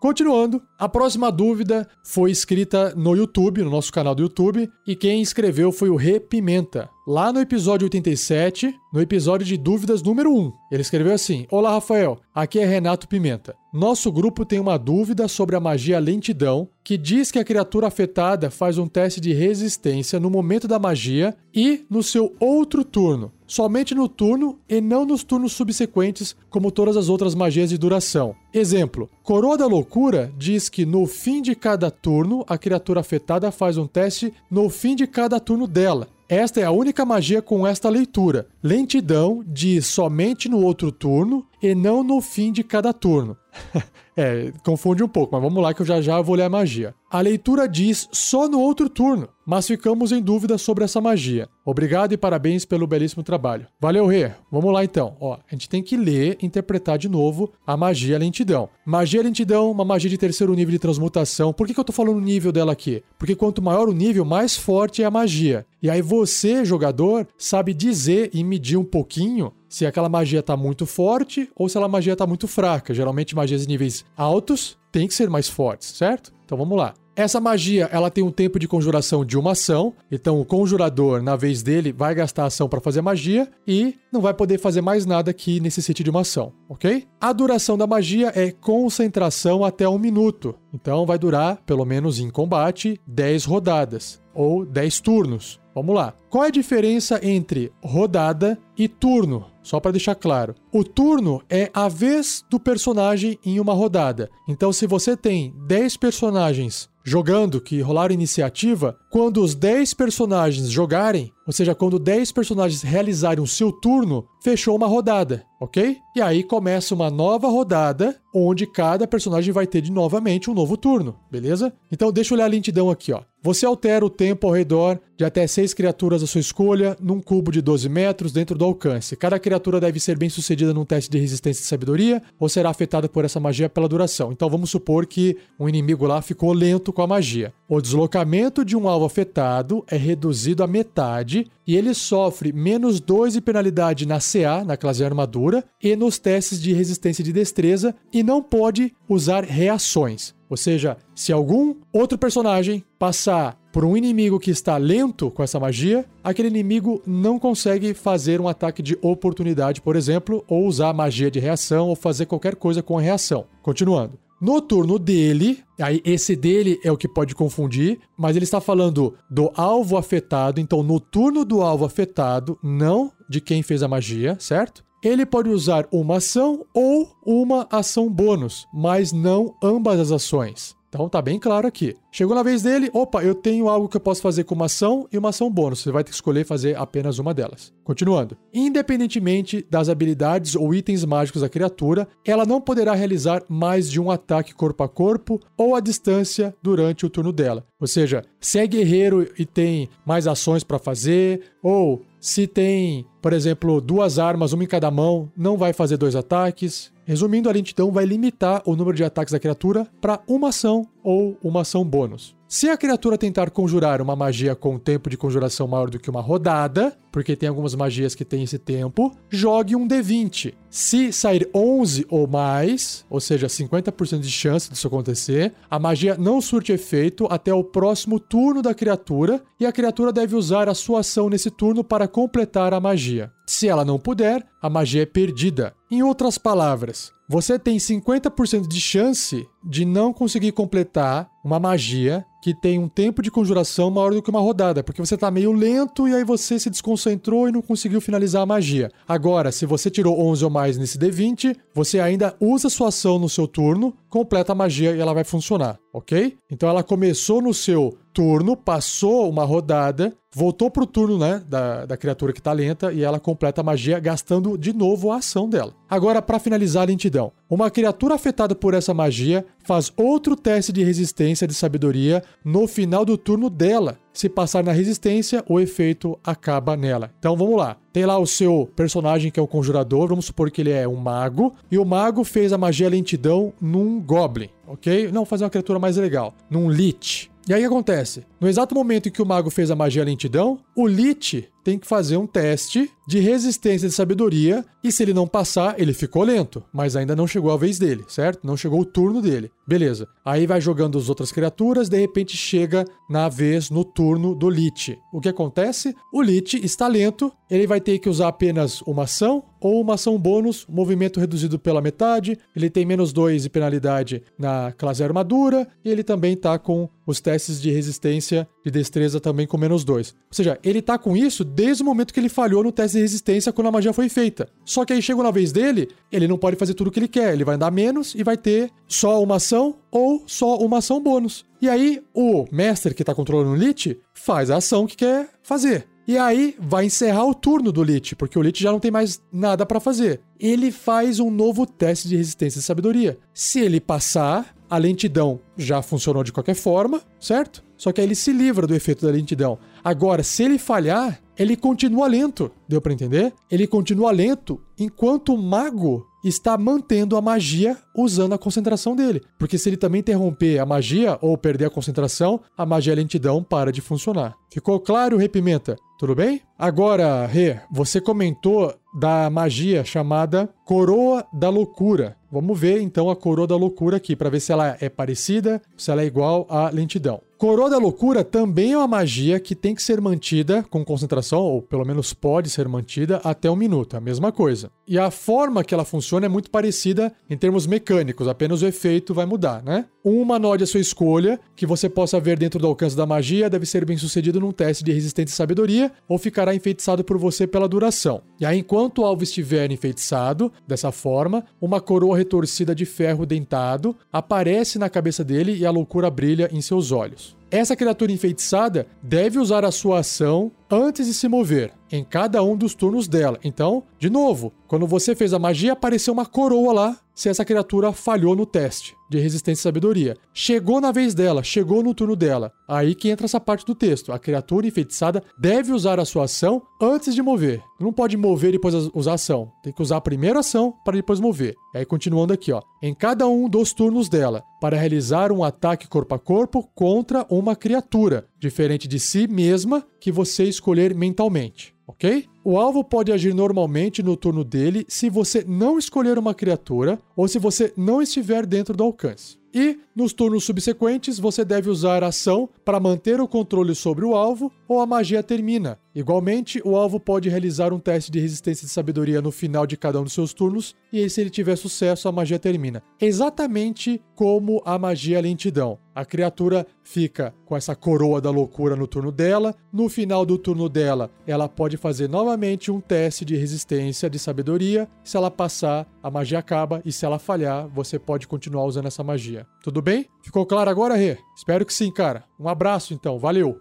Continuando, 0.00 0.60
a 0.78 0.88
próxima 0.88 1.30
dúvida 1.30 1.88
foi 2.02 2.30
escrita 2.30 2.94
no 2.96 3.14
YouTube, 3.14 3.62
no 3.62 3.70
nosso 3.70 3.92
canal 3.92 4.14
do 4.14 4.22
YouTube, 4.22 4.68
e 4.86 4.96
quem 4.96 5.22
escreveu 5.22 5.70
foi 5.70 5.88
o 5.88 5.96
Repimenta. 5.96 6.90
Lá 7.06 7.30
no 7.30 7.38
episódio 7.38 7.84
87, 7.84 8.74
no 8.90 8.98
episódio 8.98 9.46
de 9.46 9.58
dúvidas 9.58 10.02
número 10.02 10.34
1, 10.34 10.52
ele 10.72 10.80
escreveu 10.80 11.12
assim: 11.12 11.46
Olá, 11.50 11.72
Rafael, 11.72 12.18
aqui 12.34 12.58
é 12.58 12.64
Renato 12.64 13.06
Pimenta. 13.06 13.54
Nosso 13.74 14.10
grupo 14.10 14.44
tem 14.44 14.58
uma 14.58 14.78
dúvida 14.78 15.28
sobre 15.28 15.54
a 15.54 15.60
magia 15.60 15.98
lentidão, 15.98 16.66
que 16.82 16.96
diz 16.96 17.30
que 17.30 17.38
a 17.38 17.44
criatura 17.44 17.88
afetada 17.88 18.50
faz 18.50 18.78
um 18.78 18.88
teste 18.88 19.20
de 19.20 19.34
resistência 19.34 20.18
no 20.18 20.30
momento 20.30 20.66
da 20.66 20.78
magia 20.78 21.36
e 21.52 21.84
no 21.90 22.02
seu 22.02 22.34
outro 22.40 22.84
turno, 22.84 23.32
somente 23.46 23.94
no 23.94 24.08
turno 24.08 24.58
e 24.68 24.80
não 24.80 25.04
nos 25.04 25.24
turnos 25.24 25.52
subsequentes, 25.52 26.34
como 26.48 26.70
todas 26.70 26.96
as 26.96 27.08
outras 27.08 27.34
magias 27.34 27.68
de 27.68 27.76
duração. 27.76 28.34
Exemplo: 28.52 29.10
Coroa 29.22 29.58
da 29.58 29.66
Loucura 29.66 30.32
diz 30.38 30.63
que 30.68 30.84
no 30.84 31.06
fim 31.06 31.40
de 31.40 31.54
cada 31.54 31.90
turno, 31.90 32.44
a 32.48 32.58
criatura 32.58 33.00
afetada 33.00 33.50
faz 33.50 33.76
um 33.76 33.86
teste 33.86 34.32
no 34.50 34.68
fim 34.68 34.94
de 34.94 35.06
cada 35.06 35.38
turno 35.40 35.66
dela. 35.66 36.08
Esta 36.28 36.60
é 36.60 36.64
a 36.64 36.70
única 36.70 37.04
magia 37.04 37.42
com 37.42 37.66
esta 37.66 37.88
leitura. 37.88 38.46
Lentidão 38.62 39.44
diz 39.46 39.86
somente 39.86 40.48
no 40.48 40.62
outro 40.62 40.90
turno 40.90 41.46
e 41.62 41.74
não 41.74 42.02
no 42.02 42.20
fim 42.20 42.50
de 42.50 42.64
cada 42.64 42.92
turno. 42.92 43.36
é, 44.16 44.52
confunde 44.64 45.02
um 45.02 45.08
pouco, 45.08 45.34
mas 45.34 45.42
vamos 45.42 45.62
lá 45.62 45.72
que 45.74 45.82
eu 45.82 45.86
já 45.86 46.00
já 46.00 46.20
vou 46.20 46.34
ler 46.34 46.44
a 46.44 46.48
magia. 46.48 46.94
A 47.10 47.20
leitura 47.20 47.68
diz 47.68 48.08
só 48.12 48.48
no 48.48 48.60
outro 48.60 48.88
turno, 48.88 49.28
mas 49.46 49.66
ficamos 49.66 50.10
em 50.10 50.20
dúvida 50.20 50.58
sobre 50.58 50.84
essa 50.84 51.00
magia. 51.00 51.48
Obrigado 51.64 52.12
e 52.12 52.16
parabéns 52.16 52.64
pelo 52.64 52.86
belíssimo 52.86 53.22
trabalho. 53.22 53.66
Valeu, 53.80 54.06
Rê. 54.06 54.32
Vamos 54.50 54.72
lá 54.72 54.84
então. 54.84 55.16
Ó, 55.20 55.34
a 55.34 55.54
gente 55.54 55.68
tem 55.68 55.82
que 55.82 55.96
ler 55.96 56.36
e 56.40 56.46
interpretar 56.46 56.98
de 56.98 57.08
novo 57.08 57.52
a 57.66 57.76
magia 57.76 58.18
lentidão. 58.18 58.68
Magia 58.84 59.22
lentidão, 59.22 59.70
uma 59.70 59.84
magia 59.84 60.10
de 60.10 60.18
terceiro 60.18 60.54
nível 60.54 60.72
de 60.72 60.78
transmutação. 60.78 61.52
Por 61.52 61.66
que, 61.66 61.74
que 61.74 61.80
eu 61.80 61.84
tô 61.84 61.92
falando 61.92 62.16
o 62.16 62.20
nível 62.20 62.50
dela 62.50 62.72
aqui? 62.72 63.02
Porque 63.18 63.36
quanto 63.36 63.62
maior 63.62 63.88
o 63.88 63.92
nível, 63.92 64.24
mais 64.24 64.56
forte 64.56 65.02
é 65.02 65.04
a 65.04 65.10
magia. 65.10 65.64
E 65.80 65.88
aí 65.88 66.02
você, 66.02 66.64
jogador, 66.64 67.26
sabe 67.38 67.72
dizer 67.74 68.30
e 68.32 68.42
medir 68.42 68.76
um 68.76 68.84
pouquinho 68.84 69.52
se 69.74 69.84
aquela 69.84 70.08
magia 70.08 70.38
está 70.38 70.56
muito 70.56 70.86
forte 70.86 71.50
ou 71.56 71.68
se 71.68 71.76
aquela 71.76 71.88
magia 71.88 72.12
está 72.12 72.24
muito 72.24 72.46
fraca. 72.46 72.94
Geralmente 72.94 73.34
magias 73.34 73.62
de 73.62 73.68
níveis 73.68 74.04
altos 74.16 74.78
têm 74.92 75.08
que 75.08 75.14
ser 75.14 75.28
mais 75.28 75.48
fortes, 75.48 75.96
certo? 75.96 76.32
Então 76.44 76.56
vamos 76.56 76.78
lá. 76.78 76.94
Essa 77.16 77.40
magia, 77.40 77.88
ela 77.92 78.10
tem 78.10 78.22
um 78.22 78.30
tempo 78.30 78.58
de 78.58 78.68
conjuração 78.68 79.24
de 79.24 79.36
uma 79.36 79.52
ação, 79.52 79.92
então 80.10 80.40
o 80.40 80.44
conjurador, 80.44 81.22
na 81.22 81.36
vez 81.36 81.62
dele, 81.62 81.92
vai 81.92 82.14
gastar 82.14 82.44
a 82.44 82.46
ação 82.46 82.68
para 82.68 82.80
fazer 82.80 83.02
magia 83.02 83.48
e 83.66 83.96
não 84.12 84.20
vai 84.20 84.34
poder 84.34 84.58
fazer 84.58 84.80
mais 84.80 85.06
nada 85.06 85.32
que 85.32 85.60
necessite 85.60 86.02
de 86.02 86.10
uma 86.10 86.22
ação, 86.22 86.52
ok? 86.68 87.06
A 87.20 87.32
duração 87.32 87.78
da 87.78 87.86
magia 87.86 88.32
é 88.34 88.50
concentração 88.50 89.64
até 89.64 89.88
um 89.88 89.98
minuto, 89.98 90.56
então 90.72 91.06
vai 91.06 91.18
durar, 91.18 91.62
pelo 91.64 91.84
menos 91.84 92.18
em 92.18 92.30
combate, 92.30 93.00
10 93.06 93.44
rodadas 93.44 94.23
ou 94.34 94.64
10 94.66 95.00
turnos. 95.00 95.60
Vamos 95.74 95.94
lá. 95.94 96.14
Qual 96.30 96.44
é 96.44 96.48
a 96.48 96.50
diferença 96.50 97.18
entre 97.22 97.72
rodada 97.82 98.58
e 98.78 98.86
turno? 98.86 99.46
Só 99.62 99.80
para 99.80 99.90
deixar 99.90 100.14
claro. 100.14 100.54
O 100.72 100.84
turno 100.84 101.42
é 101.50 101.70
a 101.74 101.88
vez 101.88 102.44
do 102.48 102.60
personagem 102.60 103.38
em 103.44 103.58
uma 103.58 103.72
rodada. 103.72 104.30
Então, 104.48 104.72
se 104.72 104.86
você 104.86 105.16
tem 105.16 105.52
10 105.66 105.96
personagens 105.96 106.88
jogando 107.04 107.60
que 107.60 107.80
rolaram 107.80 108.14
iniciativa, 108.14 108.96
quando 109.10 109.42
os 109.42 109.54
10 109.54 109.94
personagens 109.94 110.70
jogarem, 110.70 111.32
ou 111.46 111.52
seja, 111.52 111.74
quando 111.74 111.98
10 111.98 112.32
personagens 112.32 112.82
realizarem 112.82 113.42
o 113.42 113.46
seu 113.46 113.70
turno, 113.70 114.26
fechou 114.42 114.74
uma 114.76 114.86
rodada, 114.86 115.44
ok? 115.60 115.98
E 116.16 116.20
aí 116.20 116.42
começa 116.42 116.94
uma 116.94 117.10
nova 117.10 117.48
rodada, 117.48 118.20
onde 118.34 118.66
cada 118.66 119.06
personagem 119.06 119.52
vai 119.52 119.66
ter 119.66 119.80
de 119.80 119.92
novamente 119.92 120.50
um 120.50 120.54
novo 120.54 120.76
turno, 120.76 121.16
beleza? 121.30 121.72
Então 121.92 122.10
deixa 122.10 122.32
eu 122.32 122.36
olhar 122.36 122.46
a 122.46 122.48
lentidão 122.48 122.90
aqui, 122.90 123.12
ó. 123.12 123.22
Você 123.42 123.66
altera 123.66 124.04
o 124.04 124.10
tempo 124.10 124.46
ao 124.46 124.52
redor 124.54 124.98
de 125.16 125.24
até 125.24 125.46
6 125.46 125.74
criaturas 125.74 126.20
da 126.20 126.26
sua 126.26 126.40
escolha 126.40 126.96
num 127.00 127.20
cubo 127.20 127.50
de 127.50 127.60
12 127.60 127.88
metros 127.88 128.32
dentro 128.32 128.56
do 128.56 128.64
alcance. 128.64 129.16
Cada 129.16 129.38
criatura 129.38 129.80
deve 129.80 130.00
ser 130.00 130.18
bem 130.18 130.28
sucedida 130.28 130.74
num 130.74 130.84
teste 130.84 131.10
de 131.10 131.18
resistência 131.18 131.62
e 131.62 131.66
sabedoria 131.66 132.22
ou 132.38 132.48
será 132.48 132.70
afetada 132.70 133.08
por 133.08 133.24
essa 133.24 133.38
magia 133.38 133.68
pela 133.68 133.88
duração. 133.88 134.32
Então 134.32 134.50
vamos 134.50 134.70
supor 134.70 135.06
que 135.06 135.36
um 135.58 135.68
inimigo 135.68 136.06
lá 136.06 136.20
ficou 136.20 136.52
lento 136.52 136.92
com 136.92 137.02
a 137.02 137.06
magia. 137.06 137.52
O 137.68 137.80
deslocamento 137.80 138.64
de 138.64 138.76
um 138.76 138.88
alvo 138.88 139.06
afetado 139.06 139.84
é 139.88 139.96
reduzido 139.96 140.62
à 140.62 140.66
metade 140.66 141.46
e 141.66 141.76
ele 141.76 141.94
sofre 141.94 142.52
menos 142.52 143.00
2 143.00 143.34
de 143.34 143.40
penalidade 143.40 144.06
na 144.06 144.18
CA, 144.20 144.64
na 144.64 144.76
classe 144.76 145.02
armadura, 145.02 145.64
e 145.82 145.96
nos 145.96 146.18
testes 146.18 146.60
de 146.60 146.72
resistência 146.72 147.24
de 147.24 147.32
destreza, 147.32 147.94
e 148.12 148.22
não 148.22 148.42
pode 148.42 148.94
usar 149.08 149.44
reações. 149.44 150.34
Ou 150.48 150.56
seja, 150.56 150.96
se 151.14 151.32
algum 151.32 151.74
outro 151.92 152.18
personagem 152.18 152.84
passar 152.98 153.58
por 153.72 153.84
um 153.84 153.96
inimigo 153.96 154.38
que 154.38 154.50
está 154.50 154.76
lento 154.76 155.30
com 155.30 155.42
essa 155.42 155.58
magia, 155.58 156.04
aquele 156.22 156.48
inimigo 156.48 157.02
não 157.06 157.38
consegue 157.38 157.92
fazer 157.92 158.40
um 158.40 158.46
ataque 158.46 158.82
de 158.82 158.96
oportunidade, 159.02 159.80
por 159.80 159.96
exemplo, 159.96 160.44
ou 160.46 160.66
usar 160.66 160.92
magia 160.92 161.30
de 161.30 161.40
reação 161.40 161.88
ou 161.88 161.96
fazer 161.96 162.26
qualquer 162.26 162.54
coisa 162.54 162.82
com 162.82 162.96
a 162.96 163.02
reação. 163.02 163.46
Continuando. 163.62 164.18
No 164.40 164.60
turno 164.60 164.98
dele, 164.98 165.64
aí 165.80 166.02
esse 166.04 166.36
dele 166.36 166.78
é 166.84 166.92
o 166.92 166.96
que 166.96 167.08
pode 167.08 167.34
confundir, 167.34 167.98
mas 168.16 168.36
ele 168.36 168.44
está 168.44 168.60
falando 168.60 169.14
do 169.30 169.50
alvo 169.54 169.96
afetado, 169.96 170.60
então 170.60 170.82
no 170.82 171.00
turno 171.00 171.44
do 171.44 171.62
alvo 171.62 171.84
afetado, 171.84 172.58
não 172.62 173.10
de 173.28 173.40
quem 173.40 173.62
fez 173.62 173.82
a 173.82 173.88
magia, 173.88 174.36
certo? 174.38 174.84
Ele 175.04 175.26
pode 175.26 175.50
usar 175.50 175.86
uma 175.92 176.16
ação 176.16 176.64
ou 176.72 177.14
uma 177.26 177.68
ação 177.70 178.08
bônus, 178.08 178.66
mas 178.72 179.12
não 179.12 179.54
ambas 179.62 180.00
as 180.00 180.10
ações. 180.10 180.74
Então 180.88 181.10
tá 181.10 181.20
bem 181.20 181.38
claro 181.38 181.66
aqui. 181.66 181.94
Chegou 182.10 182.34
na 182.34 182.42
vez 182.42 182.62
dele, 182.62 182.88
opa, 182.90 183.22
eu 183.22 183.34
tenho 183.34 183.68
algo 183.68 183.86
que 183.86 183.96
eu 183.98 184.00
posso 184.00 184.22
fazer 184.22 184.44
com 184.44 184.54
uma 184.54 184.66
ação 184.66 185.06
e 185.12 185.18
uma 185.18 185.28
ação 185.28 185.50
bônus. 185.50 185.80
Você 185.80 185.90
vai 185.90 186.02
ter 186.02 186.10
que 186.10 186.14
escolher 186.14 186.46
fazer 186.46 186.74
apenas 186.78 187.18
uma 187.18 187.34
delas. 187.34 187.70
Continuando. 187.82 188.34
Independentemente 188.52 189.66
das 189.68 189.90
habilidades 189.90 190.56
ou 190.56 190.72
itens 190.72 191.04
mágicos 191.04 191.42
da 191.42 191.50
criatura, 191.50 192.08
ela 192.24 192.46
não 192.46 192.60
poderá 192.60 192.94
realizar 192.94 193.42
mais 193.46 193.90
de 193.90 194.00
um 194.00 194.10
ataque 194.10 194.54
corpo 194.54 194.84
a 194.84 194.88
corpo 194.88 195.38
ou 195.58 195.74
à 195.74 195.80
distância 195.80 196.54
durante 196.62 197.04
o 197.04 197.10
turno 197.10 197.32
dela. 197.32 197.66
Ou 197.78 197.86
seja, 197.88 198.22
se 198.40 198.58
é 198.58 198.66
guerreiro 198.66 199.28
e 199.36 199.44
tem 199.44 199.90
mais 200.06 200.26
ações 200.26 200.64
para 200.64 200.78
fazer, 200.78 201.42
ou 201.62 202.02
se 202.24 202.46
tem, 202.46 203.06
por 203.20 203.34
exemplo, 203.34 203.82
duas 203.82 204.18
armas, 204.18 204.54
uma 204.54 204.64
em 204.64 204.66
cada 204.66 204.90
mão, 204.90 205.30
não 205.36 205.58
vai 205.58 205.74
fazer 205.74 205.98
dois 205.98 206.16
ataques. 206.16 206.90
Resumindo, 207.04 207.50
a 207.50 207.52
lentidão 207.52 207.92
vai 207.92 208.06
limitar 208.06 208.62
o 208.64 208.74
número 208.74 208.96
de 208.96 209.04
ataques 209.04 209.30
da 209.30 209.38
criatura 209.38 209.86
para 210.00 210.18
uma 210.26 210.48
ação 210.48 210.88
ou 211.02 211.36
uma 211.44 211.60
ação 211.60 211.84
bônus. 211.84 212.34
Se 212.48 212.70
a 212.70 212.78
criatura 212.78 213.18
tentar 213.18 213.50
conjurar 213.50 214.00
uma 214.00 214.16
magia 214.16 214.54
com 214.54 214.78
tempo 214.78 215.10
de 215.10 215.18
conjuração 215.18 215.68
maior 215.68 215.90
do 215.90 215.98
que 215.98 216.08
uma 216.08 216.22
rodada, 216.22 216.96
porque 217.14 217.36
tem 217.36 217.48
algumas 217.48 217.76
magias 217.76 218.12
que 218.12 218.24
tem 218.24 218.42
esse 218.42 218.58
tempo, 218.58 219.16
jogue 219.30 219.76
um 219.76 219.86
D20. 219.86 220.52
Se 220.68 221.12
sair 221.12 221.48
11 221.54 222.04
ou 222.10 222.26
mais, 222.26 223.06
ou 223.08 223.20
seja, 223.20 223.46
50% 223.46 224.18
de 224.18 224.28
chance 224.28 224.68
disso 224.68 224.88
acontecer, 224.88 225.54
a 225.70 225.78
magia 225.78 226.16
não 226.18 226.40
surte 226.40 226.72
efeito 226.72 227.28
até 227.30 227.54
o 227.54 227.62
próximo 227.62 228.18
turno 228.18 228.60
da 228.60 228.74
criatura 228.74 229.40
e 229.60 229.64
a 229.64 229.70
criatura 229.70 230.12
deve 230.12 230.34
usar 230.34 230.68
a 230.68 230.74
sua 230.74 231.00
ação 231.00 231.30
nesse 231.30 231.52
turno 231.52 231.84
para 231.84 232.08
completar 232.08 232.74
a 232.74 232.80
magia. 232.80 233.30
Se 233.46 233.68
ela 233.68 233.84
não 233.84 233.96
puder, 233.96 234.44
a 234.60 234.68
magia 234.68 235.02
é 235.02 235.06
perdida. 235.06 235.72
Em 235.88 236.02
outras 236.02 236.36
palavras, 236.36 237.12
você 237.28 237.58
tem 237.58 237.76
50% 237.76 238.66
de 238.66 238.80
chance 238.80 239.46
de 239.64 239.84
não 239.84 240.12
conseguir 240.12 240.52
completar 240.52 241.28
uma 241.44 241.58
magia 241.58 242.24
que 242.42 242.54
tem 242.54 242.78
um 242.78 242.88
tempo 242.88 243.22
de 243.22 243.30
conjuração 243.30 243.90
maior 243.90 244.12
do 244.12 244.22
que 244.22 244.28
uma 244.28 244.40
rodada, 244.40 244.84
porque 244.84 245.00
você 245.00 245.16
tá 245.16 245.30
meio 245.30 245.50
lento 245.50 246.06
e 246.06 246.14
aí 246.14 246.22
você 246.22 246.58
se 246.58 246.68
desconcentrou 247.04 247.48
e 247.48 247.52
não 247.52 247.60
conseguiu 247.60 248.00
finalizar 248.00 248.42
a 248.42 248.46
magia. 248.46 248.90
Agora, 249.06 249.52
se 249.52 249.66
você 249.66 249.90
tirou 249.90 250.18
11 250.20 250.44
ou 250.44 250.50
mais 250.50 250.78
nesse 250.78 250.98
D20, 250.98 251.54
você 251.74 252.00
ainda 252.00 252.34
usa 252.40 252.70
sua 252.70 252.88
ação 252.88 253.18
no 253.18 253.28
seu 253.28 253.46
turno, 253.46 253.94
completa 254.08 254.52
a 254.52 254.54
magia 254.54 254.94
e 254.94 255.00
ela 255.00 255.12
vai 255.12 255.24
funcionar, 255.24 255.78
ok? 255.92 256.36
Então 256.50 256.68
ela 256.68 256.82
começou 256.82 257.42
no 257.42 257.52
seu 257.52 257.96
turno, 258.12 258.56
passou 258.56 259.28
uma 259.28 259.44
rodada, 259.44 260.16
voltou 260.34 260.70
pro 260.70 260.86
turno, 260.86 261.18
né, 261.18 261.42
da, 261.48 261.86
da 261.86 261.96
criatura 261.96 262.32
que 262.32 262.42
tá 262.42 262.52
lenta 262.52 262.92
e 262.92 263.02
ela 263.02 263.20
completa 263.20 263.60
a 263.60 263.64
magia 263.64 263.98
gastando 264.00 264.58
de 264.58 264.72
novo 264.72 265.12
a 265.12 265.16
ação 265.16 265.48
dela. 265.48 265.72
Agora, 265.88 266.20
para 266.20 266.40
finalizar 266.40 266.82
a 266.82 266.86
lentidão, 266.86 267.32
uma 267.48 267.70
criatura 267.70 268.14
afetada 268.14 268.54
por 268.54 268.74
essa 268.74 268.92
magia 268.92 269.46
faz 269.64 269.92
outro 269.96 270.34
teste 270.34 270.72
de 270.72 270.82
resistência 270.82 271.46
de 271.46 271.54
sabedoria 271.54 272.22
no 272.44 272.66
final 272.66 273.04
do 273.04 273.16
turno 273.16 273.48
dela. 273.48 273.96
Se 274.12 274.28
passar 274.28 274.64
na 274.64 274.72
resistência, 274.72 275.44
o 275.48 275.60
efeito 275.60 276.18
acaba 276.24 276.76
nela. 276.76 277.10
Então 277.18 277.36
vamos 277.36 277.56
lá. 277.56 277.76
Tem 277.92 278.04
lá 278.04 278.18
o 278.18 278.26
seu 278.26 278.68
personagem 278.74 279.30
que 279.30 279.38
é 279.38 279.42
o 279.42 279.46
conjurador, 279.46 280.08
vamos 280.08 280.24
supor 280.24 280.50
que 280.50 280.62
ele 280.62 280.70
é 280.70 280.86
um 280.86 280.96
mago, 280.96 281.54
e 281.70 281.78
o 281.78 281.84
mago 281.84 282.24
fez 282.24 282.52
a 282.52 282.58
magia 282.58 282.88
lentidão 282.88 283.52
num 283.60 284.00
goblin, 284.00 284.50
ok? 284.66 285.10
Não, 285.12 285.24
fazer 285.24 285.44
uma 285.44 285.50
criatura 285.50 285.78
mais 285.78 285.96
legal, 285.96 286.34
num 286.50 286.68
lich. 286.68 287.30
E 287.46 287.52
aí 287.52 287.60
o 287.60 287.62
que 287.62 287.74
acontece? 287.74 288.24
No 288.44 288.50
exato 288.50 288.74
momento 288.74 289.08
em 289.08 289.10
que 289.10 289.22
o 289.22 289.24
mago 289.24 289.48
fez 289.48 289.70
a 289.70 289.74
magia 289.74 290.04
lentidão, 290.04 290.58
o 290.76 290.86
Lich 290.86 291.48
tem 291.64 291.78
que 291.78 291.86
fazer 291.86 292.18
um 292.18 292.26
teste 292.26 292.90
de 293.08 293.18
resistência 293.18 293.88
de 293.88 293.94
sabedoria 293.94 294.64
e 294.82 294.92
se 294.92 295.02
ele 295.02 295.14
não 295.14 295.26
passar, 295.26 295.80
ele 295.80 295.94
ficou 295.94 296.22
lento, 296.22 296.62
mas 296.70 296.94
ainda 296.94 297.16
não 297.16 297.26
chegou 297.26 297.50
a 297.50 297.56
vez 297.56 297.78
dele, 297.78 298.04
certo? 298.06 298.46
Não 298.46 298.56
chegou 298.56 298.80
o 298.80 298.84
turno 298.84 299.22
dele. 299.22 299.50
Beleza. 299.66 300.06
Aí 300.22 300.46
vai 300.46 300.60
jogando 300.60 300.98
as 300.98 301.08
outras 301.08 301.32
criaturas, 301.32 301.88
de 301.88 301.98
repente 301.98 302.36
chega 302.36 302.84
na 303.08 303.30
vez 303.30 303.70
no 303.70 303.82
turno 303.82 304.34
do 304.34 304.50
Lich. 304.50 304.98
O 305.10 305.20
que 305.20 305.28
acontece? 305.30 305.96
O 306.12 306.20
Lich 306.20 306.62
está 306.62 306.86
lento, 306.86 307.32
ele 307.50 307.66
vai 307.66 307.80
ter 307.80 307.98
que 307.98 308.10
usar 308.10 308.28
apenas 308.28 308.82
uma 308.82 309.04
ação 309.04 309.42
ou 309.58 309.80
uma 309.80 309.94
ação 309.94 310.18
bônus, 310.18 310.66
movimento 310.68 311.18
reduzido 311.18 311.58
pela 311.58 311.80
metade, 311.80 312.38
ele 312.54 312.68
tem 312.68 312.84
menos 312.84 313.10
2 313.14 313.44
de 313.44 313.50
penalidade 313.50 314.22
na 314.38 314.72
classe 314.72 315.02
armadura 315.02 315.66
e 315.82 315.88
ele 315.88 316.04
também 316.04 316.36
tá 316.36 316.58
com 316.58 316.86
os 317.06 317.20
testes 317.20 317.60
de 317.60 317.70
resistência 317.70 318.33
de 318.64 318.70
destreza 318.70 319.20
também 319.20 319.46
com 319.46 319.56
menos 319.56 319.84
2. 319.84 320.10
Ou 320.10 320.34
seja, 320.34 320.58
ele 320.62 320.82
tá 320.82 320.98
com 320.98 321.16
isso 321.16 321.44
desde 321.44 321.82
o 321.82 321.86
momento 321.86 322.12
que 322.12 322.20
ele 322.20 322.28
falhou 322.28 322.64
no 322.64 322.72
teste 322.72 322.96
de 322.96 323.02
resistência 323.02 323.52
quando 323.52 323.68
a 323.68 323.72
magia 323.72 323.92
foi 323.92 324.08
feita. 324.08 324.48
Só 324.64 324.84
que 324.84 324.92
aí 324.92 325.00
chega 325.00 325.22
na 325.22 325.30
vez 325.30 325.52
dele, 325.52 325.88
ele 326.10 326.26
não 326.26 326.38
pode 326.38 326.56
fazer 326.56 326.74
tudo 326.74 326.88
o 326.88 326.90
que 326.90 326.98
ele 326.98 327.08
quer, 327.08 327.32
ele 327.32 327.44
vai 327.44 327.54
andar 327.54 327.70
menos 327.70 328.14
e 328.14 328.24
vai 328.24 328.36
ter 328.36 328.70
só 328.88 329.22
uma 329.22 329.36
ação 329.36 329.76
ou 329.90 330.24
só 330.26 330.56
uma 330.56 330.78
ação 330.78 331.00
bônus. 331.00 331.44
E 331.60 331.68
aí 331.68 332.02
o 332.12 332.44
mestre 332.50 332.94
que 332.94 333.04
tá 333.04 333.14
controlando 333.14 333.50
o 333.50 333.56
Lich 333.56 333.98
faz 334.12 334.50
a 334.50 334.56
ação 334.56 334.86
que 334.86 334.96
quer 334.96 335.28
fazer. 335.42 335.86
E 336.06 336.18
aí 336.18 336.54
vai 336.58 336.84
encerrar 336.84 337.24
o 337.24 337.34
turno 337.34 337.72
do 337.72 337.82
Lich, 337.82 338.14
porque 338.14 338.38
o 338.38 338.42
Lich 338.42 338.62
já 338.62 338.70
não 338.70 338.78
tem 338.78 338.90
mais 338.90 339.22
nada 339.32 339.64
para 339.64 339.80
fazer. 339.80 340.20
Ele 340.38 340.70
faz 340.70 341.18
um 341.18 341.30
novo 341.30 341.66
teste 341.66 342.08
de 342.08 342.16
resistência 342.16 342.58
e 342.58 342.62
sabedoria. 342.62 343.16
Se 343.32 343.60
ele 343.60 343.80
passar, 343.80 344.54
a 344.68 344.76
lentidão 344.76 345.40
já 345.56 345.80
funcionou 345.80 346.22
de 346.22 346.32
qualquer 346.32 346.54
forma, 346.54 347.00
certo? 347.18 347.64
Só 347.84 347.92
que 347.92 348.00
aí 348.00 348.06
ele 348.06 348.14
se 348.14 348.32
livra 348.32 348.66
do 348.66 348.74
efeito 348.74 349.04
da 349.04 349.12
lentidão. 349.12 349.58
Agora, 349.84 350.22
se 350.22 350.42
ele 350.42 350.56
falhar, 350.56 351.20
ele 351.36 351.54
continua 351.54 352.06
lento. 352.06 352.50
Deu 352.66 352.80
para 352.80 352.94
entender? 352.94 353.30
Ele 353.50 353.66
continua 353.66 354.10
lento 354.10 354.58
enquanto 354.78 355.34
o 355.34 355.36
mago 355.36 356.02
está 356.24 356.56
mantendo 356.56 357.14
a 357.14 357.20
magia 357.20 357.76
usando 357.94 358.32
a 358.32 358.38
concentração 358.38 358.96
dele. 358.96 359.20
Porque 359.38 359.58
se 359.58 359.68
ele 359.68 359.76
também 359.76 360.00
interromper 360.00 360.58
a 360.58 360.64
magia 360.64 361.18
ou 361.20 361.36
perder 361.36 361.66
a 361.66 361.70
concentração, 361.70 362.40
a 362.56 362.64
magia 362.64 362.94
lentidão 362.94 363.44
para 363.44 363.70
de 363.70 363.82
funcionar. 363.82 364.34
Ficou 364.50 364.80
claro, 364.80 365.18
Repimenta? 365.18 365.76
Tudo 365.98 366.14
bem? 366.14 366.40
Agora, 366.58 367.26
Rê, 367.26 367.60
você 367.70 368.00
comentou 368.00 368.74
da 368.98 369.28
magia 369.28 369.84
chamada 369.84 370.48
Coroa 370.64 371.26
da 371.32 371.50
Loucura. 371.50 372.16
Vamos 372.32 372.58
ver 372.58 372.80
então 372.80 373.10
a 373.10 373.16
Coroa 373.16 373.46
da 373.46 373.56
Loucura 373.56 373.98
aqui 373.98 374.16
para 374.16 374.30
ver 374.30 374.40
se 374.40 374.52
ela 374.52 374.76
é 374.80 374.88
parecida, 374.88 375.60
se 375.76 375.90
ela 375.90 376.02
é 376.02 376.06
igual 376.06 376.46
à 376.48 376.70
lentidão. 376.70 377.20
Coroa 377.44 377.68
da 377.68 377.76
Loucura 377.76 378.24
também 378.24 378.72
é 378.72 378.78
uma 378.78 378.88
magia 378.88 379.38
que 379.38 379.54
tem 379.54 379.74
que 379.74 379.82
ser 379.82 380.00
mantida 380.00 380.62
com 380.70 380.82
concentração, 380.82 381.42
ou 381.42 381.60
pelo 381.60 381.84
menos 381.84 382.14
pode 382.14 382.48
ser 382.48 382.66
mantida, 382.66 383.20
até 383.22 383.50
um 383.50 383.54
minuto. 383.54 383.98
A 383.98 384.00
mesma 384.00 384.32
coisa. 384.32 384.72
E 384.88 384.98
a 384.98 385.10
forma 385.10 385.62
que 385.62 385.74
ela 385.74 385.84
funciona 385.84 386.24
é 386.24 386.28
muito 386.28 386.50
parecida 386.50 387.12
em 387.28 387.36
termos 387.36 387.66
mecânicos, 387.66 388.28
apenas 388.28 388.62
o 388.62 388.66
efeito 388.66 389.12
vai 389.12 389.26
mudar, 389.26 389.62
né? 389.62 389.84
Um 390.04 390.20
humanoide 390.20 390.64
à 390.64 390.66
sua 390.66 390.80
escolha, 390.80 391.40
que 391.56 391.64
você 391.64 391.88
possa 391.88 392.20
ver 392.20 392.38
dentro 392.38 392.60
do 392.60 392.66
alcance 392.66 392.94
da 392.94 393.06
magia, 393.06 393.48
deve 393.48 393.64
ser 393.64 393.86
bem 393.86 393.96
sucedido 393.96 394.38
num 394.38 394.52
teste 394.52 394.84
de 394.84 394.92
resistência 394.92 395.32
e 395.32 395.36
sabedoria, 395.36 395.90
ou 396.06 396.18
ficará 396.18 396.54
enfeitiçado 396.54 397.02
por 397.02 397.16
você 397.16 397.46
pela 397.46 397.66
duração. 397.66 398.20
E 398.38 398.44
aí, 398.44 398.58
enquanto 398.58 398.98
o 398.98 399.06
alvo 399.06 399.22
estiver 399.22 399.72
enfeitiçado, 399.72 400.52
dessa 400.68 400.92
forma, 400.92 401.46
uma 401.58 401.80
coroa 401.80 402.18
retorcida 402.18 402.74
de 402.74 402.84
ferro 402.84 403.24
dentado 403.24 403.96
aparece 404.12 404.78
na 404.78 404.90
cabeça 404.90 405.24
dele 405.24 405.56
e 405.56 405.64
a 405.64 405.70
loucura 405.70 406.10
brilha 406.10 406.50
em 406.52 406.60
seus 406.60 406.92
olhos. 406.92 407.34
Essa 407.50 407.74
criatura 407.74 408.12
enfeitiçada 408.12 408.86
deve 409.02 409.38
usar 409.38 409.64
a 409.64 409.70
sua 409.70 410.00
ação 410.00 410.52
antes 410.70 411.06
de 411.06 411.14
se 411.14 411.28
mover, 411.28 411.72
em 411.90 412.04
cada 412.04 412.42
um 412.42 412.56
dos 412.56 412.74
turnos 412.74 413.08
dela. 413.08 413.38
Então, 413.42 413.84
de 413.98 414.10
novo, 414.10 414.52
quando 414.66 414.86
você 414.86 415.14
fez 415.14 415.32
a 415.32 415.38
magia, 415.38 415.72
apareceu 415.72 416.12
uma 416.12 416.26
coroa 416.26 416.72
lá 416.74 416.98
se 417.14 417.28
essa 417.28 417.44
criatura 417.44 417.92
falhou 417.92 418.34
no 418.34 418.44
teste 418.44 418.96
de 419.08 419.18
resistência 419.18 419.60
e 419.60 419.62
sabedoria. 419.62 420.16
Chegou 420.32 420.80
na 420.80 420.90
vez 420.90 421.14
dela, 421.14 421.42
chegou 421.42 421.82
no 421.82 421.94
turno 421.94 422.16
dela. 422.16 422.52
Aí 422.66 422.94
que 422.94 423.08
entra 423.08 423.26
essa 423.26 423.38
parte 423.38 423.64
do 423.64 423.74
texto. 423.74 424.12
A 424.12 424.18
criatura 424.18 424.66
enfeitiçada 424.66 425.22
deve 425.38 425.72
usar 425.72 426.00
a 426.00 426.04
sua 426.04 426.24
ação 426.24 426.62
antes 426.80 427.14
de 427.14 427.22
mover. 427.22 427.62
Não 427.78 427.92
pode 427.92 428.16
mover 428.16 428.48
e 428.50 428.52
depois 428.52 428.74
usar 428.92 429.12
a 429.12 429.14
ação. 429.14 429.52
Tem 429.62 429.72
que 429.72 429.82
usar 429.82 429.98
a 429.98 430.00
primeira 430.00 430.40
ação 430.40 430.74
para 430.84 430.96
depois 430.96 431.20
mover. 431.20 431.54
E 431.74 431.78
aí 431.78 431.84
continuando 431.84 432.32
aqui, 432.32 432.50
ó. 432.50 432.60
Em 432.82 432.94
cada 432.94 433.28
um 433.28 433.48
dos 433.48 433.72
turnos 433.72 434.08
dela, 434.08 434.42
para 434.60 434.76
realizar 434.76 435.30
um 435.30 435.44
ataque 435.44 435.86
corpo 435.86 436.14
a 436.14 436.18
corpo 436.18 436.68
contra 436.74 437.24
uma 437.30 437.54
criatura, 437.54 438.26
diferente 438.40 438.88
de 438.88 438.98
si 438.98 439.28
mesma 439.28 439.86
que 440.00 440.10
você 440.10 440.44
escolher 440.44 440.94
mentalmente 440.94 441.74
ok? 441.86 442.26
O 442.46 442.58
alvo 442.58 442.84
pode 442.84 443.10
agir 443.10 443.32
normalmente 443.32 444.02
no 444.02 444.18
turno 444.18 444.44
dele 444.44 444.84
se 444.86 445.08
você 445.08 445.42
não 445.48 445.78
escolher 445.78 446.18
uma 446.18 446.34
criatura 446.34 447.00
ou 447.16 447.26
se 447.26 447.38
você 447.38 447.72
não 447.74 448.02
estiver 448.02 448.44
dentro 448.44 448.76
do 448.76 448.84
alcance. 448.84 449.38
E, 449.54 449.78
nos 449.96 450.12
turnos 450.12 450.44
subsequentes, 450.44 451.18
você 451.18 451.42
deve 451.42 451.70
usar 451.70 452.04
a 452.04 452.08
ação 452.08 452.46
para 452.62 452.78
manter 452.78 453.18
o 453.18 453.26
controle 453.26 453.74
sobre 453.74 454.04
o 454.04 454.14
alvo 454.14 454.52
ou 454.68 454.78
a 454.80 454.86
magia 454.86 455.22
termina. 455.22 455.78
Igualmente, 455.94 456.60
o 456.64 456.76
alvo 456.76 456.98
pode 456.98 457.28
realizar 457.28 457.72
um 457.72 457.78
teste 457.78 458.10
de 458.10 458.18
resistência 458.18 458.66
de 458.66 458.72
sabedoria 458.72 459.22
no 459.22 459.30
final 459.30 459.64
de 459.64 459.76
cada 459.76 460.00
um 460.00 460.04
dos 460.04 460.12
seus 460.12 460.34
turnos, 460.34 460.74
e 460.92 461.08
se 461.08 461.20
ele 461.20 461.30
tiver 461.30 461.54
sucesso, 461.56 462.08
a 462.08 462.12
magia 462.12 462.38
termina. 462.38 462.82
Exatamente 463.00 464.02
como 464.16 464.60
a 464.64 464.76
magia 464.76 465.20
lentidão. 465.20 465.78
A 465.94 466.04
criatura 466.04 466.66
fica 466.82 467.32
com 467.46 467.56
essa 467.56 467.76
coroa 467.76 468.20
da 468.20 468.28
loucura 468.28 468.74
no 468.74 468.88
turno 468.88 469.12
dela. 469.12 469.54
No 469.72 469.88
final 469.88 470.26
do 470.26 470.36
turno 470.36 470.68
dela, 470.68 471.08
ela 471.24 471.48
pode 471.48 471.76
fazer 471.76 472.08
novamente 472.08 472.72
um 472.72 472.80
teste 472.80 473.24
de 473.24 473.36
resistência 473.36 474.10
de 474.10 474.18
sabedoria. 474.18 474.88
Se 475.04 475.16
ela 475.16 475.30
passar, 475.30 475.86
a 476.02 476.10
magia 476.10 476.40
acaba, 476.40 476.82
e 476.84 476.90
se 476.90 477.06
ela 477.06 477.20
falhar, 477.20 477.68
você 477.68 477.96
pode 477.96 478.26
continuar 478.26 478.64
usando 478.64 478.86
essa 478.86 479.04
magia. 479.04 479.46
Tudo 479.62 479.80
bem? 479.80 480.06
Ficou 480.24 480.44
claro 480.44 480.68
agora, 480.68 480.96
Rê? 480.96 481.16
Espero 481.36 481.64
que 481.64 481.72
sim, 481.72 481.92
cara. 481.92 482.24
Um 482.40 482.48
abraço 482.48 482.92
então, 482.92 483.16
valeu! 483.16 483.60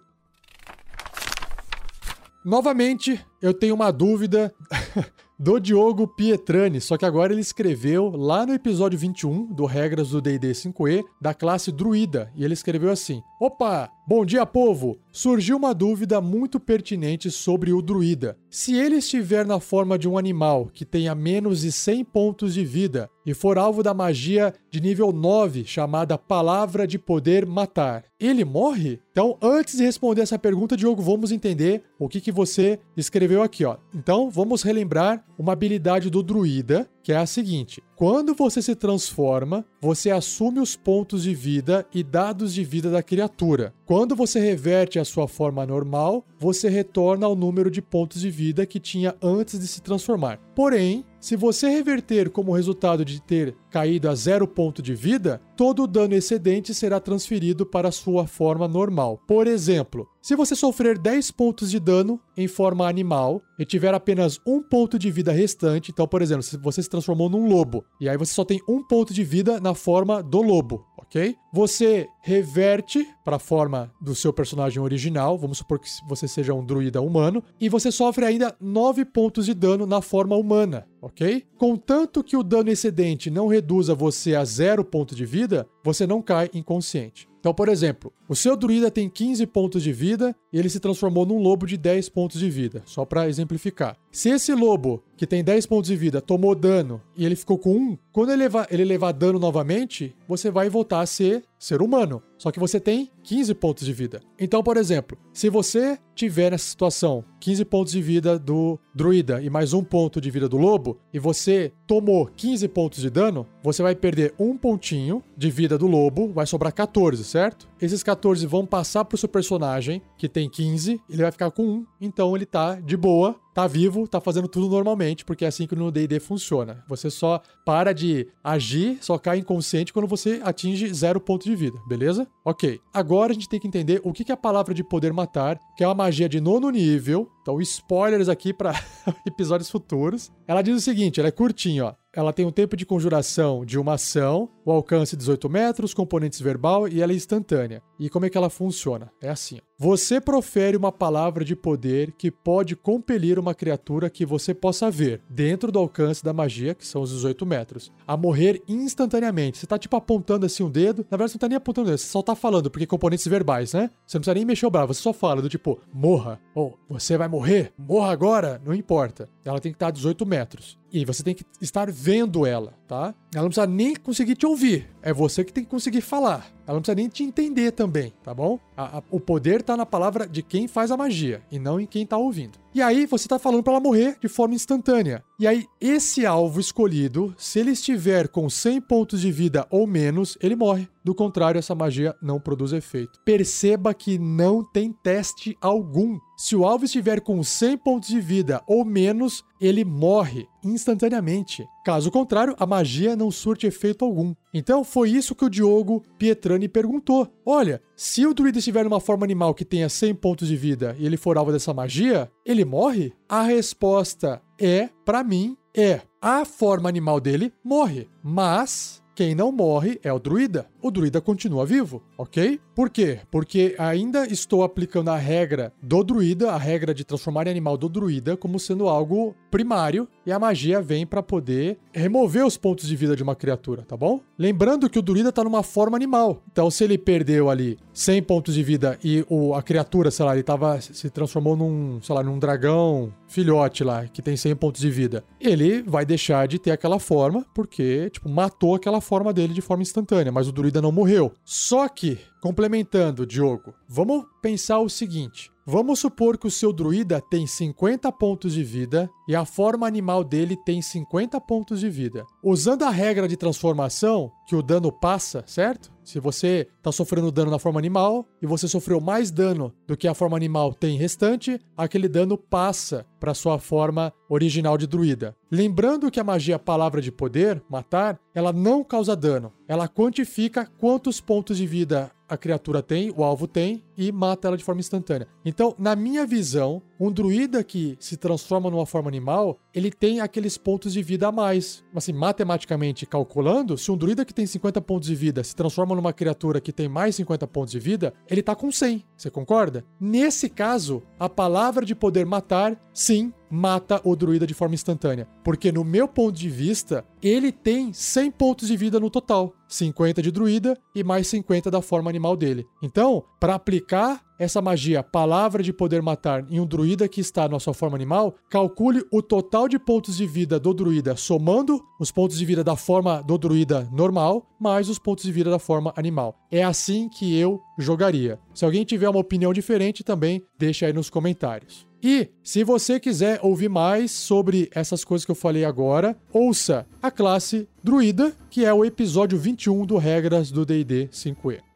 Novamente, 2.46 3.24
eu 3.42 3.54
tenho 3.54 3.74
uma 3.74 3.90
dúvida 3.90 4.54
do 5.40 5.60
Diogo 5.60 6.06
Pietrani, 6.06 6.82
só 6.82 6.98
que 6.98 7.06
agora 7.06 7.32
ele 7.32 7.42
escreveu 7.42 8.10
lá 8.10 8.46
no 8.46 8.54
episódio 8.54 9.00
21 9.00 9.46
do 9.54 9.66
Regras 9.66 10.10
do 10.10 10.22
D&D 10.22 10.52
5e 10.52 11.04
da 11.22 11.34
classe 11.34 11.72
Druida, 11.72 12.30
e 12.36 12.44
ele 12.44 12.54
escreveu 12.54 12.92
assim: 12.92 13.22
Opa, 13.40 13.90
bom 14.06 14.26
dia 14.26 14.46
povo! 14.46 15.00
Surgiu 15.10 15.56
uma 15.56 15.74
dúvida 15.74 16.20
muito 16.20 16.60
pertinente 16.60 17.32
sobre 17.32 17.72
o 17.72 17.82
druida. 17.82 18.38
Se 18.54 18.76
ele 18.76 18.98
estiver 18.98 19.48
na 19.48 19.60
forma 19.60 19.98
de 19.98 20.08
um 20.08 20.16
animal 20.16 20.70
que 20.72 20.86
tenha 20.86 21.16
menos 21.16 21.62
de 21.62 21.72
100 21.72 22.06
pontos 22.06 22.54
de 22.54 22.64
vida 22.64 23.10
e 23.26 23.34
for 23.34 23.58
alvo 23.58 23.82
da 23.82 23.96
magia 23.96 24.54
de 24.70 24.80
nível 24.80 25.12
9 25.12 25.66
chamada 25.66 26.20
Palavra 26.20 26.86
de 26.86 27.00
Poder 27.00 27.48
Matar, 27.48 28.04
ele 28.20 28.46
morre? 28.46 29.00
Então, 29.12 29.40
antes 29.42 29.78
de 29.78 29.84
responder 29.84 30.22
essa 30.22 30.38
pergunta, 30.38 30.78
Diogo, 30.78 31.02
vamos 31.02 31.32
entender 31.32 31.82
o 31.98 32.08
que, 32.08 32.22
que 32.22 32.32
você 32.32 32.80
escreveu 32.96 33.42
aqui, 33.42 33.66
ó. 33.66 33.78
Então, 33.92 34.30
vamos 34.30 34.62
relembrar 34.62 35.26
uma 35.36 35.54
habilidade 35.54 36.12
do 36.12 36.22
druida, 36.22 36.88
que 37.04 37.12
é 37.12 37.18
a 37.18 37.26
seguinte: 37.26 37.84
quando 37.96 38.34
você 38.34 38.62
se 38.62 38.74
transforma, 38.74 39.66
você 39.80 40.10
assume 40.10 40.60
os 40.60 40.76
pontos 40.76 41.24
de 41.24 41.36
vida 41.36 41.86
e 41.94 42.02
dados 42.02 42.54
de 42.54 42.64
vida 42.64 42.90
da 42.90 43.04
criatura. 43.04 43.74
Quando 43.86 44.16
você 44.16 44.40
reverte 44.40 44.98
a 44.98 45.06
sua 45.06 45.28
forma 45.28 45.66
normal, 45.66 46.26
você 46.40 46.70
retorna 46.70 47.26
ao 47.26 47.36
número 47.36 47.70
de 47.70 47.82
pontos 47.82 48.22
de 48.22 48.32
vida 48.32 48.66
que 48.66 48.80
tinha 48.80 49.16
antes 49.22 49.60
de 49.60 49.68
se 49.68 49.82
transformar. 49.82 50.40
Porém, 50.56 51.06
se 51.20 51.36
você 51.36 51.70
reverter 51.70 52.30
como 52.30 52.54
resultado 52.54 53.06
de 53.06 53.22
ter 53.22 53.56
caído 53.74 54.08
a 54.08 54.14
zero 54.14 54.48
ponto 54.48 54.84
de 54.84 54.94
vida, 54.94 55.42
todo 55.58 55.82
o 55.84 55.88
dano 55.88 56.14
excedente 56.14 56.76
será 56.76 57.00
transferido 57.00 57.66
para 57.66 57.92
sua 57.92 58.28
forma 58.28 58.68
normal. 58.68 59.20
Por 59.28 59.48
exemplo, 59.48 60.08
se 60.22 60.36
você 60.36 60.56
sofrer 60.56 60.96
10 61.00 61.32
pontos 61.32 61.72
de 61.72 61.80
dano 61.80 62.20
em 62.38 62.48
forma 62.48 62.88
animal 62.88 63.42
e 63.58 63.66
tiver 63.66 63.94
apenas 63.94 64.40
um 64.46 64.62
ponto 64.62 65.00
de 65.00 65.10
vida 65.10 65.32
restante, 65.32 65.92
então, 65.92 66.08
por 66.08 66.22
exemplo, 66.22 66.44
se 66.44 66.56
você 66.56 66.84
se 66.84 66.90
transformou 66.90 67.30
num 67.30 67.48
lobo 67.48 67.84
e 68.00 68.08
aí 68.08 68.16
você 68.16 68.34
só 68.34 68.46
tem 68.46 68.62
um 68.70 68.84
ponto 68.84 69.12
de 69.12 69.24
vida 69.24 69.60
na 69.60 69.74
forma 69.74 70.22
do 70.22 70.42
lobo, 70.44 70.86
ok? 70.96 71.36
Você 71.54 72.08
reverte 72.22 73.06
para 73.24 73.36
a 73.36 73.40
forma 73.40 73.92
do 74.02 74.16
seu 74.16 74.32
personagem 74.32 74.82
original, 74.82 75.38
vamos 75.38 75.58
supor 75.58 75.80
que 75.80 75.88
você 76.08 76.28
seja 76.28 76.54
um 76.54 76.66
druida 76.66 77.02
humano, 77.02 77.44
e 77.60 77.70
você 77.70 77.92
sofre 77.92 78.26
ainda 78.26 78.56
9 78.62 79.06
pontos 79.06 79.46
de 79.46 79.54
dano 79.54 79.86
na 79.86 80.02
forma 80.02 80.36
humana, 80.36 80.88
ok? 81.02 81.46
Contanto 81.58 82.24
que 82.24 82.38
o 82.38 82.44
dano 82.44 82.70
excedente 82.70 83.30
não 83.30 83.48
reduza 83.64 83.96
você 83.96 84.36
a 84.36 84.44
zero 84.44 84.84
ponto 84.84 85.16
de 85.16 85.26
vida, 85.26 85.66
você 85.82 86.06
não 86.06 86.22
cai 86.22 86.50
inconsciente. 86.54 87.30
Então, 87.44 87.54
por 87.54 87.68
exemplo, 87.68 88.10
o 88.30 88.38
seu 88.38 88.56
druida 88.56 88.90
tem 88.90 89.10
15 89.10 89.46
pontos 89.48 89.84
de 89.84 89.92
vida 89.92 90.34
e 90.54 90.58
ele 90.58 90.70
se 90.70 90.80
transformou 90.80 91.26
num 91.26 91.40
lobo 91.40 91.66
de 91.68 91.76
10 91.76 92.08
pontos 92.08 92.40
de 92.40 92.50
vida, 92.50 92.82
só 92.86 93.04
para 93.04 93.28
exemplificar. 93.28 93.98
Se 94.14 94.30
esse 94.30 94.56
lobo, 94.56 95.04
que 95.18 95.28
tem 95.28 95.44
10 95.44 95.66
pontos 95.66 95.90
de 95.90 95.96
vida, 95.98 96.22
tomou 96.22 96.56
dano 96.56 97.02
e 97.18 97.26
ele 97.26 97.36
ficou 97.36 97.58
com 97.58 97.76
1, 97.76 97.98
quando 98.14 98.30
ele 98.32 98.44
levar, 98.44 98.68
ele 98.72 98.86
levar 98.86 99.12
dano 99.12 99.40
novamente, 99.40 100.16
você 100.26 100.50
vai 100.50 100.70
voltar 100.70 101.02
a 101.02 101.06
ser 101.06 101.44
ser 101.60 101.82
humano. 101.82 102.22
Só 102.38 102.52
que 102.52 102.60
você 102.60 102.80
tem 102.80 103.10
15 103.24 103.54
pontos 103.54 103.86
de 103.86 103.94
vida. 103.94 104.22
Então, 104.38 104.62
por 104.62 104.76
exemplo, 104.76 105.18
se 105.32 105.50
você 105.50 105.98
tiver 106.14 106.52
nessa 106.52 106.66
situação 106.66 107.24
15 107.40 107.66
pontos 107.66 107.94
de 107.94 108.02
vida 108.02 108.38
do 108.38 108.78
druida 108.94 109.42
e 109.42 109.50
mais 109.50 109.74
um 109.74 109.84
ponto 109.84 110.20
de 110.20 110.30
vida 110.30 110.50
do 110.50 110.58
lobo, 110.58 111.00
e 111.14 111.20
você 111.20 111.72
tomou 111.88 112.28
15 112.28 112.68
pontos 112.68 113.02
de 113.02 113.10
dano, 113.10 113.48
você 113.64 113.82
vai 113.82 113.96
perder 113.96 114.34
um 114.38 114.58
pontinho 114.58 115.24
de 115.44 115.52
vida 115.52 115.78
do 115.78 115.88
lobo, 115.88 116.32
vai 116.32 116.46
sobrar 116.46 116.72
14, 116.72 117.22
certo? 117.26 117.68
Esses 117.82 118.02
14 118.02 118.48
vão 118.48 118.66
passar 118.66 119.04
pro 119.04 119.18
seu 119.18 119.28
personagem, 119.28 120.02
que 120.18 120.30
tem 120.30 120.50
15, 120.50 121.02
ele 121.10 121.22
vai 121.22 121.32
ficar 121.34 121.52
com 121.52 121.64
1, 121.64 121.86
então 122.00 122.34
ele 122.34 122.46
tá 122.46 122.76
de 122.76 122.96
boa, 122.96 123.36
tá 123.54 123.68
vivo, 123.68 124.08
tá 124.08 124.22
fazendo 124.22 124.48
tudo 124.48 124.70
normalmente, 124.70 125.26
porque 125.26 125.44
é 125.44 125.50
assim 125.50 125.68
que 125.68 125.76
no 125.76 125.92
D&D 125.92 126.18
funciona. 126.22 126.82
Você 126.88 127.10
só 127.10 127.42
para 127.66 127.92
de 127.92 128.26
agir, 128.42 128.98
só 129.02 129.18
cai 129.18 129.40
inconsciente 129.40 129.92
quando 129.92 130.08
você 130.08 130.40
atinge 130.46 130.94
zero 130.94 131.20
ponto 131.20 131.44
de 131.44 131.56
vida, 131.58 131.78
beleza? 131.90 132.26
Ok. 132.46 132.80
Agora 132.94 133.32
a 133.32 133.34
gente 133.34 133.50
tem 133.50 133.60
que 133.60 133.68
entender 133.68 134.00
o 134.02 134.14
que 134.14 134.32
é 134.32 134.34
a 134.34 134.38
palavra 134.38 134.74
de 134.74 134.84
poder 134.84 135.12
matar, 135.12 135.60
que 135.76 135.84
é 135.84 135.88
uma 135.88 135.94
magia 135.94 136.30
de 136.30 136.40
nono 136.40 136.70
nível. 136.70 137.30
Então, 137.42 137.60
spoilers 137.60 138.30
aqui 138.30 138.54
para 138.54 138.74
episódios 139.28 139.70
futuros. 139.70 140.32
Ela 140.48 140.62
diz 140.62 140.78
o 140.78 140.82
seguinte, 140.82 141.20
ela 141.20 141.28
é 141.28 141.32
curtinha, 141.32 141.86
ó. 141.88 142.03
Ela 142.16 142.32
tem 142.32 142.46
um 142.46 142.52
tempo 142.52 142.78
de 142.78 142.86
conjuração 142.86 143.66
de 143.66 143.80
uma 143.80 143.96
ação, 143.96 144.48
o 144.64 144.72
alcance 144.72 145.18
18 145.18 145.50
metros, 145.50 145.96
componentes 145.96 146.40
verbal 146.40 146.88
e 146.88 147.02
ela 147.02 147.12
é 147.12 147.16
instantânea. 147.16 147.82
E 148.00 148.08
como 148.08 148.26
é 148.26 148.30
que 148.30 148.38
ela 148.38 148.52
funciona? 148.52 149.12
É 149.20 149.30
assim: 149.30 149.58
ó. 149.58 149.73
Você 149.84 150.22
profere 150.22 150.78
uma 150.78 150.94
palavra 150.94 151.44
de 151.44 151.58
poder 151.58 152.14
que 152.14 152.32
pode 152.32 152.74
compelir 152.74 153.38
uma 153.38 153.54
criatura 153.54 154.10
que 154.10 154.26
você 154.26 154.54
possa 154.54 154.90
ver 154.90 155.22
dentro 155.30 155.74
do 155.74 155.78
alcance 155.78 156.24
da 156.24 156.32
magia, 156.32 156.74
que 156.74 156.88
são 156.88 157.02
os 157.02 157.10
18 157.10 157.46
metros, 157.46 157.92
a 158.08 158.16
morrer 158.16 158.64
instantaneamente. 158.66 159.58
Você 159.58 159.68
tá 159.68 159.78
tipo 159.78 159.98
apontando 159.98 160.46
assim 160.46 160.64
um 160.64 160.70
dedo, 160.70 161.06
na 161.12 161.18
verdade 161.18 161.32
você 161.32 161.36
não 161.36 161.42
tá 161.42 161.50
nem 161.50 161.58
apontando 161.58 161.90
você 161.90 162.08
só 162.08 162.22
tá 162.22 162.34
falando, 162.34 162.72
porque 162.72 162.88
componentes 162.88 163.28
verbais, 163.28 163.74
né? 163.74 163.90
Você 164.08 164.16
não 164.16 164.22
precisa 164.22 164.36
nem 164.36 164.46
mexer 164.46 164.66
o 164.66 164.72
braço, 164.72 164.94
você 164.94 165.02
só 165.02 165.12
fala 165.12 165.42
do 165.42 165.50
tipo, 165.50 165.78
morra, 165.94 166.40
ou 166.56 166.80
você 166.88 167.18
vai 167.18 167.28
morrer, 167.28 167.74
morra 167.78 168.10
agora, 168.10 168.62
não 168.64 168.74
importa. 168.74 169.28
Ela 169.44 169.60
tem 169.60 169.74
que 169.74 169.76
estar 169.76 169.88
a 169.88 169.92
18 169.92 170.26
metros. 170.26 170.82
E 170.94 171.04
você 171.04 171.24
tem 171.24 171.34
que 171.34 171.44
estar 171.60 171.92
vendo 171.92 172.46
ela, 172.46 172.76
tá? 172.94 173.16
Ela 173.34 173.44
não 173.44 173.50
precisa 173.50 173.66
nem 173.66 173.96
conseguir 173.96 174.36
te 174.36 174.46
ouvir. 174.46 174.88
É 175.02 175.12
você 175.12 175.44
que 175.44 175.52
tem 175.52 175.64
que 175.64 175.70
conseguir 175.70 176.02
falar. 176.02 176.52
Ela 176.68 176.76
não 176.76 176.82
precisa 176.82 176.96
nem 176.96 177.10
te 177.10 177.24
entender 177.24 177.72
também, 177.72 178.14
tá 178.24 178.34
bom? 178.34 178.60
A, 178.78 179.00
a, 179.00 179.04
o 179.10 179.20
poder 179.20 179.64
tá 179.64 179.76
na 179.76 179.86
palavra 179.86 180.28
de 180.28 180.44
quem 180.44 180.68
faz 180.68 180.92
a 180.92 180.98
magia 180.98 181.42
e 181.52 181.58
não 181.58 181.80
em 181.80 181.88
quem 181.88 182.06
tá 182.06 182.18
ouvindo. 182.18 182.60
E 182.74 182.82
aí 182.82 183.08
você 183.08 183.28
tá 183.28 183.40
falando 183.40 183.64
para 183.64 183.74
ela 183.74 183.80
morrer 183.80 184.18
de 184.22 184.28
forma 184.28 184.54
instantânea. 184.54 185.24
E 185.40 185.48
aí 185.48 185.66
esse 185.82 186.24
alvo 186.24 186.60
escolhido, 186.60 187.34
se 187.38 187.60
ele 187.60 187.72
estiver 187.72 188.28
com 188.28 188.48
100 188.48 188.82
pontos 188.82 189.22
de 189.22 189.32
vida 189.32 189.66
ou 189.72 189.88
menos, 189.88 190.38
ele 190.40 190.56
morre. 190.56 190.88
Do 191.04 191.14
contrário, 191.14 191.60
essa 191.60 191.76
magia 191.76 192.16
não 192.22 192.40
produz 192.40 192.72
efeito. 192.72 193.20
Perceba 193.26 193.94
que 193.94 194.18
não 194.18 194.64
tem 194.64 194.92
teste 194.92 195.58
algum. 195.60 196.18
Se 196.38 196.56
o 196.56 196.66
alvo 196.66 196.86
estiver 196.86 197.20
com 197.20 197.44
100 197.44 197.78
pontos 197.78 198.10
de 198.10 198.22
vida 198.22 198.64
ou 198.66 198.86
menos, 198.86 199.44
ele 199.60 199.84
morre 199.84 200.48
instantaneamente. 200.64 201.66
Caso 201.84 202.10
contrário, 202.10 202.56
a 202.58 202.66
magia 202.66 203.16
não 203.16 203.30
surte 203.30 203.68
efeito 203.68 204.06
algum. 204.06 204.34
Então 204.54 204.84
foi 204.84 205.10
isso 205.10 205.36
que 205.36 205.44
o 205.44 205.50
Diogo 205.50 206.02
Pietrani 206.18 206.70
perguntou. 206.70 207.28
Olha, 207.46 207.82
se 207.96 208.26
o 208.26 208.34
druida 208.34 208.60
estiver 208.60 208.86
numa 208.86 209.02
forma 209.02 209.26
animal 209.26 209.54
que 209.54 209.66
tenha 209.66 209.90
100 209.90 210.16
pontos 210.16 210.48
de 210.48 210.56
vida 210.56 210.96
e 210.98 211.06
ele 211.06 211.18
for 211.18 211.38
alvo 211.38 211.52
dessa 211.52 211.74
magia, 211.74 212.32
ele 212.46 212.64
morre? 212.64 213.14
A 213.28 213.42
resposta 213.44 214.42
é, 214.60 214.90
para 215.04 215.24
mim, 215.24 215.58
é. 215.76 216.02
A 216.22 216.46
forma 216.46 216.88
animal 216.88 217.20
dele 217.20 217.52
morre, 217.64 218.08
mas 218.24 219.04
quem 219.16 219.36
não 219.36 219.52
morre 219.52 220.00
é 220.02 220.12
o 220.12 220.18
druida. 220.18 220.68
O 220.84 220.92
druida 220.92 221.22
continua 221.22 221.66
vivo, 221.66 222.04
ok? 222.18 222.60
Por 222.76 222.90
quê? 222.90 223.22
Porque 223.32 223.74
ainda 223.80 224.28
estou 224.28 224.64
aplicando 224.64 225.12
a 225.12 225.16
regra 225.16 225.72
do 225.82 226.04
druida, 226.04 226.52
a 226.52 226.58
regra 226.58 226.94
de 226.94 227.06
transformar 227.06 227.48
em 227.48 227.52
animal 227.52 227.78
do 227.78 227.88
druida, 227.88 228.36
como 228.36 228.60
sendo 228.60 228.90
algo 228.90 229.34
primário, 229.50 230.10
e 230.26 230.32
a 230.32 230.38
magia 230.38 230.82
vem 230.82 231.06
para 231.06 231.24
poder 231.24 231.78
remover 231.94 232.46
os 232.46 232.58
pontos 232.58 232.86
de 232.86 232.98
vida 232.98 233.16
de 233.16 233.24
uma 233.24 233.36
criatura, 233.36 233.84
tá 233.84 233.96
bom? 233.96 234.20
Lembrando 234.38 234.90
que 234.90 235.00
o 235.00 235.02
druida 235.02 235.32
tá 235.32 235.44
numa 235.44 235.64
forma 235.64 235.96
animal. 235.96 236.44
Então, 236.52 236.70
se 236.70 236.84
ele 236.84 236.98
perdeu 236.98 237.50
ali 237.50 237.78
100 237.94 238.24
pontos 238.24 238.56
de 238.56 238.64
vida 238.64 238.98
e 239.02 239.24
o, 239.30 239.54
a 239.54 239.62
criatura, 239.62 240.12
sei 240.12 240.26
lá, 240.26 240.34
ele 240.34 240.44
tava, 240.44 240.82
se 240.82 241.10
transformou 241.10 241.56
num, 241.56 242.02
sei 242.02 242.14
lá, 242.14 242.24
num 242.24 242.40
dragão 242.40 243.14
filhote 243.28 243.84
lá, 243.84 244.06
que 244.08 244.22
tem 244.22 244.36
100 244.36 244.56
pontos 244.56 244.82
de 244.82 244.90
vida, 244.90 245.24
ele 245.40 245.82
vai 245.84 246.06
deixar 246.06 246.48
de 246.48 246.60
ter 246.60 246.72
aquela 246.72 247.00
forma, 247.00 247.46
porque, 247.54 248.10
tipo, 248.10 248.28
matou 248.28 248.76
aquela 248.76 249.00
forma 249.00 249.32
dele 249.32 249.54
de 249.54 249.62
forma 249.62 249.84
instantânea, 249.84 250.32
mas 250.32 250.48
o 250.48 250.52
druida 250.52 250.73
não 250.82 250.92
morreu. 250.92 251.34
Só 251.44 251.88
que, 251.88 252.20
complementando, 252.44 253.26
Diogo, 253.26 253.74
vamos 253.88 254.26
pensar 254.42 254.80
o 254.80 254.90
seguinte: 254.90 255.50
Vamos 255.66 256.00
supor 256.00 256.38
que 256.38 256.46
o 256.46 256.52
seu 256.52 256.74
druida 256.74 257.22
tem 257.22 257.48
50 257.48 258.12
pontos 258.12 258.52
de 258.52 258.62
vida 258.66 259.10
e 259.30 259.34
a 259.34 259.46
forma 259.46 259.88
animal 259.88 260.22
dele 260.22 260.58
tem 260.58 260.82
50 260.82 261.40
pontos 261.40 261.80
de 261.80 261.90
vida. 261.90 262.26
Usando 262.44 262.84
a 262.84 262.90
regra 262.90 263.30
de 263.30 263.38
transformação, 263.38 264.30
que 264.46 264.58
o 264.58 264.62
dano 264.62 264.92
passa, 264.92 265.42
certo? 265.48 265.90
Se 266.04 266.20
você 266.20 266.68
está 266.78 266.92
sofrendo 266.92 267.32
dano 267.32 267.50
na 267.50 267.58
forma 267.58 267.80
animal 267.80 268.28
e 268.42 268.46
você 268.46 268.68
sofreu 268.68 269.00
mais 269.00 269.32
dano 269.32 269.74
do 269.88 269.96
que 269.96 270.06
a 270.06 270.14
forma 270.14 270.36
animal 270.36 270.74
tem 270.74 270.98
restante, 270.98 271.58
aquele 271.78 272.10
dano 272.10 272.38
passa 272.38 273.06
para 273.18 273.34
sua 273.34 273.58
forma 273.58 274.12
original 274.28 274.78
de 274.78 274.86
druida. 274.86 275.34
Lembrando 275.50 276.12
que 276.12 276.20
a 276.20 276.26
magia 276.26 276.60
Palavra 276.60 277.02
de 277.02 277.10
Poder, 277.10 277.64
matar, 277.70 278.20
ela 278.36 278.52
não 278.52 278.84
causa 278.84 279.16
dano. 279.16 279.54
Ela 279.66 279.88
quantifica 279.88 280.70
quantos 280.78 281.22
pontos 281.22 281.56
de 281.56 281.66
vida 281.66 282.12
a 282.34 282.38
criatura 282.38 282.82
tem, 282.82 283.14
o 283.16 283.24
alvo 283.24 283.48
tem, 283.48 283.84
e 283.98 284.12
mata 284.12 284.48
ela 284.48 284.58
de 284.58 284.64
forma 284.64 284.82
instantânea. 284.82 285.28
Então, 285.46 285.76
na 285.78 285.96
minha 285.96 286.26
visão, 286.26 286.82
um 287.00 287.12
druida 287.12 287.64
que 287.64 287.98
se 288.00 288.18
transforma 288.18 288.70
numa 288.70 288.86
forma 288.86 289.10
animal, 289.10 289.60
ele 289.74 289.92
tem 289.92 290.20
aqueles 290.20 290.58
pontos 290.58 290.94
de 290.94 291.02
vida 291.02 291.28
a 291.28 291.32
mais. 291.32 291.84
Assim, 291.96 292.14
matematicamente 292.14 293.06
calculando, 293.06 293.78
se 293.78 293.92
um 293.92 293.98
druida 293.98 294.26
que 294.26 294.34
tem 294.34 294.46
50 294.46 294.82
pontos 294.82 295.08
de 295.08 295.16
vida 295.16 295.44
se 295.44 295.56
transforma 295.56 295.96
numa 295.96 296.14
criatura 296.14 296.62
que 296.62 296.72
tem 296.72 296.88
mais 296.88 297.16
50 297.16 297.48
pontos 297.48 297.72
de 297.72 297.80
vida, 297.80 298.14
ele 298.30 298.42
tá 298.42 298.56
com 298.56 298.72
100. 298.72 299.04
Você 299.18 299.30
concorda? 299.30 299.86
Nesse 300.00 300.50
caso, 300.50 301.04
a 301.20 301.30
palavra 301.30 301.86
de 301.86 301.96
poder 301.96 302.26
matar, 302.26 302.80
sim, 302.94 303.34
mata 303.50 304.02
o 304.04 304.16
druida 304.16 304.48
de 304.48 304.54
forma 304.54 304.74
instantânea. 304.74 305.28
Porque, 305.44 305.72
no 305.72 305.84
meu 305.84 306.08
ponto 306.08 306.36
de 306.36 306.50
vista, 306.50 307.06
ele 307.22 307.52
tem 307.52 307.94
100 307.94 308.32
pontos 308.32 308.68
de 308.68 308.76
vida 308.76 309.00
no 309.00 309.10
total. 309.10 309.54
50 309.68 310.22
de 310.22 310.32
druida 310.32 310.78
e 310.96 311.04
mais 311.04 311.28
50 311.28 311.70
da 311.70 311.82
forma 311.82 312.10
animal 312.10 312.36
dele. 312.36 312.66
Então, 312.82 313.24
para 313.40 313.56
aplicar 313.56 313.83
aplicar 313.84 314.24
essa 314.40 314.62
magia, 314.62 315.04
palavra 315.04 315.62
de 315.62 315.72
poder 315.72 316.02
matar, 316.02 316.46
em 316.50 316.60
um 316.60 316.66
druida 316.66 317.08
que 317.08 317.22
está 317.22 317.48
na 317.48 317.60
sua 317.60 317.74
forma 317.74 317.96
animal, 317.96 318.36
calcule 318.50 319.04
o 319.12 319.22
total 319.22 319.68
de 319.68 319.78
pontos 319.78 320.18
de 320.18 320.26
vida 320.26 320.60
do 320.60 320.74
druida, 320.74 321.16
somando 321.16 321.82
os 322.00 322.12
pontos 322.12 322.38
de 322.38 322.46
vida 322.46 322.64
da 322.64 322.76
forma 322.76 323.22
do 323.22 323.38
druida 323.38 323.88
normal, 323.92 324.46
mais 324.60 324.90
os 324.90 324.98
pontos 324.98 325.24
de 325.24 325.32
vida 325.32 325.50
da 325.50 325.60
forma 325.60 325.94
animal. 325.96 326.36
É 326.52 326.64
assim 326.64 327.10
que 327.10 327.38
eu 327.38 327.60
jogaria. 327.78 328.40
Se 328.54 328.66
alguém 328.66 328.84
tiver 328.84 329.08
uma 329.08 329.20
opinião 329.20 329.54
diferente, 329.54 330.04
também 330.04 330.44
deixa 330.58 330.88
aí 330.88 330.94
nos 330.94 331.10
comentários. 331.10 331.86
E 332.02 332.30
se 332.44 332.66
você 332.66 333.00
quiser 333.00 333.40
ouvir 333.42 333.70
mais 333.70 334.12
sobre 334.12 334.70
essas 334.74 335.06
coisas 335.06 335.24
que 335.24 335.32
eu 335.32 335.36
falei 335.36 335.64
agora, 335.64 336.18
ouça 336.34 336.86
a 337.02 337.10
classe 337.10 337.68
Druida, 337.82 338.36
que 338.50 338.66
é 338.66 338.74
o 338.74 338.84
episódio 338.84 339.38
21 339.38 339.86
do 339.86 339.98
Regras 339.98 340.52
do 340.52 340.66
D&D 340.66 341.08
5e. 341.08 341.73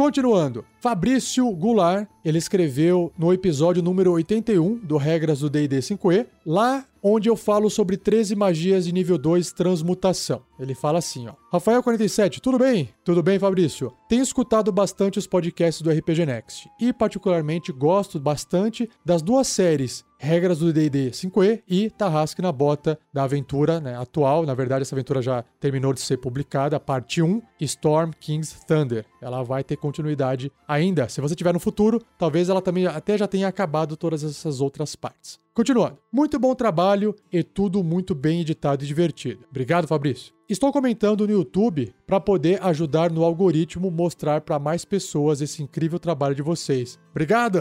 Continuando, 0.00 0.64
Fabrício 0.80 1.46
Goulart, 1.52 2.08
ele 2.24 2.38
escreveu 2.38 3.12
no 3.18 3.34
episódio 3.34 3.82
número 3.82 4.12
81 4.12 4.78
do 4.78 4.96
Regras 4.96 5.40
do 5.40 5.50
D&D 5.50 5.78
5e, 5.78 6.26
lá 6.46 6.86
onde 7.02 7.28
eu 7.28 7.36
falo 7.36 7.68
sobre 7.68 7.98
13 7.98 8.34
magias 8.34 8.86
de 8.86 8.92
nível 8.92 9.18
2 9.18 9.52
transmutação. 9.52 10.40
Ele 10.60 10.74
fala 10.74 10.98
assim, 10.98 11.26
ó. 11.26 11.34
Rafael 11.50 11.82
47, 11.82 12.40
tudo 12.40 12.58
bem? 12.58 12.90
Tudo 13.04 13.22
bem, 13.22 13.38
Fabrício? 13.38 13.92
Tenho 14.08 14.22
escutado 14.22 14.70
bastante 14.70 15.18
os 15.18 15.26
podcasts 15.26 15.82
do 15.82 15.90
RPG 15.90 16.26
Next 16.26 16.70
e 16.80 16.92
particularmente 16.92 17.72
gosto 17.72 18.20
bastante 18.20 18.88
das 19.04 19.22
duas 19.22 19.48
séries 19.48 20.04
Regras 20.22 20.58
do 20.58 20.70
D&D 20.70 21.12
5e 21.12 21.62
e 21.66 21.88
Tarrasque 21.88 22.42
na 22.42 22.52
Bota 22.52 22.98
da 23.10 23.22
aventura 23.22 23.80
né, 23.80 23.96
atual. 23.96 24.44
Na 24.44 24.52
verdade, 24.52 24.82
essa 24.82 24.94
aventura 24.94 25.22
já 25.22 25.42
terminou 25.58 25.94
de 25.94 26.00
ser 26.02 26.18
publicada, 26.18 26.78
parte 26.78 27.22
1, 27.22 27.40
Storm 27.62 28.10
King's 28.20 28.52
Thunder. 28.66 29.06
Ela 29.22 29.42
vai 29.42 29.64
ter 29.64 29.78
continuidade 29.78 30.52
ainda. 30.68 31.08
Se 31.08 31.22
você 31.22 31.34
tiver 31.34 31.54
no 31.54 31.58
futuro, 31.58 32.02
talvez 32.18 32.50
ela 32.50 32.60
também 32.60 32.86
até 32.86 33.16
já 33.16 33.26
tenha 33.26 33.48
acabado 33.48 33.96
todas 33.96 34.22
essas 34.22 34.60
outras 34.60 34.94
partes. 34.94 35.38
Continuando. 35.54 35.96
Muito 36.12 36.38
bom 36.38 36.54
trabalho 36.54 37.16
e 37.32 37.42
tudo 37.42 37.82
muito 37.82 38.14
bem 38.14 38.42
editado 38.42 38.84
e 38.84 38.86
divertido. 38.86 39.46
Obrigado, 39.48 39.88
Fabrício. 39.88 40.34
Estou 40.50 40.72
comentando 40.72 41.28
no 41.28 41.32
YouTube 41.32 41.94
para 42.04 42.18
poder 42.18 42.60
ajudar 42.64 43.08
no 43.08 43.22
algoritmo 43.22 43.88
mostrar 43.88 44.40
para 44.40 44.58
mais 44.58 44.84
pessoas 44.84 45.40
esse 45.40 45.62
incrível 45.62 45.96
trabalho 45.96 46.34
de 46.34 46.42
vocês. 46.42 46.98
Obrigado! 47.12 47.60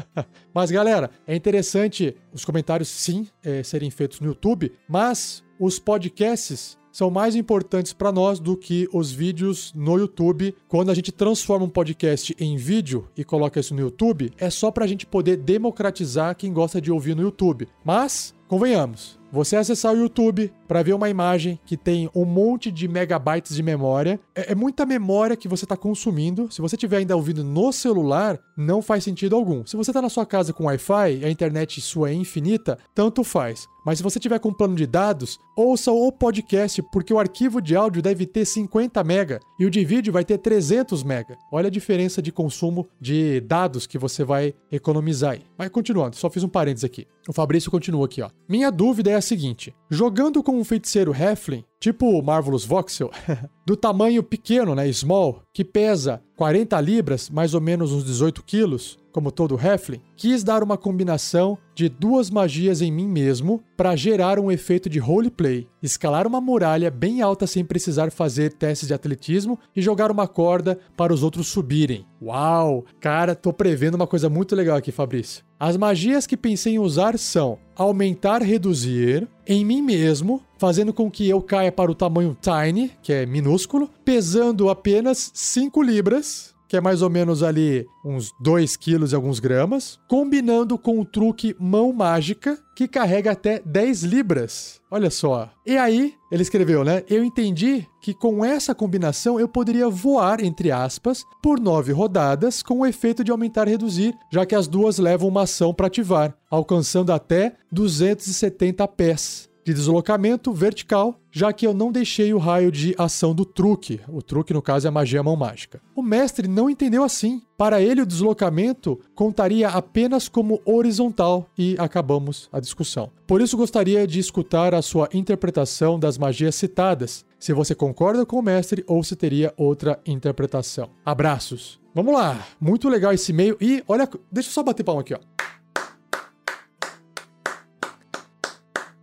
mas 0.54 0.70
galera, 0.70 1.10
é 1.26 1.36
interessante 1.36 2.16
os 2.32 2.42
comentários 2.42 2.88
sim 2.88 3.28
é, 3.44 3.62
serem 3.62 3.90
feitos 3.90 4.20
no 4.20 4.28
YouTube, 4.28 4.72
mas 4.88 5.44
os 5.58 5.78
podcasts 5.78 6.78
são 6.90 7.10
mais 7.10 7.36
importantes 7.36 7.92
para 7.92 8.10
nós 8.10 8.40
do 8.40 8.56
que 8.56 8.88
os 8.90 9.12
vídeos 9.12 9.70
no 9.74 9.98
YouTube. 9.98 10.54
Quando 10.66 10.90
a 10.90 10.94
gente 10.94 11.12
transforma 11.12 11.66
um 11.66 11.68
podcast 11.68 12.34
em 12.40 12.56
vídeo 12.56 13.06
e 13.14 13.22
coloca 13.22 13.60
isso 13.60 13.74
no 13.74 13.82
YouTube, 13.82 14.32
é 14.38 14.48
só 14.48 14.70
para 14.70 14.86
a 14.86 14.88
gente 14.88 15.04
poder 15.04 15.36
democratizar 15.36 16.34
quem 16.34 16.54
gosta 16.54 16.80
de 16.80 16.90
ouvir 16.90 17.14
no 17.14 17.20
YouTube. 17.20 17.68
Mas, 17.84 18.34
convenhamos, 18.48 19.20
você 19.30 19.56
acessar 19.56 19.92
o 19.92 19.98
YouTube 19.98 20.50
para 20.70 20.84
ver 20.84 20.92
uma 20.92 21.10
imagem 21.10 21.58
que 21.66 21.76
tem 21.76 22.08
um 22.14 22.24
monte 22.24 22.70
de 22.70 22.86
megabytes 22.86 23.56
de 23.56 23.60
memória. 23.60 24.20
É, 24.32 24.52
é 24.52 24.54
muita 24.54 24.86
memória 24.86 25.36
que 25.36 25.48
você 25.48 25.64
está 25.64 25.76
consumindo. 25.76 26.48
Se 26.48 26.60
você 26.60 26.76
estiver 26.76 26.98
ainda 26.98 27.16
ouvindo 27.16 27.42
no 27.42 27.72
celular, 27.72 28.38
não 28.56 28.80
faz 28.80 29.02
sentido 29.02 29.34
algum. 29.34 29.66
Se 29.66 29.76
você 29.76 29.90
está 29.90 30.00
na 30.00 30.08
sua 30.08 30.24
casa 30.24 30.52
com 30.52 30.66
Wi-Fi 30.66 31.24
a 31.24 31.28
internet 31.28 31.80
sua 31.80 32.10
é 32.10 32.14
infinita, 32.14 32.78
tanto 32.94 33.24
faz. 33.24 33.66
Mas 33.84 33.98
se 33.98 34.02
você 34.02 34.20
tiver 34.20 34.38
com 34.38 34.52
plano 34.52 34.76
de 34.76 34.86
dados, 34.86 35.38
ouça 35.56 35.90
o 35.90 36.12
podcast, 36.12 36.82
porque 36.92 37.12
o 37.12 37.18
arquivo 37.18 37.60
de 37.60 37.74
áudio 37.74 38.02
deve 38.02 38.26
ter 38.26 38.44
50 38.44 39.02
mega 39.02 39.40
e 39.58 39.64
o 39.64 39.70
de 39.70 39.84
vídeo 39.84 40.12
vai 40.12 40.24
ter 40.24 40.38
300 40.38 41.02
mega. 41.02 41.36
Olha 41.50 41.68
a 41.68 41.70
diferença 41.70 42.20
de 42.20 42.30
consumo 42.30 42.88
de 43.00 43.40
dados 43.40 43.86
que 43.86 43.98
você 43.98 44.22
vai 44.22 44.54
economizar 44.70 45.32
aí. 45.32 45.42
Mas 45.56 45.70
continuando, 45.70 46.16
só 46.16 46.28
fiz 46.28 46.44
um 46.44 46.48
parênteses 46.48 46.84
aqui. 46.84 47.06
O 47.28 47.32
Fabrício 47.32 47.70
continua 47.70 48.06
aqui, 48.06 48.22
ó. 48.22 48.30
Minha 48.48 48.70
dúvida 48.70 49.10
é 49.10 49.14
a 49.14 49.20
seguinte: 49.20 49.74
jogando 49.90 50.42
com 50.42 50.59
um 50.60 50.64
feiticeiro 50.64 51.14
Heflin, 51.14 51.64
tipo 51.80 52.22
Marvelous 52.22 52.64
Voxel, 52.64 53.10
do 53.66 53.76
tamanho 53.76 54.22
pequeno, 54.22 54.74
né, 54.74 54.92
small, 54.92 55.42
que 55.52 55.64
pesa 55.64 56.22
40 56.36 56.80
libras, 56.80 57.30
mais 57.30 57.54
ou 57.54 57.60
menos 57.60 57.92
uns 57.92 58.04
18 58.04 58.42
quilos, 58.42 58.98
como 59.10 59.32
todo 59.32 59.58
Heflin, 59.58 60.00
quis 60.16 60.44
dar 60.44 60.62
uma 60.62 60.76
combinação 60.76 61.58
de 61.74 61.88
duas 61.88 62.30
magias 62.30 62.80
em 62.82 62.92
mim 62.92 63.08
mesmo 63.08 63.62
para 63.76 63.96
gerar 63.96 64.38
um 64.38 64.50
efeito 64.50 64.88
de 64.88 64.98
roleplay, 64.98 65.66
escalar 65.82 66.26
uma 66.26 66.40
muralha 66.40 66.90
bem 66.90 67.22
alta 67.22 67.46
sem 67.46 67.64
precisar 67.64 68.10
fazer 68.10 68.52
testes 68.52 68.88
de 68.88 68.94
atletismo 68.94 69.58
e 69.74 69.82
jogar 69.82 70.10
uma 70.10 70.28
corda 70.28 70.78
para 70.96 71.12
os 71.12 71.22
outros 71.22 71.48
subirem. 71.48 72.06
Uau! 72.22 72.84
Cara, 73.00 73.34
tô 73.34 73.52
prevendo 73.52 73.94
uma 73.94 74.06
coisa 74.06 74.28
muito 74.28 74.54
legal 74.54 74.76
aqui, 74.76 74.92
Fabrício. 74.92 75.49
As 75.60 75.76
magias 75.76 76.26
que 76.26 76.38
pensei 76.38 76.76
em 76.76 76.78
usar 76.78 77.18
são 77.18 77.58
aumentar, 77.76 78.40
reduzir 78.40 79.28
em 79.46 79.62
mim 79.62 79.82
mesmo, 79.82 80.42
fazendo 80.56 80.90
com 80.90 81.10
que 81.10 81.28
eu 81.28 81.42
caia 81.42 81.70
para 81.70 81.90
o 81.90 81.94
tamanho 81.94 82.34
tiny, 82.40 82.90
que 83.02 83.12
é 83.12 83.26
minúsculo, 83.26 83.90
pesando 84.02 84.70
apenas 84.70 85.30
5 85.34 85.82
libras, 85.82 86.49
que 86.70 86.76
é 86.76 86.80
mais 86.80 87.02
ou 87.02 87.10
menos 87.10 87.42
ali 87.42 87.84
uns 88.04 88.32
2 88.40 88.76
quilos 88.76 89.10
e 89.10 89.16
alguns 89.16 89.40
gramas, 89.40 89.98
combinando 90.08 90.78
com 90.78 91.00
o 91.00 91.04
truque 91.04 91.52
mão 91.58 91.92
mágica, 91.92 92.56
que 92.76 92.86
carrega 92.86 93.32
até 93.32 93.60
10 93.66 94.04
libras. 94.04 94.80
Olha 94.88 95.10
só. 95.10 95.50
E 95.66 95.76
aí, 95.76 96.14
ele 96.30 96.42
escreveu, 96.42 96.84
né? 96.84 97.02
Eu 97.10 97.24
entendi 97.24 97.84
que 98.00 98.14
com 98.14 98.44
essa 98.44 98.72
combinação 98.72 99.38
eu 99.38 99.48
poderia 99.48 99.88
voar, 99.88 100.44
entre 100.44 100.70
aspas, 100.70 101.24
por 101.42 101.58
9 101.58 101.90
rodadas, 101.90 102.62
com 102.62 102.78
o 102.78 102.86
efeito 102.86 103.24
de 103.24 103.32
aumentar 103.32 103.66
e 103.66 103.72
reduzir, 103.72 104.14
já 104.32 104.46
que 104.46 104.54
as 104.54 104.68
duas 104.68 104.96
levam 104.96 105.28
uma 105.28 105.42
ação 105.42 105.74
para 105.74 105.88
ativar, 105.88 106.32
alcançando 106.48 107.12
até 107.12 107.56
270 107.72 108.86
pés 108.86 109.49
de 109.64 109.74
deslocamento 109.74 110.52
vertical, 110.52 111.20
já 111.30 111.52
que 111.52 111.66
eu 111.66 111.72
não 111.72 111.92
deixei 111.92 112.32
o 112.34 112.38
raio 112.38 112.72
de 112.72 112.94
ação 112.98 113.34
do 113.34 113.44
truque. 113.44 114.00
O 114.08 114.22
truque, 114.22 114.52
no 114.52 114.62
caso, 114.62 114.86
é 114.86 114.88
a 114.88 114.92
magia 114.92 115.22
mão 115.22 115.36
mágica. 115.36 115.80
O 115.94 116.02
mestre 116.02 116.48
não 116.48 116.68
entendeu 116.68 117.04
assim. 117.04 117.42
Para 117.56 117.80
ele, 117.80 118.02
o 118.02 118.06
deslocamento 118.06 118.98
contaria 119.14 119.68
apenas 119.68 120.28
como 120.28 120.60
horizontal 120.64 121.46
e 121.56 121.76
acabamos 121.78 122.48
a 122.52 122.58
discussão. 122.58 123.10
Por 123.26 123.40
isso, 123.40 123.56
gostaria 123.56 124.06
de 124.06 124.18
escutar 124.18 124.74
a 124.74 124.82
sua 124.82 125.08
interpretação 125.12 125.98
das 125.98 126.18
magias 126.18 126.54
citadas. 126.54 127.24
Se 127.38 127.52
você 127.52 127.74
concorda 127.74 128.26
com 128.26 128.38
o 128.38 128.42
mestre 128.42 128.84
ou 128.86 129.02
se 129.04 129.14
teria 129.14 129.52
outra 129.56 130.00
interpretação. 130.06 130.90
Abraços. 131.04 131.80
Vamos 131.94 132.14
lá. 132.14 132.46
Muito 132.60 132.88
legal 132.88 133.12
esse 133.12 133.32
e-mail. 133.32 133.56
E 133.60 133.82
olha, 133.86 134.08
deixa 134.30 134.48
eu 134.48 134.52
só 134.52 134.62
bater 134.62 134.84
palma 134.84 135.00
aqui, 135.02 135.14
ó. 135.14 135.18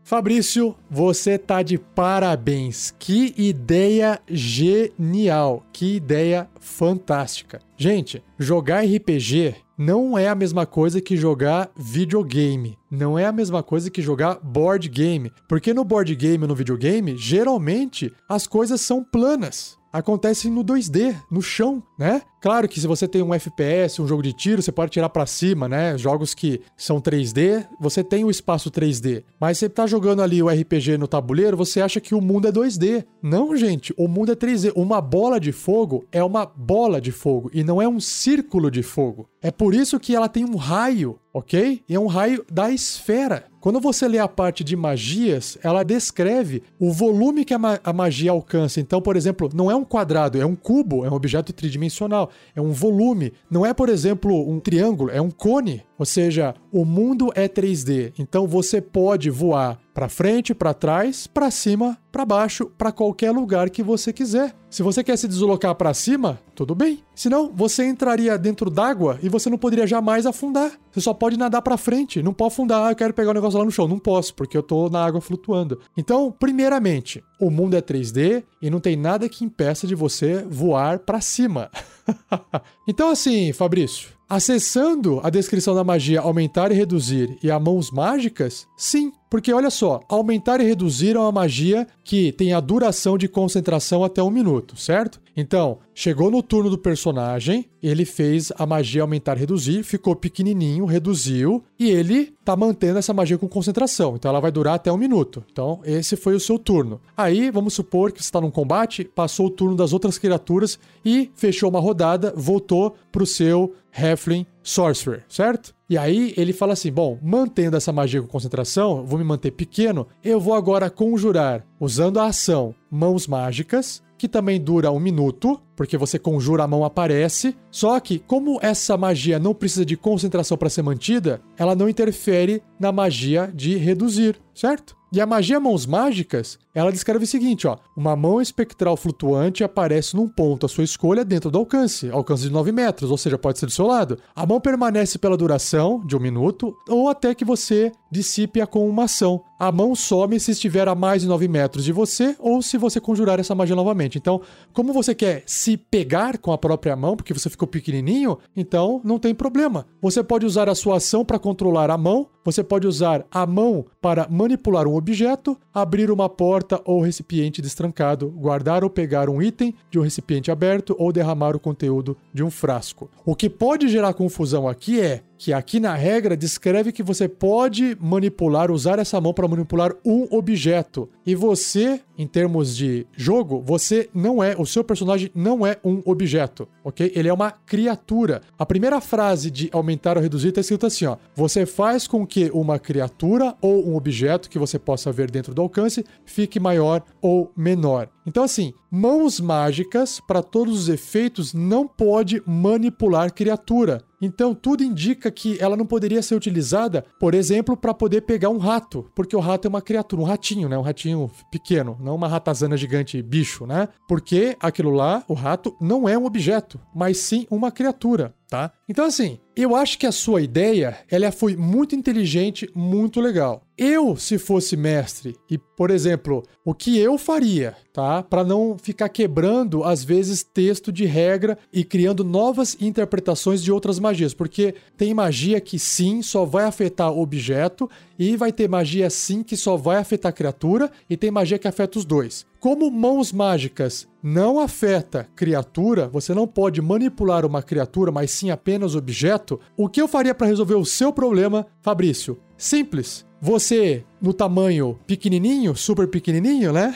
Fabrício, 0.08 0.74
você 0.89 1.38
tá 1.38 1.62
de 1.62 1.78
parabéns. 1.78 2.96
Que 2.98 3.34
ideia 3.38 4.22
genial. 4.26 5.65
Que 5.74 5.98
ideia 5.98 6.50
fantástica. 6.62 7.60
Gente, 7.76 8.24
jogar 8.39 8.86
RPG 8.86 9.56
não 9.78 10.17
é 10.17 10.30
a 10.30 10.34
mesma 10.34 10.65
coisa 10.65 11.02
que 11.02 11.17
jogar 11.17 11.70
videogame. 11.76 12.78
Não 12.89 13.20
é 13.20 13.26
a 13.26 13.34
mesma 13.34 13.62
coisa 13.62 13.91
que 13.91 14.02
jogar 14.02 14.39
board 14.41 14.88
game. 14.88 15.30
Porque 15.46 15.74
no 15.74 15.84
board 15.84 16.15
game 16.15 16.41
ou 16.41 16.48
no 16.48 16.56
videogame, 16.56 17.17
geralmente 17.17 18.13
as 18.30 18.48
coisas 18.48 18.80
são 18.80 19.04
planas 19.04 19.78
acontecem 19.98 20.52
no 20.52 20.64
2D, 20.64 21.16
no 21.30 21.42
chão, 21.42 21.82
né? 21.98 22.22
Claro 22.40 22.68
que 22.68 22.80
se 22.80 22.86
você 22.86 23.08
tem 23.08 23.22
um 23.22 23.34
FPS, 23.34 24.00
um 24.02 24.08
jogo 24.08 24.22
de 24.22 24.32
tiro, 24.32 24.62
você 24.62 24.72
pode 24.72 24.92
tirar 24.92 25.10
para 25.10 25.26
cima, 25.26 25.68
né? 25.68 25.98
Jogos 25.98 26.36
que 26.36 26.62
são 26.78 27.02
3D, 27.02 27.66
você 27.80 28.04
tem 28.04 28.24
o 28.24 28.30
espaço 28.30 28.70
3D. 28.70 29.24
Mas 29.40 29.58
você 29.58 29.68
tá 29.68 29.88
jogando 29.88 30.22
ali 30.22 30.42
o 30.42 30.48
RPG 30.48 30.98
no 30.98 31.08
tabuleiro, 31.08 31.58
você 31.58 31.82
acha 31.82 32.00
que 32.00 32.14
o 32.14 32.22
mundo 32.22 32.48
é 32.48 32.52
2D. 32.52 33.06
Não, 33.22 33.56
gente, 33.56 33.94
o 33.98 34.08
mundo 34.08 34.32
é 34.32 34.36
3D. 34.36 34.72
Uma 34.76 35.02
bola 35.02 35.40
de 35.40 35.52
fogo 35.52 36.06
é 36.12 36.24
uma 36.24 36.46
bola 36.46 37.02
de 37.02 37.12
fogo 37.12 37.50
e 37.52 37.64
não 37.64 37.82
é 37.82 37.88
um 37.88 38.00
círculo 38.00 38.70
de 38.70 38.84
fogo. 38.84 39.28
É 39.48 39.52
por 39.52 39.74
isso 39.74 39.98
que 39.98 40.14
ela 40.14 40.28
tem 40.28 40.44
um 40.44 40.58
raio, 40.58 41.18
ok? 41.34 41.82
E 41.88 41.96
é 41.96 41.98
um 41.98 42.08
raio 42.08 42.44
da 42.52 42.70
esfera. 42.70 43.46
Quando 43.62 43.80
você 43.80 44.06
lê 44.06 44.20
a 44.20 44.28
parte 44.28 44.62
de 44.62 44.76
magias, 44.76 45.58
ela 45.64 45.84
descreve 45.84 46.64
o 46.78 46.92
volume 46.92 47.46
que 47.46 47.54
a, 47.54 47.58
ma 47.58 47.80
a, 47.82 47.94
magia 47.94 48.32
alcança. 48.32 48.82
Então, 48.82 49.02
por 49.02 49.16
exemplo, 49.16 49.50
não 49.54 49.72
é 49.72 49.76
um 49.76 49.86
quadrado, 49.86 50.38
é 50.38 50.46
um 50.46 50.54
cubo, 50.54 51.06
é 51.06 51.10
um 51.10 51.14
objeto 51.14 51.54
tridimensional, 51.54 52.30
é 52.54 52.60
um 52.60 52.74
volume. 52.74 53.32
Não 53.50 53.66
é, 53.66 53.74
por 53.74 53.88
exemplo, 53.88 54.50
um 54.50 54.60
triângulo, 54.60 55.12
é 55.12 55.22
um 55.22 55.32
cone. 55.32 55.82
Ou 55.98 56.06
seja, 56.06 56.54
o 56.70 56.84
mundo 56.84 57.32
é 57.34 57.48
3D. 57.48 58.16
Então 58.20 58.48
você 58.48 58.82
pode 58.82 59.30
voar 59.30 59.80
para 59.98 60.08
frente, 60.08 60.54
para 60.54 60.76
trás, 60.76 61.26
para 61.26 61.50
cima, 61.50 61.98
para 62.12 62.24
baixo, 62.24 62.68
para 62.78 62.92
qualquer 62.92 63.32
lugar 63.32 63.68
que 63.72 63.82
você 63.82 64.14
quiser. 64.14 64.54
Se 64.70 64.84
você 64.84 65.04
quer 65.04 65.18
se 65.18 65.28
deslocar 65.28 65.74
para 65.74 65.92
cima, 65.92 66.40
tudo 66.54 66.76
bem. 66.76 67.04
Senão, 67.16 67.52
você 67.52 67.84
entraria 67.84 68.38
dentro 68.38 68.70
d'água 68.70 69.18
e 69.24 69.28
você 69.28 69.50
não 69.50 69.58
poderia 69.58 69.88
jamais 69.88 70.28
afundar. 70.28 70.72
Você 70.92 71.02
só 71.02 71.16
pode 71.16 71.36
nadar 71.36 71.64
para 71.64 71.78
frente, 71.78 72.22
não 72.22 72.32
pode 72.32 72.54
afundar. 72.54 72.86
Ah, 72.86 72.92
eu 72.92 72.96
quero 72.96 73.12
pegar 73.12 73.30
o 73.30 73.32
um 73.32 73.34
negócio 73.34 73.58
lá 73.58 73.66
no 73.66 73.72
chão. 73.72 73.88
Não 73.88 73.98
posso, 73.98 74.36
porque 74.36 74.56
eu 74.56 74.62
tô 74.62 74.88
na 74.88 75.04
água 75.04 75.20
flutuando. 75.20 75.80
Então, 75.98 76.32
primeiramente, 76.32 77.24
o 77.40 77.50
mundo 77.50 77.76
é 77.76 77.82
3D 77.82 78.44
e 78.62 78.70
não 78.70 78.80
tem 78.80 78.96
nada 78.96 79.28
que 79.28 79.44
impeça 79.44 79.88
de 79.88 79.96
você 79.96 80.46
voar 80.48 81.00
para 81.00 81.21
cima. 81.21 81.71
então, 82.88 83.10
assim, 83.10 83.52
Fabrício, 83.52 84.10
acessando 84.30 85.19
a 85.23 85.30
descrição 85.30 85.73
da 85.73 85.84
magia 85.84 86.21
aumentar 86.21 86.71
e 86.71 86.75
reduzir 86.75 87.38
e 87.42 87.50
a 87.50 87.60
mãos 87.60 87.92
mágicas, 87.92 88.67
sim, 88.75 89.12
porque 89.30 89.54
olha 89.54 89.69
só, 89.69 90.02
aumentar 90.10 90.60
e 90.60 90.65
reduzir 90.65 91.15
é 91.15 91.19
uma 91.19 91.32
magia 91.32 91.88
que 92.04 92.32
tem 92.32 92.54
a 92.54 92.60
duração 92.60 93.17
de 93.17 93.28
concentração 93.28 94.04
até 94.04 94.21
um 94.21 94.30
minuto, 94.30 94.75
certo? 94.75 95.19
Então, 95.40 95.77
chegou 95.94 96.31
no 96.31 96.42
turno 96.42 96.67
do 96.67 96.79
personagem, 96.79 97.69
ele 97.81 98.06
fez 98.06 98.52
a 98.58 98.65
magia 98.65 99.04
aumentar 99.04 99.38
reduzir, 99.38 99.83
ficou 99.83 100.15
pequenininho, 100.15 100.83
reduziu, 100.85 101.63
e 101.77 101.92
ele 101.92 102.33
tá 102.44 102.56
mantendo 102.56 102.98
essa 102.98 103.13
magia 103.13 103.38
com 103.38 103.48
concentração. 103.48 104.15
Então 104.15 104.29
ela 104.29 104.40
vai 104.40 104.52
durar 104.52 104.73
até 104.73 104.92
um 104.92 104.98
minuto. 104.98 105.46
Então, 105.52 105.79
esse 105.85 106.15
foi 106.15 106.33
o 106.33 106.40
seu 106.40 106.58
turno. 106.58 107.00
Aí, 107.15 107.52
vamos 107.52 107.75
supor 107.75 108.12
que 108.12 108.17
você 108.17 108.27
está 108.27 108.42
num 108.42 108.50
combate, 108.50 109.04
passou 109.04 109.46
o 109.46 109.52
turno 109.52 109.75
das 109.75 109.94
outras 109.94 110.17
criaturas 110.17 110.79
e 111.06 111.29
fechou 111.35 111.69
uma 111.69 111.79
rodada, 111.79 112.33
voltou 112.35 112.96
pro 113.12 113.25
seu 113.25 113.75
Halfling 113.94 114.46
Sorcerer, 114.63 115.23
certo? 115.29 115.73
E 115.90 115.98
aí 115.98 116.33
ele 116.35 116.52
fala 116.52 116.73
assim: 116.73 116.92
bom, 116.92 117.17
mantendo 117.21 117.77
essa 117.77 117.94
magia 117.94 118.21
com 118.21 118.27
concentração, 118.27 119.06
vou 119.06 119.17
me 119.17 119.23
manter 119.23 119.52
pequeno, 119.52 120.08
eu 120.23 120.40
vou 120.40 120.54
agora 120.54 120.90
conjurar, 120.90 121.65
usando 121.79 122.19
a 122.19 122.25
ação 122.25 122.75
Mãos 122.92 123.27
Mágicas, 123.27 124.04
que 124.18 124.28
também 124.28 124.60
dura 124.60 124.92
um 124.92 125.00
minuto, 125.00 125.62
porque 125.78 125.96
você 125.96 126.17
conjura 126.17 126.63
a 126.63 126.67
mão 126.67 126.84
aparece. 126.84 127.56
Só 127.71 127.98
que, 128.00 128.19
como 128.19 128.60
essa 128.62 128.98
magia 128.98 129.40
não 129.40 129.54
precisa 129.54 129.86
de 129.86 129.96
concentração 129.96 130.58
para 130.58 130.69
ser 130.69 130.82
mantida, 130.82 131.40
ela 131.56 131.75
não 131.75 131.88
interfere 131.88 132.62
na 132.80 132.92
magia 132.92 133.50
de 133.54 133.78
reduzir, 133.78 134.36
certo? 134.54 134.98
E 135.10 135.21
a 135.21 135.25
magia 135.25 135.58
Mãos 135.58 135.86
Mágicas, 135.86 136.60
ela 136.75 136.92
descreve 136.92 137.23
o 137.23 137.28
seguinte, 137.28 137.65
ó: 137.65 137.78
uma 137.96 138.13
mão 138.13 138.42
espectral 138.42 138.98
flutuante 138.98 139.63
aparece 139.63 140.13
num 140.17 140.28
ponto 140.28 140.65
à 140.65 140.69
sua 140.69 140.84
escolha 140.84 141.23
dentro 141.23 141.50
do 141.50 141.58
alcance, 141.58 142.10
alcance 142.12 142.44
de 142.44 142.50
9 142.50 142.73
metros, 142.73 143.10
ou 143.10 143.17
seja, 143.17 143.38
pode 143.38 143.58
ser 143.58 143.67
do 143.67 143.71
seu 143.71 143.88
lado. 143.88 144.19
A 144.36 144.46
mão 144.46 144.60
permanece 144.60 145.17
pela 145.17 145.38
duração 145.38 146.06
de 146.06 146.15
um 146.17 146.19
minuto 146.19 146.75
ou 146.90 147.08
até 147.08 147.34
que 147.34 147.46
você 147.46 147.90
dissipe-a 148.12 148.67
com 148.67 148.88
uma 148.88 149.06
ação. 149.06 149.42
A 149.58 149.71
mão 149.71 149.96
some 149.96 150.38
se 150.42 150.52
estiver 150.52 150.90
a 150.90 150.94
mais 150.94 151.21
de 151.21 151.28
9 151.28 151.48
metros 151.48 151.86
de 151.86 151.94
você 151.94 152.36
ou 152.38 152.62
se 152.62 152.78
você 152.78 153.00
conjurar 153.00 153.40
essa 153.40 153.56
magia 153.56 153.78
novamente. 153.78 154.17
Então, 154.17 154.42
como 154.73 154.92
você 154.92 155.15
quer 155.15 155.44
se 155.68 155.76
pegar 155.76 156.38
com 156.38 156.54
a 156.54 156.58
própria 156.58 156.96
mão, 156.96 157.18
porque 157.18 157.34
você 157.34 157.50
ficou 157.50 157.68
pequenininho, 157.68 158.38
então 158.56 159.02
não 159.04 159.20
tem 159.20 159.36
problema. 159.36 159.86
Você 160.02 160.24
pode 160.24 160.46
usar 160.46 160.70
a 160.70 160.76
sua 160.76 160.96
ação 160.96 161.26
para 161.26 161.38
controlar 161.38 161.92
a 161.92 161.98
mão, 161.98 162.30
você 162.46 162.63
pode 162.63 162.88
usar 162.88 163.26
a 163.30 163.46
mão 163.46 163.86
para 164.02 164.26
manipular 164.30 164.88
um 164.88 164.96
objeto, 164.96 165.58
abrir 165.74 166.10
uma 166.10 166.30
porta 166.30 166.82
ou 166.86 167.02
recipiente 167.02 167.62
destrancado, 167.62 168.30
guardar 168.30 168.86
ou 168.86 168.90
pegar 168.90 169.30
um 169.30 169.42
item 169.42 169.76
de 169.92 170.00
um 170.00 170.04
recipiente 170.04 170.50
aberto 170.50 170.96
ou 170.98 171.12
derramar 171.12 171.54
o 171.54 171.60
conteúdo 171.60 172.15
de 172.34 172.42
um 172.42 172.50
frasco. 172.50 173.10
O 173.26 173.36
que 173.36 173.50
pode 173.50 173.90
gerar 173.90 174.13
confusão 174.13 174.70
aqui 174.70 175.02
é 175.02 175.24
que 175.38 175.54
aqui 175.54 175.79
na 175.79 175.94
regra 175.94 176.35
descreve 176.35 176.92
que 176.92 177.04
você 177.04 177.27
pode 177.27 177.98
manipular, 178.00 178.71
usar 178.71 179.00
essa 179.00 179.21
mão 179.21 179.33
para 179.33 179.48
manipular 179.48 179.94
um 180.06 180.27
objeto. 180.31 181.10
E 181.25 181.35
você, 181.35 182.02
em 182.17 182.25
termos 182.25 182.75
de 182.75 183.06
jogo, 183.15 183.62
você 183.62 184.10
não 184.13 184.44
é, 184.44 184.56
o 184.58 184.65
seu 184.65 184.83
personagem 184.83 185.29
não 185.35 185.65
é 185.65 185.77
um 185.83 186.02
objeto, 186.06 186.67
ok? 186.83 187.12
Ele 187.15 187.27
é 187.27 187.33
uma 187.33 187.52
criatura. 187.52 188.42
A 188.58 188.65
primeira 188.65 189.00
frase 189.00 189.52
de 189.52 189.69
aumentar 189.71 190.17
ou 190.17 190.23
reduzir 190.23 190.50
está 190.50 190.62
escrito 190.62 190.85
assim, 190.85 191.06
ó. 191.06 191.17
Você 191.35 191.65
faz 191.65 192.08
com 192.08 192.25
que 192.25 192.50
uma 192.52 192.79
criatura 192.79 193.56
ou 193.62 193.88
um 193.88 193.96
objeto 193.96 194.50
que 194.50 194.60
você 194.60 194.79
possa 194.79 195.12
ver 195.12 195.29
dentro 195.29 195.54
do 195.54 195.62
alcance 195.62 196.04
fique 196.25 196.60
maior 196.60 197.04
ou 197.21 197.52
menor. 197.56 198.10
Então, 198.25 198.44
assim, 198.44 198.73
mãos 198.92 199.40
mágicas, 199.40 200.19
para 200.19 200.42
todos 200.42 200.79
os 200.79 200.90
efeitos, 200.90 201.54
não 201.54 201.88
pode 201.88 202.42
manipular 202.46 203.33
criatura. 203.33 204.04
Então, 204.21 204.56
tudo 204.56 204.83
indica 204.83 205.29
que 205.29 205.58
ela 205.60 205.77
não 205.77 205.85
poderia 205.85 206.21
ser 206.23 206.35
utilizada, 206.35 207.06
por 207.19 207.35
exemplo, 207.35 207.77
para 207.77 207.94
poder 207.94 208.21
pegar 208.21 208.50
um 208.50 208.58
rato, 208.58 209.10
porque 209.15 209.35
o 209.35 209.40
rato 209.40 209.67
é 209.67 209.69
uma 209.69 209.81
criatura, 209.81 210.21
um 210.21 210.25
ratinho, 210.25 210.67
né? 210.67 210.77
Um 210.77 210.81
ratinho 210.81 211.29
pequeno, 211.52 211.98
não 212.00 212.15
uma 212.15 212.27
ratazana 212.27 212.75
gigante 212.75 213.21
bicho, 213.21 213.67
né? 213.67 213.88
Porque 214.08 214.58
aquilo 214.60 214.92
lá, 214.92 215.23
o 215.27 215.33
rato, 215.33 215.75
não 215.79 216.10
é 216.10 216.17
um 216.17 216.25
objeto, 216.25 216.79
mas 216.96 217.17
sim 217.17 217.46
uma 217.52 217.71
criatura 217.71 218.33
tá? 218.50 218.71
Então 218.87 219.06
assim, 219.06 219.39
eu 219.56 219.75
acho 219.75 219.98
que 219.98 220.06
a 220.06 220.12
sua 220.12 220.41
ideia, 220.41 220.98
ela 221.10 221.31
foi 221.31 221.56
muito 221.56 221.95
inteligente, 221.95 222.69
muito 222.75 223.19
legal. 223.19 223.63
Eu, 223.77 224.15
se 224.15 224.37
fosse 224.37 224.75
mestre, 224.75 225.35
e 225.50 225.58
por 225.58 225.91
exemplo, 225.91 226.43
o 226.65 226.73
que 226.73 226.98
eu 226.98 227.17
faria, 227.17 227.75
tá? 227.93 228.23
Para 228.23 228.43
não 228.43 228.77
ficar 228.77 229.10
quebrando 229.10 229.83
às 229.83 230.04
vezes 230.04 230.43
texto 230.43 230.91
de 230.91 231.06
regra 231.06 231.58
e 231.71 231.83
criando 231.83 232.23
novas 232.23 232.77
interpretações 232.79 233.63
de 233.63 233.71
outras 233.71 234.00
magias, 234.00 234.33
porque 234.33 234.75
tem 234.95 235.13
magia 235.13 235.62
que 235.62 235.77
sim 235.77 236.21
só 236.21 236.45
vai 236.45 236.65
afetar 236.65 237.12
objeto 237.12 237.89
e 238.18 238.36
vai 238.36 238.52
ter 238.52 238.68
magia 238.68 239.10
sim 239.10 239.44
que 239.44 239.56
só 239.56 239.78
vai 239.78 239.98
afetar 239.98 240.30
a 240.30 240.34
criatura 240.34 240.92
e 241.10 241.15
tem 241.15 241.32
magia 241.32 241.60
que 241.60 241.68
afeta 241.68 242.00
os 242.00 242.06
dois. 242.06 242.46
Como 242.60 242.90
mãos 242.90 243.32
mágicas 243.32 244.08
não 244.22 244.60
afeta 244.60 245.30
criatura, 245.36 246.08
você 246.08 246.34
não 246.34 246.48
pode 246.48 246.82
manipular 246.82 247.46
uma 247.46 247.62
criatura, 247.62 248.12
mas 248.12 248.32
sim 248.32 248.50
apenas 248.50 248.96
objeto. 248.96 249.60
O 249.76 249.88
que 249.88 250.02
eu 250.02 250.08
faria 250.08 250.34
para 250.34 250.48
resolver 250.48 250.76
o 250.76 250.86
seu 250.86 251.13
problema, 251.13 251.68
Fabrício? 251.82 252.40
Simples. 252.58 253.26
Você, 253.40 254.04
no 254.20 254.34
tamanho 254.34 255.00
pequenininho, 255.06 255.76
super 255.76 256.08
pequenininho, 256.08 256.74
né? 256.74 256.96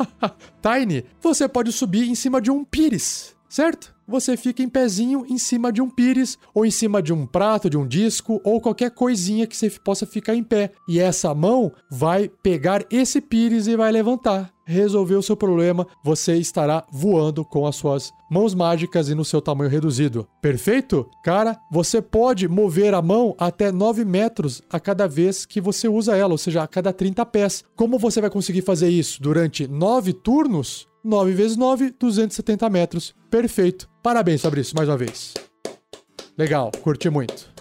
Tiny, 0.62 1.04
você 1.20 1.48
pode 1.48 1.72
subir 1.72 2.08
em 2.08 2.14
cima 2.14 2.40
de 2.40 2.52
um 2.52 2.64
pires, 2.64 3.34
certo? 3.48 3.92
Você 4.12 4.36
fica 4.36 4.62
em 4.62 4.68
pezinho 4.68 5.24
em 5.26 5.38
cima 5.38 5.72
de 5.72 5.80
um 5.80 5.88
pires, 5.88 6.36
ou 6.52 6.66
em 6.66 6.70
cima 6.70 7.02
de 7.02 7.14
um 7.14 7.24
prato, 7.24 7.70
de 7.70 7.78
um 7.78 7.88
disco, 7.88 8.42
ou 8.44 8.60
qualquer 8.60 8.90
coisinha 8.90 9.46
que 9.46 9.56
você 9.56 9.70
possa 9.70 10.04
ficar 10.04 10.34
em 10.34 10.44
pé. 10.44 10.72
E 10.86 11.00
essa 11.00 11.34
mão 11.34 11.72
vai 11.90 12.28
pegar 12.28 12.84
esse 12.90 13.22
pires 13.22 13.66
e 13.66 13.74
vai 13.74 13.90
levantar 13.90 14.52
resolver 14.64 15.16
o 15.16 15.22
seu 15.22 15.36
problema, 15.36 15.86
você 16.04 16.36
estará 16.36 16.84
voando 16.90 17.44
com 17.44 17.66
as 17.66 17.74
suas 17.74 18.12
mãos 18.30 18.54
mágicas 18.54 19.08
e 19.08 19.14
no 19.14 19.24
seu 19.24 19.42
tamanho 19.42 19.68
reduzido. 19.68 20.26
Perfeito? 20.40 21.04
Cara, 21.24 21.58
você 21.70 22.00
pode 22.00 22.46
mover 22.48 22.94
a 22.94 23.02
mão 23.02 23.34
até 23.38 23.72
9 23.72 24.04
metros 24.04 24.62
a 24.70 24.78
cada 24.78 25.08
vez 25.08 25.44
que 25.44 25.60
você 25.60 25.88
usa 25.88 26.16
ela, 26.16 26.32
ou 26.32 26.38
seja, 26.38 26.62
a 26.62 26.68
cada 26.68 26.92
30 26.92 27.26
pés. 27.26 27.64
Como 27.74 27.98
você 27.98 28.20
vai 28.20 28.30
conseguir 28.30 28.62
fazer 28.62 28.88
isso 28.88 29.20
durante 29.20 29.66
9 29.66 30.12
turnos? 30.12 30.91
9 31.04 31.32
vezes 31.32 31.56
9, 31.56 31.94
270 31.98 32.70
metros. 32.70 33.14
Perfeito. 33.30 33.88
Parabéns, 34.02 34.40
Fabrício, 34.42 34.74
mais 34.76 34.88
uma 34.88 34.96
vez. 34.96 35.34
Legal, 36.36 36.70
curti 36.82 37.10
muito. 37.10 37.51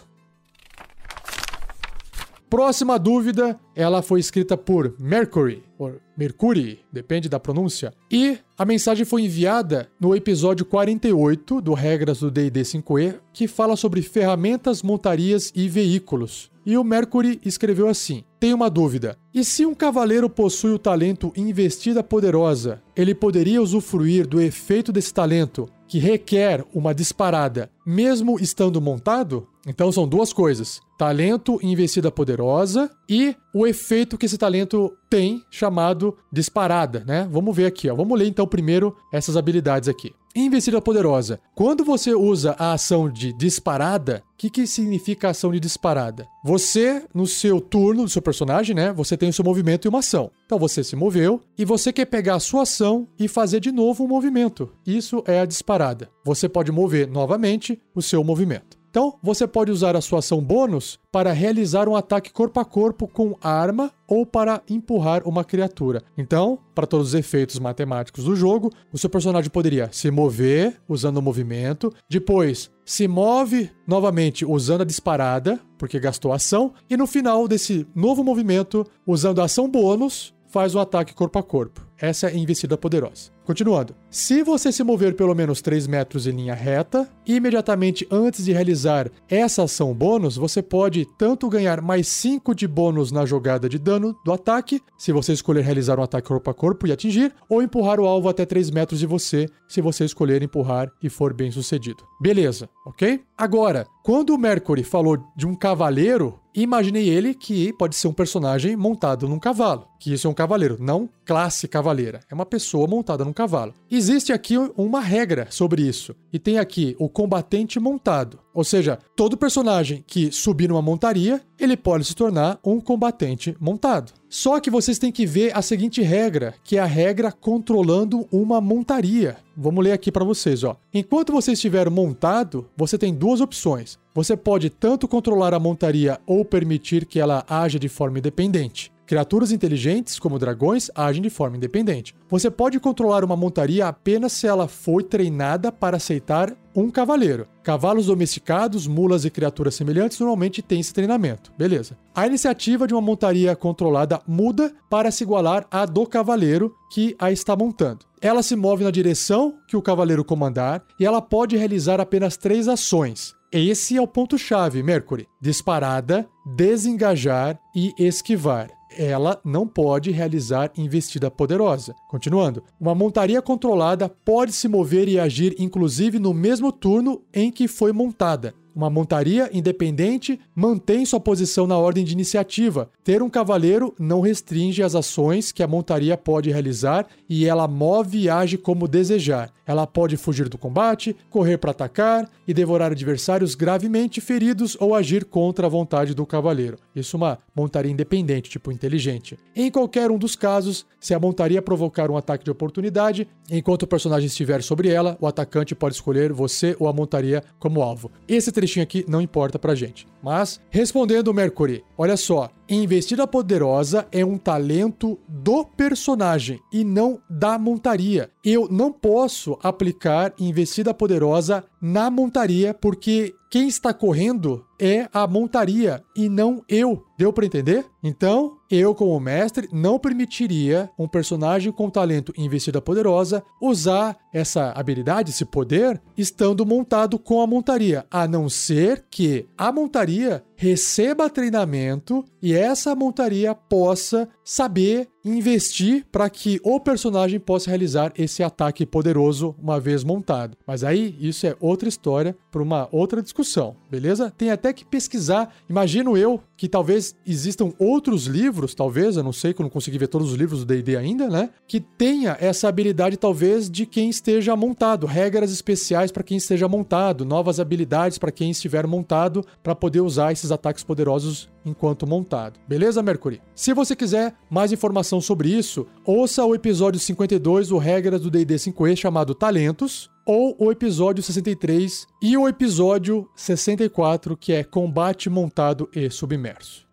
Próxima 2.52 3.00
dúvida, 3.00 3.58
ela 3.74 4.02
foi 4.02 4.20
escrita 4.20 4.58
por 4.58 4.94
Mercury, 5.00 5.64
ou 5.80 5.94
Mercury, 6.18 6.80
depende 6.92 7.30
da 7.30 7.40
pronúncia. 7.40 7.94
E 8.12 8.40
a 8.58 8.66
mensagem 8.66 9.06
foi 9.06 9.22
enviada 9.22 9.90
no 9.98 10.14
episódio 10.14 10.66
48 10.66 11.62
do 11.62 11.74
Regras 11.74 12.20
do 12.20 12.30
D&D 12.30 12.62
5e, 12.64 13.16
que 13.32 13.48
fala 13.48 13.78
sobre 13.78 14.02
ferramentas, 14.02 14.84
montarias 14.84 15.50
e 15.56 15.70
veículos. 15.70 16.52
E 16.66 16.78
o 16.78 16.84
Mercury 16.84 17.40
escreveu 17.46 17.88
assim: 17.88 18.22
Tem 18.38 18.54
uma 18.54 18.70
dúvida. 18.70 19.18
E 19.34 19.46
se 19.46 19.66
um 19.66 19.74
cavaleiro 19.74 20.30
possui 20.30 20.72
o 20.72 20.80
talento 20.80 21.32
Investida 21.38 22.04
Poderosa, 22.04 22.84
ele 22.98 23.16
poderia 23.16 23.62
usufruir 23.62 24.28
do 24.28 24.42
efeito 24.42 24.92
desse 24.92 25.14
talento 25.14 25.70
que 25.92 26.00
requer 26.00 26.64
uma 26.74 26.96
disparada, 26.96 27.70
mesmo 27.86 28.40
estando 28.40 28.80
montado? 28.80 29.46
Então 29.68 29.92
são 29.92 30.08
duas 30.08 30.32
coisas: 30.32 30.80
talento 30.98 31.60
e 31.62 31.70
investida 31.70 32.10
poderosa 32.10 32.90
e 33.10 33.36
o 33.54 33.68
efeito 33.68 34.18
que 34.18 34.26
esse 34.26 34.38
talento 34.38 34.96
tem, 35.10 35.44
chamado 35.52 36.18
disparada, 36.32 37.04
né? 37.06 37.28
Vamos 37.30 37.54
ver 37.54 37.66
aqui, 37.66 37.90
ó. 37.90 37.96
Vamos 37.96 38.18
ler 38.18 38.26
então 38.26 38.48
primeiro 38.48 38.96
essas 39.12 39.36
habilidades 39.36 39.90
aqui. 39.90 40.14
Investida 40.34 40.82
poderosa. 40.82 41.42
Quando 41.54 41.84
você 41.84 42.14
usa 42.14 42.56
a 42.58 42.72
ação 42.74 43.10
de 43.10 43.34
disparada, 43.34 44.24
o 44.34 44.38
que, 44.38 44.50
que 44.50 44.66
significa 44.66 45.28
a 45.28 45.32
ação 45.32 45.52
de 45.52 45.60
disparada? 45.60 46.26
Você, 46.44 47.04
no 47.14 47.28
seu 47.28 47.60
turno 47.60 48.04
do 48.04 48.10
seu 48.10 48.22
personagem, 48.22 48.74
né? 48.74 48.94
Você 48.94 49.18
tem 49.18 49.30
o 49.30 49.34
seu 49.34 49.44
movimento 49.44 49.86
e 49.86 49.90
uma 49.90 50.00
ação. 50.00 50.32
Então 50.46 50.58
você 50.58 50.84
se 50.84 50.96
moveu 50.96 51.42
e 51.58 51.66
você 51.66 51.92
quer 51.92 52.06
pegar 52.06 52.36
a 52.36 52.40
sua 52.40 52.64
ação 52.64 53.08
e 53.20 53.28
fazer 53.28 53.60
de 53.60 53.72
novo 53.72 54.06
um 54.06 54.08
movimento. 54.08 54.70
Isso 54.88 55.22
é 55.28 55.42
a 55.42 55.46
disparada. 55.46 56.10
Você 56.24 56.48
pode 56.48 56.72
mover 56.72 57.08
novamente 57.08 57.80
o 57.94 58.02
seu 58.02 58.24
movimento. 58.24 58.81
Então, 58.92 59.18
você 59.24 59.48
pode 59.48 59.72
usar 59.72 59.96
a 59.96 60.02
sua 60.02 60.20
ação 60.20 60.42
bônus 60.42 61.00
para 61.10 61.32
realizar 61.32 61.88
um 61.88 61.96
ataque 61.96 62.30
corpo 62.30 62.60
a 62.60 62.66
corpo 62.66 63.08
com 63.08 63.38
arma 63.42 63.90
ou 64.06 64.26
para 64.26 64.62
empurrar 64.70 65.26
uma 65.26 65.46
criatura. 65.46 66.04
Então, 66.18 66.60
para 66.76 66.86
todos 66.86 67.08
os 67.08 67.14
efeitos 67.14 67.58
matemáticos 67.58 68.26
do 68.26 68.36
jogo, 68.36 68.70
o 68.92 68.98
seu 68.98 69.10
personagem 69.10 69.50
poderia 69.50 69.88
se 69.94 70.12
mover 70.12 70.76
usando 70.90 71.18
o 71.18 71.22
movimento, 71.22 71.94
depois 72.10 72.70
se 72.84 73.08
move 73.08 73.72
novamente 73.88 74.44
usando 74.44 74.82
a 74.82 74.86
disparada, 74.86 75.58
porque 75.78 75.98
gastou 75.98 76.34
ação, 76.34 76.74
e 76.90 76.98
no 76.98 77.08
final 77.08 77.48
desse 77.48 77.88
novo 77.96 78.26
movimento, 78.26 78.86
usando 79.08 79.40
a 79.40 79.46
ação 79.46 79.70
bônus, 79.70 80.34
faz 80.50 80.76
um 80.76 80.82
ataque 80.82 81.14
corpo 81.14 81.40
a 81.40 81.44
corpo. 81.44 81.88
Essa 81.98 82.28
é 82.28 82.34
a 82.34 82.38
investida 82.38 82.78
poderosa. 82.78 83.32
Continuando. 83.46 83.96
Se 84.10 84.44
você 84.44 84.72
se 84.72 84.84
mover 84.84 85.16
pelo 85.16 85.34
menos 85.34 85.62
3 85.62 85.88
metros 85.88 86.28
em 86.28 86.32
linha 86.32 86.54
reta, 86.54 87.10
imediatamente 87.26 88.08
antes 88.12 88.46
de 88.46 88.52
realizar 88.52 89.10
essa 89.28 89.64
ação 89.64 89.94
bônus, 89.94 90.36
você 90.36 90.62
pode 90.62 91.08
tanto 91.18 91.50
ganhar 91.50 91.82
mais 91.82 92.08
5 92.08 92.54
de 92.54 92.68
bônus 92.68 93.12
na 93.12 93.26
jogada 93.26 93.68
de 93.68 93.80
dano 93.80 94.16
do 94.24 94.32
ataque, 94.32 94.82
se 94.98 95.12
você 95.12 95.34
escolher 95.34 95.64
realizar 95.64 96.00
um 96.00 96.04
ataque 96.04 96.28
corpo 96.28 96.50
a 96.50 96.54
corpo 96.54 96.86
e 96.86 96.92
atingir, 96.92 97.34
ou 97.50 97.64
empurrar 97.64 98.00
o 98.00 98.06
alvo 98.06 98.30
até 98.30 98.46
3 98.46 98.70
metros 98.70 99.00
de 99.00 99.06
você, 99.08 99.48
se 99.68 99.82
você 99.82 100.06
escolher 100.06 100.44
empurrar 100.44 100.92
e 101.02 101.10
for 101.10 101.34
bem 101.34 101.50
sucedido. 101.50 102.04
Beleza, 102.22 102.70
ok? 102.86 103.22
Agora, 103.38 103.88
quando 104.04 104.32
o 104.32 104.38
Mercury 104.38 104.84
falou 104.84 105.18
de 105.36 105.46
um 105.46 105.54
cavaleiro, 105.54 106.40
imaginei 106.56 107.08
ele 107.08 107.36
que 107.36 107.72
pode 107.74 107.96
ser 107.96 108.08
um 108.08 108.14
personagem 108.14 108.76
montado 108.76 109.28
num 109.28 109.38
cavalo, 109.38 109.88
que 110.00 110.12
isso 110.12 110.26
é 110.26 110.30
um 110.30 110.34
cavaleiro, 110.34 110.78
não 110.80 111.08
classe 111.24 111.68
cavaleira, 111.68 112.20
é 112.30 112.34
uma 112.34 112.46
pessoa 112.46 112.88
montada 112.88 113.24
num 113.24 113.32
cavalo. 113.32 113.74
Existe 113.92 114.34
aqui 114.34 114.58
uma 114.76 115.02
regra 115.02 115.48
sobre 115.52 115.84
isso, 115.84 116.16
e 116.34 116.40
tem 116.40 116.58
aqui 116.58 116.96
o 116.98 117.08
combatente 117.08 117.80
montado. 117.80 118.40
Ou 118.54 118.64
seja, 118.64 119.00
todo 119.16 119.38
personagem 119.38 120.04
que 120.06 120.32
subir 120.32 120.68
numa 120.68 120.82
montaria, 120.82 121.42
ele 121.60 121.78
pode 121.78 122.06
se 122.06 122.16
tornar 122.16 122.60
um 122.64 122.80
combatente 122.80 123.56
montado. 123.60 124.12
Só 124.30 124.60
que 124.60 124.70
vocês 124.70 124.98
têm 124.98 125.12
que 125.12 125.26
ver 125.26 125.56
a 125.56 125.62
seguinte 125.62 126.02
regra, 126.02 126.54
que 126.64 126.78
é 126.78 126.80
a 126.80 126.86
regra 126.86 127.32
controlando 127.32 128.28
uma 128.32 128.60
montaria. 128.60 129.38
Vamos 129.56 129.84
ler 129.84 129.92
aqui 129.92 130.12
para 130.12 130.26
vocês, 130.26 130.64
ó. 130.64 130.76
Enquanto 130.94 131.34
você 131.34 131.54
estiver 131.54 131.90
montado, 131.90 132.70
você 132.76 132.98
tem 132.98 133.14
duas 133.14 133.42
opções. 133.42 134.00
Você 134.14 134.36
pode 134.36 134.70
tanto 134.70 135.08
controlar 135.08 135.54
a 135.54 135.60
montaria 135.60 136.20
ou 136.26 136.44
permitir 136.44 137.06
que 137.06 137.20
ela 137.20 137.46
haja 137.48 137.80
de 137.80 137.88
forma 137.88 138.20
independente. 138.20 138.92
Criaturas 139.12 139.52
inteligentes, 139.52 140.18
como 140.18 140.40
dragões, 140.40 140.90
agem 140.96 141.22
de 141.22 141.30
forma 141.30 141.58
independente. 141.58 142.16
Você 142.30 142.50
pode 142.50 142.80
controlar 142.80 143.26
uma 143.26 143.36
montaria 143.36 143.86
apenas 143.86 144.32
se 144.32 144.48
ela 144.48 144.70
foi 144.70 145.04
treinada 145.04 145.70
para 145.70 145.98
aceitar 145.98 146.56
um 146.74 146.90
cavaleiro. 146.90 147.46
Cavalos 147.62 148.06
domesticados, 148.06 148.88
mulas 148.88 149.26
e 149.26 149.30
criaturas 149.30 149.76
semelhantes 149.76 150.18
normalmente 150.18 150.62
têm 150.62 150.80
esse 150.80 150.94
treinamento. 150.94 151.52
Beleza. 151.58 151.98
A 152.16 152.26
iniciativa 152.26 152.88
de 152.88 152.94
uma 152.94 153.02
montaria 153.02 153.54
controlada 153.54 154.22
muda 154.26 154.74
para 154.90 155.12
se 155.12 155.26
igualar 155.26 155.68
à 155.70 155.86
do 155.86 156.08
cavaleiro 156.08 156.74
que 156.94 157.14
a 157.20 157.34
está 157.34 157.54
montando. 157.54 158.06
Ela 158.22 158.42
se 158.42 158.56
move 158.56 158.86
na 158.86 158.92
direção 158.92 159.56
que 159.68 159.76
o 159.76 159.82
cavaleiro 159.82 160.24
comandar 160.24 160.86
e 160.98 161.06
ela 161.06 161.22
pode 161.22 161.58
realizar 161.58 162.00
apenas 162.00 162.38
três 162.38 162.66
ações. 162.70 163.34
Esse 163.52 163.98
é 163.98 164.02
o 164.02 164.08
ponto-chave, 164.08 164.82
Mercury: 164.82 165.28
disparada, 165.42 166.26
desengajar 166.56 167.60
e 167.76 167.94
esquivar 168.00 168.70
ela 168.98 169.40
não 169.44 169.68
pode 169.68 170.12
realizar 170.12 170.72
investida 170.78 171.32
poderosa. 171.32 171.96
Continuando, 172.10 172.64
uma 172.80 172.96
montaria 172.96 173.42
controlada 173.42 174.10
pode 174.10 174.52
se 174.52 174.68
mover 174.68 175.08
e 175.08 175.20
agir 175.20 175.56
inclusive 175.60 176.20
no 176.20 176.34
mesmo 176.34 176.72
turno 176.72 177.22
em 177.34 177.52
que 177.52 177.68
foi 177.68 177.92
montada. 177.92 178.54
Uma 178.76 178.90
montaria 178.90 179.50
independente 179.54 180.40
mantém 180.56 181.06
sua 181.06 181.20
posição 181.20 181.68
na 181.68 181.78
ordem 181.78 182.06
de 182.06 182.14
iniciativa. 182.14 182.90
Ter 183.04 183.22
um 183.22 183.30
cavaleiro 183.30 183.94
não 184.00 184.22
restringe 184.22 184.82
as 184.82 184.96
ações 184.96 185.52
que 185.52 185.62
a 185.62 185.68
montaria 185.68 186.18
pode 186.18 186.50
realizar 186.50 187.08
e 187.30 187.46
ela 187.46 187.68
move 187.68 188.20
e 188.20 188.30
age 188.30 188.58
como 188.58 188.88
desejar. 188.88 189.52
Ela 189.66 189.88
pode 189.88 190.18
fugir 190.18 190.50
do 190.50 190.58
combate, 190.58 191.16
correr 191.30 191.58
para 191.58 191.72
atacar 191.72 192.30
e 192.48 192.54
devorar 192.54 192.92
adversários 192.92 193.56
gravemente 193.56 194.20
feridos 194.20 194.76
ou 194.80 194.94
agir 194.94 195.24
contra 195.24 195.68
a 195.68 195.70
vontade 195.70 196.14
do 196.14 196.26
cavaleiro. 196.26 196.78
Isso 196.96 197.16
é 197.16 197.18
uma 197.18 197.40
montaria 197.56 197.92
independente, 197.92 198.50
tipo 198.50 198.72
inteligente. 198.72 199.38
Em 199.56 199.72
qualquer 199.72 200.12
um 200.12 200.18
dos 200.18 200.36
casos, 200.36 200.86
se 201.00 201.14
a 201.14 201.20
montaria 201.20 201.62
provocar 201.62 202.12
um 202.12 202.18
ataque 202.18 202.44
de 202.44 202.52
oportunidade, 202.52 203.28
enquanto 203.50 203.84
o 203.84 203.88
personagem 203.88 204.28
estiver 204.28 204.62
sobre 204.62 204.90
ela, 204.90 205.18
o 205.22 205.28
atacante 205.28 205.74
pode 205.74 205.96
escolher 205.96 206.34
você 206.34 206.76
ou 206.80 206.88
a 206.88 206.94
montaria 206.94 207.44
como 207.58 207.82
alvo. 207.82 208.12
Esse 208.28 208.52
trechinho 208.62 208.84
aqui 208.84 209.04
não 209.08 209.22
importa 209.22 209.58
pra 209.58 209.76
gente. 209.76 210.08
Mas, 210.22 210.62
respondendo 210.70 211.30
o 211.30 211.34
Mercury, 211.34 211.84
olha 211.98 212.16
só, 212.16 212.50
investida 212.76 213.28
poderosa 213.28 214.08
é 214.12 214.24
um 214.24 214.38
talento 214.38 215.20
do 215.28 215.66
personagem 215.66 216.60
e 216.72 216.86
não 216.86 217.22
da 217.30 217.60
montaria. 217.60 218.32
Eu 218.44 218.70
não 218.72 218.94
posso 218.94 219.60
aplicar 219.62 220.34
investida 220.40 220.94
poderosa 220.94 221.66
na 221.82 222.10
montaria 222.10 222.74
porque 222.74 223.36
quem 223.52 223.68
está 223.68 223.94
correndo 223.94 224.66
é 224.80 225.10
a 225.14 225.28
montaria 225.28 226.02
e 226.16 226.30
não 226.30 226.64
eu. 226.70 227.04
Deu 227.18 227.34
para 227.34 227.46
entender? 227.46 227.86
Então, 228.02 228.58
eu, 228.70 228.96
como 228.96 229.20
mestre, 229.20 229.68
não 229.74 230.00
permitiria 230.00 230.90
um 230.98 231.06
personagem 231.06 231.72
com 231.72 231.90
talento 231.90 232.34
investida 232.38 232.82
poderosa 232.82 233.44
usar 233.62 234.18
essa 234.34 234.72
habilidade, 234.72 235.32
esse 235.32 235.44
poder, 235.44 236.02
estando 236.18 236.66
montado 236.66 237.20
com 237.20 237.42
a 237.42 237.48
montaria, 237.48 238.06
a 238.10 238.26
não 238.26 238.48
ser 238.48 239.06
que 239.12 239.46
a 239.58 239.70
montaria 239.72 240.42
receba 240.62 241.28
treinamento 241.28 242.24
e 242.40 242.54
essa 242.54 242.96
montaria 242.96 243.56
possa 243.56 244.30
saber 244.44 245.10
investir 245.24 246.06
para 246.12 246.30
que 246.30 246.60
o 246.64 246.80
personagem 246.80 247.40
possa 247.40 247.70
realizar 247.70 248.12
esse 248.18 248.44
ataque 248.44 248.86
poderoso 248.86 249.56
uma 249.62 249.80
vez 249.80 250.04
montado. 250.04 250.58
Mas 250.66 250.84
aí 250.84 251.16
isso 251.20 251.46
é 251.46 251.56
outra 251.60 251.88
história 251.88 252.36
para 252.52 252.62
uma 252.62 252.88
outra 252.92 253.22
discussão, 253.22 253.76
beleza? 253.90 254.32
Tem 254.38 254.52
até 254.52 254.74
que 254.74 254.86
pesquisar. 254.86 255.54
Imagino 255.70 256.18
eu 256.18 256.42
que 256.58 256.68
talvez 256.68 257.16
existam 257.26 257.72
outros 257.80 258.26
livros, 258.26 258.76
talvez, 258.76 259.18
eu 259.18 259.24
não 259.24 259.34
sei, 259.34 259.54
que 259.54 259.62
eu 259.62 259.64
não 259.64 259.70
consegui 259.70 259.98
ver 259.98 260.08
todos 260.08 260.32
os 260.32 260.38
livros 260.38 260.60
do 260.60 260.66
D&D 260.66 260.96
ainda, 260.96 261.28
né? 261.28 261.50
Que 261.68 261.80
tenha 261.80 262.38
essa 262.40 262.68
habilidade 262.68 263.18
talvez 263.18 263.70
de 263.70 263.86
quem 263.86 264.10
esteja 264.10 264.56
montado, 264.56 265.08
regras 265.08 265.52
especiais 265.52 266.12
para 266.12 266.24
quem 266.24 266.38
esteja 266.38 266.68
montado, 266.68 267.26
novas 267.26 267.60
habilidades 267.60 268.18
para 268.18 268.32
quem 268.32 268.52
estiver 268.52 268.86
montado 268.86 269.44
para 269.64 269.74
poder 269.74 270.02
usar 270.02 270.32
esses 270.32 270.52
ataques 270.52 270.84
poderosos 270.84 271.50
enquanto 271.66 272.08
montado. 272.08 272.60
Beleza, 272.68 273.02
Mercury? 273.02 273.42
Se 273.56 273.74
você 273.74 273.96
quiser 273.96 274.36
mais 274.50 274.72
informação 275.12 275.20
sobre 275.20 275.50
isso, 275.50 275.86
ouça 276.06 276.46
o 276.46 276.56
episódio 276.56 277.00
52 277.00 277.68
do 277.68 277.78
Regras 277.78 278.22
do 278.22 278.32
D&D 278.32 278.56
5e 278.56 278.96
chamado 278.96 279.36
Talentos, 279.36 280.10
ou 280.26 280.56
o 280.58 280.72
episódio 280.72 281.22
63 281.22 282.08
e 282.22 282.38
o 282.38 282.48
episódio 282.48 283.28
64, 283.36 284.38
que 284.38 284.54
é 284.54 284.64
Combate 284.64 285.30
Montado 285.30 285.90
e 285.94 286.10
Submerso. 286.10 286.88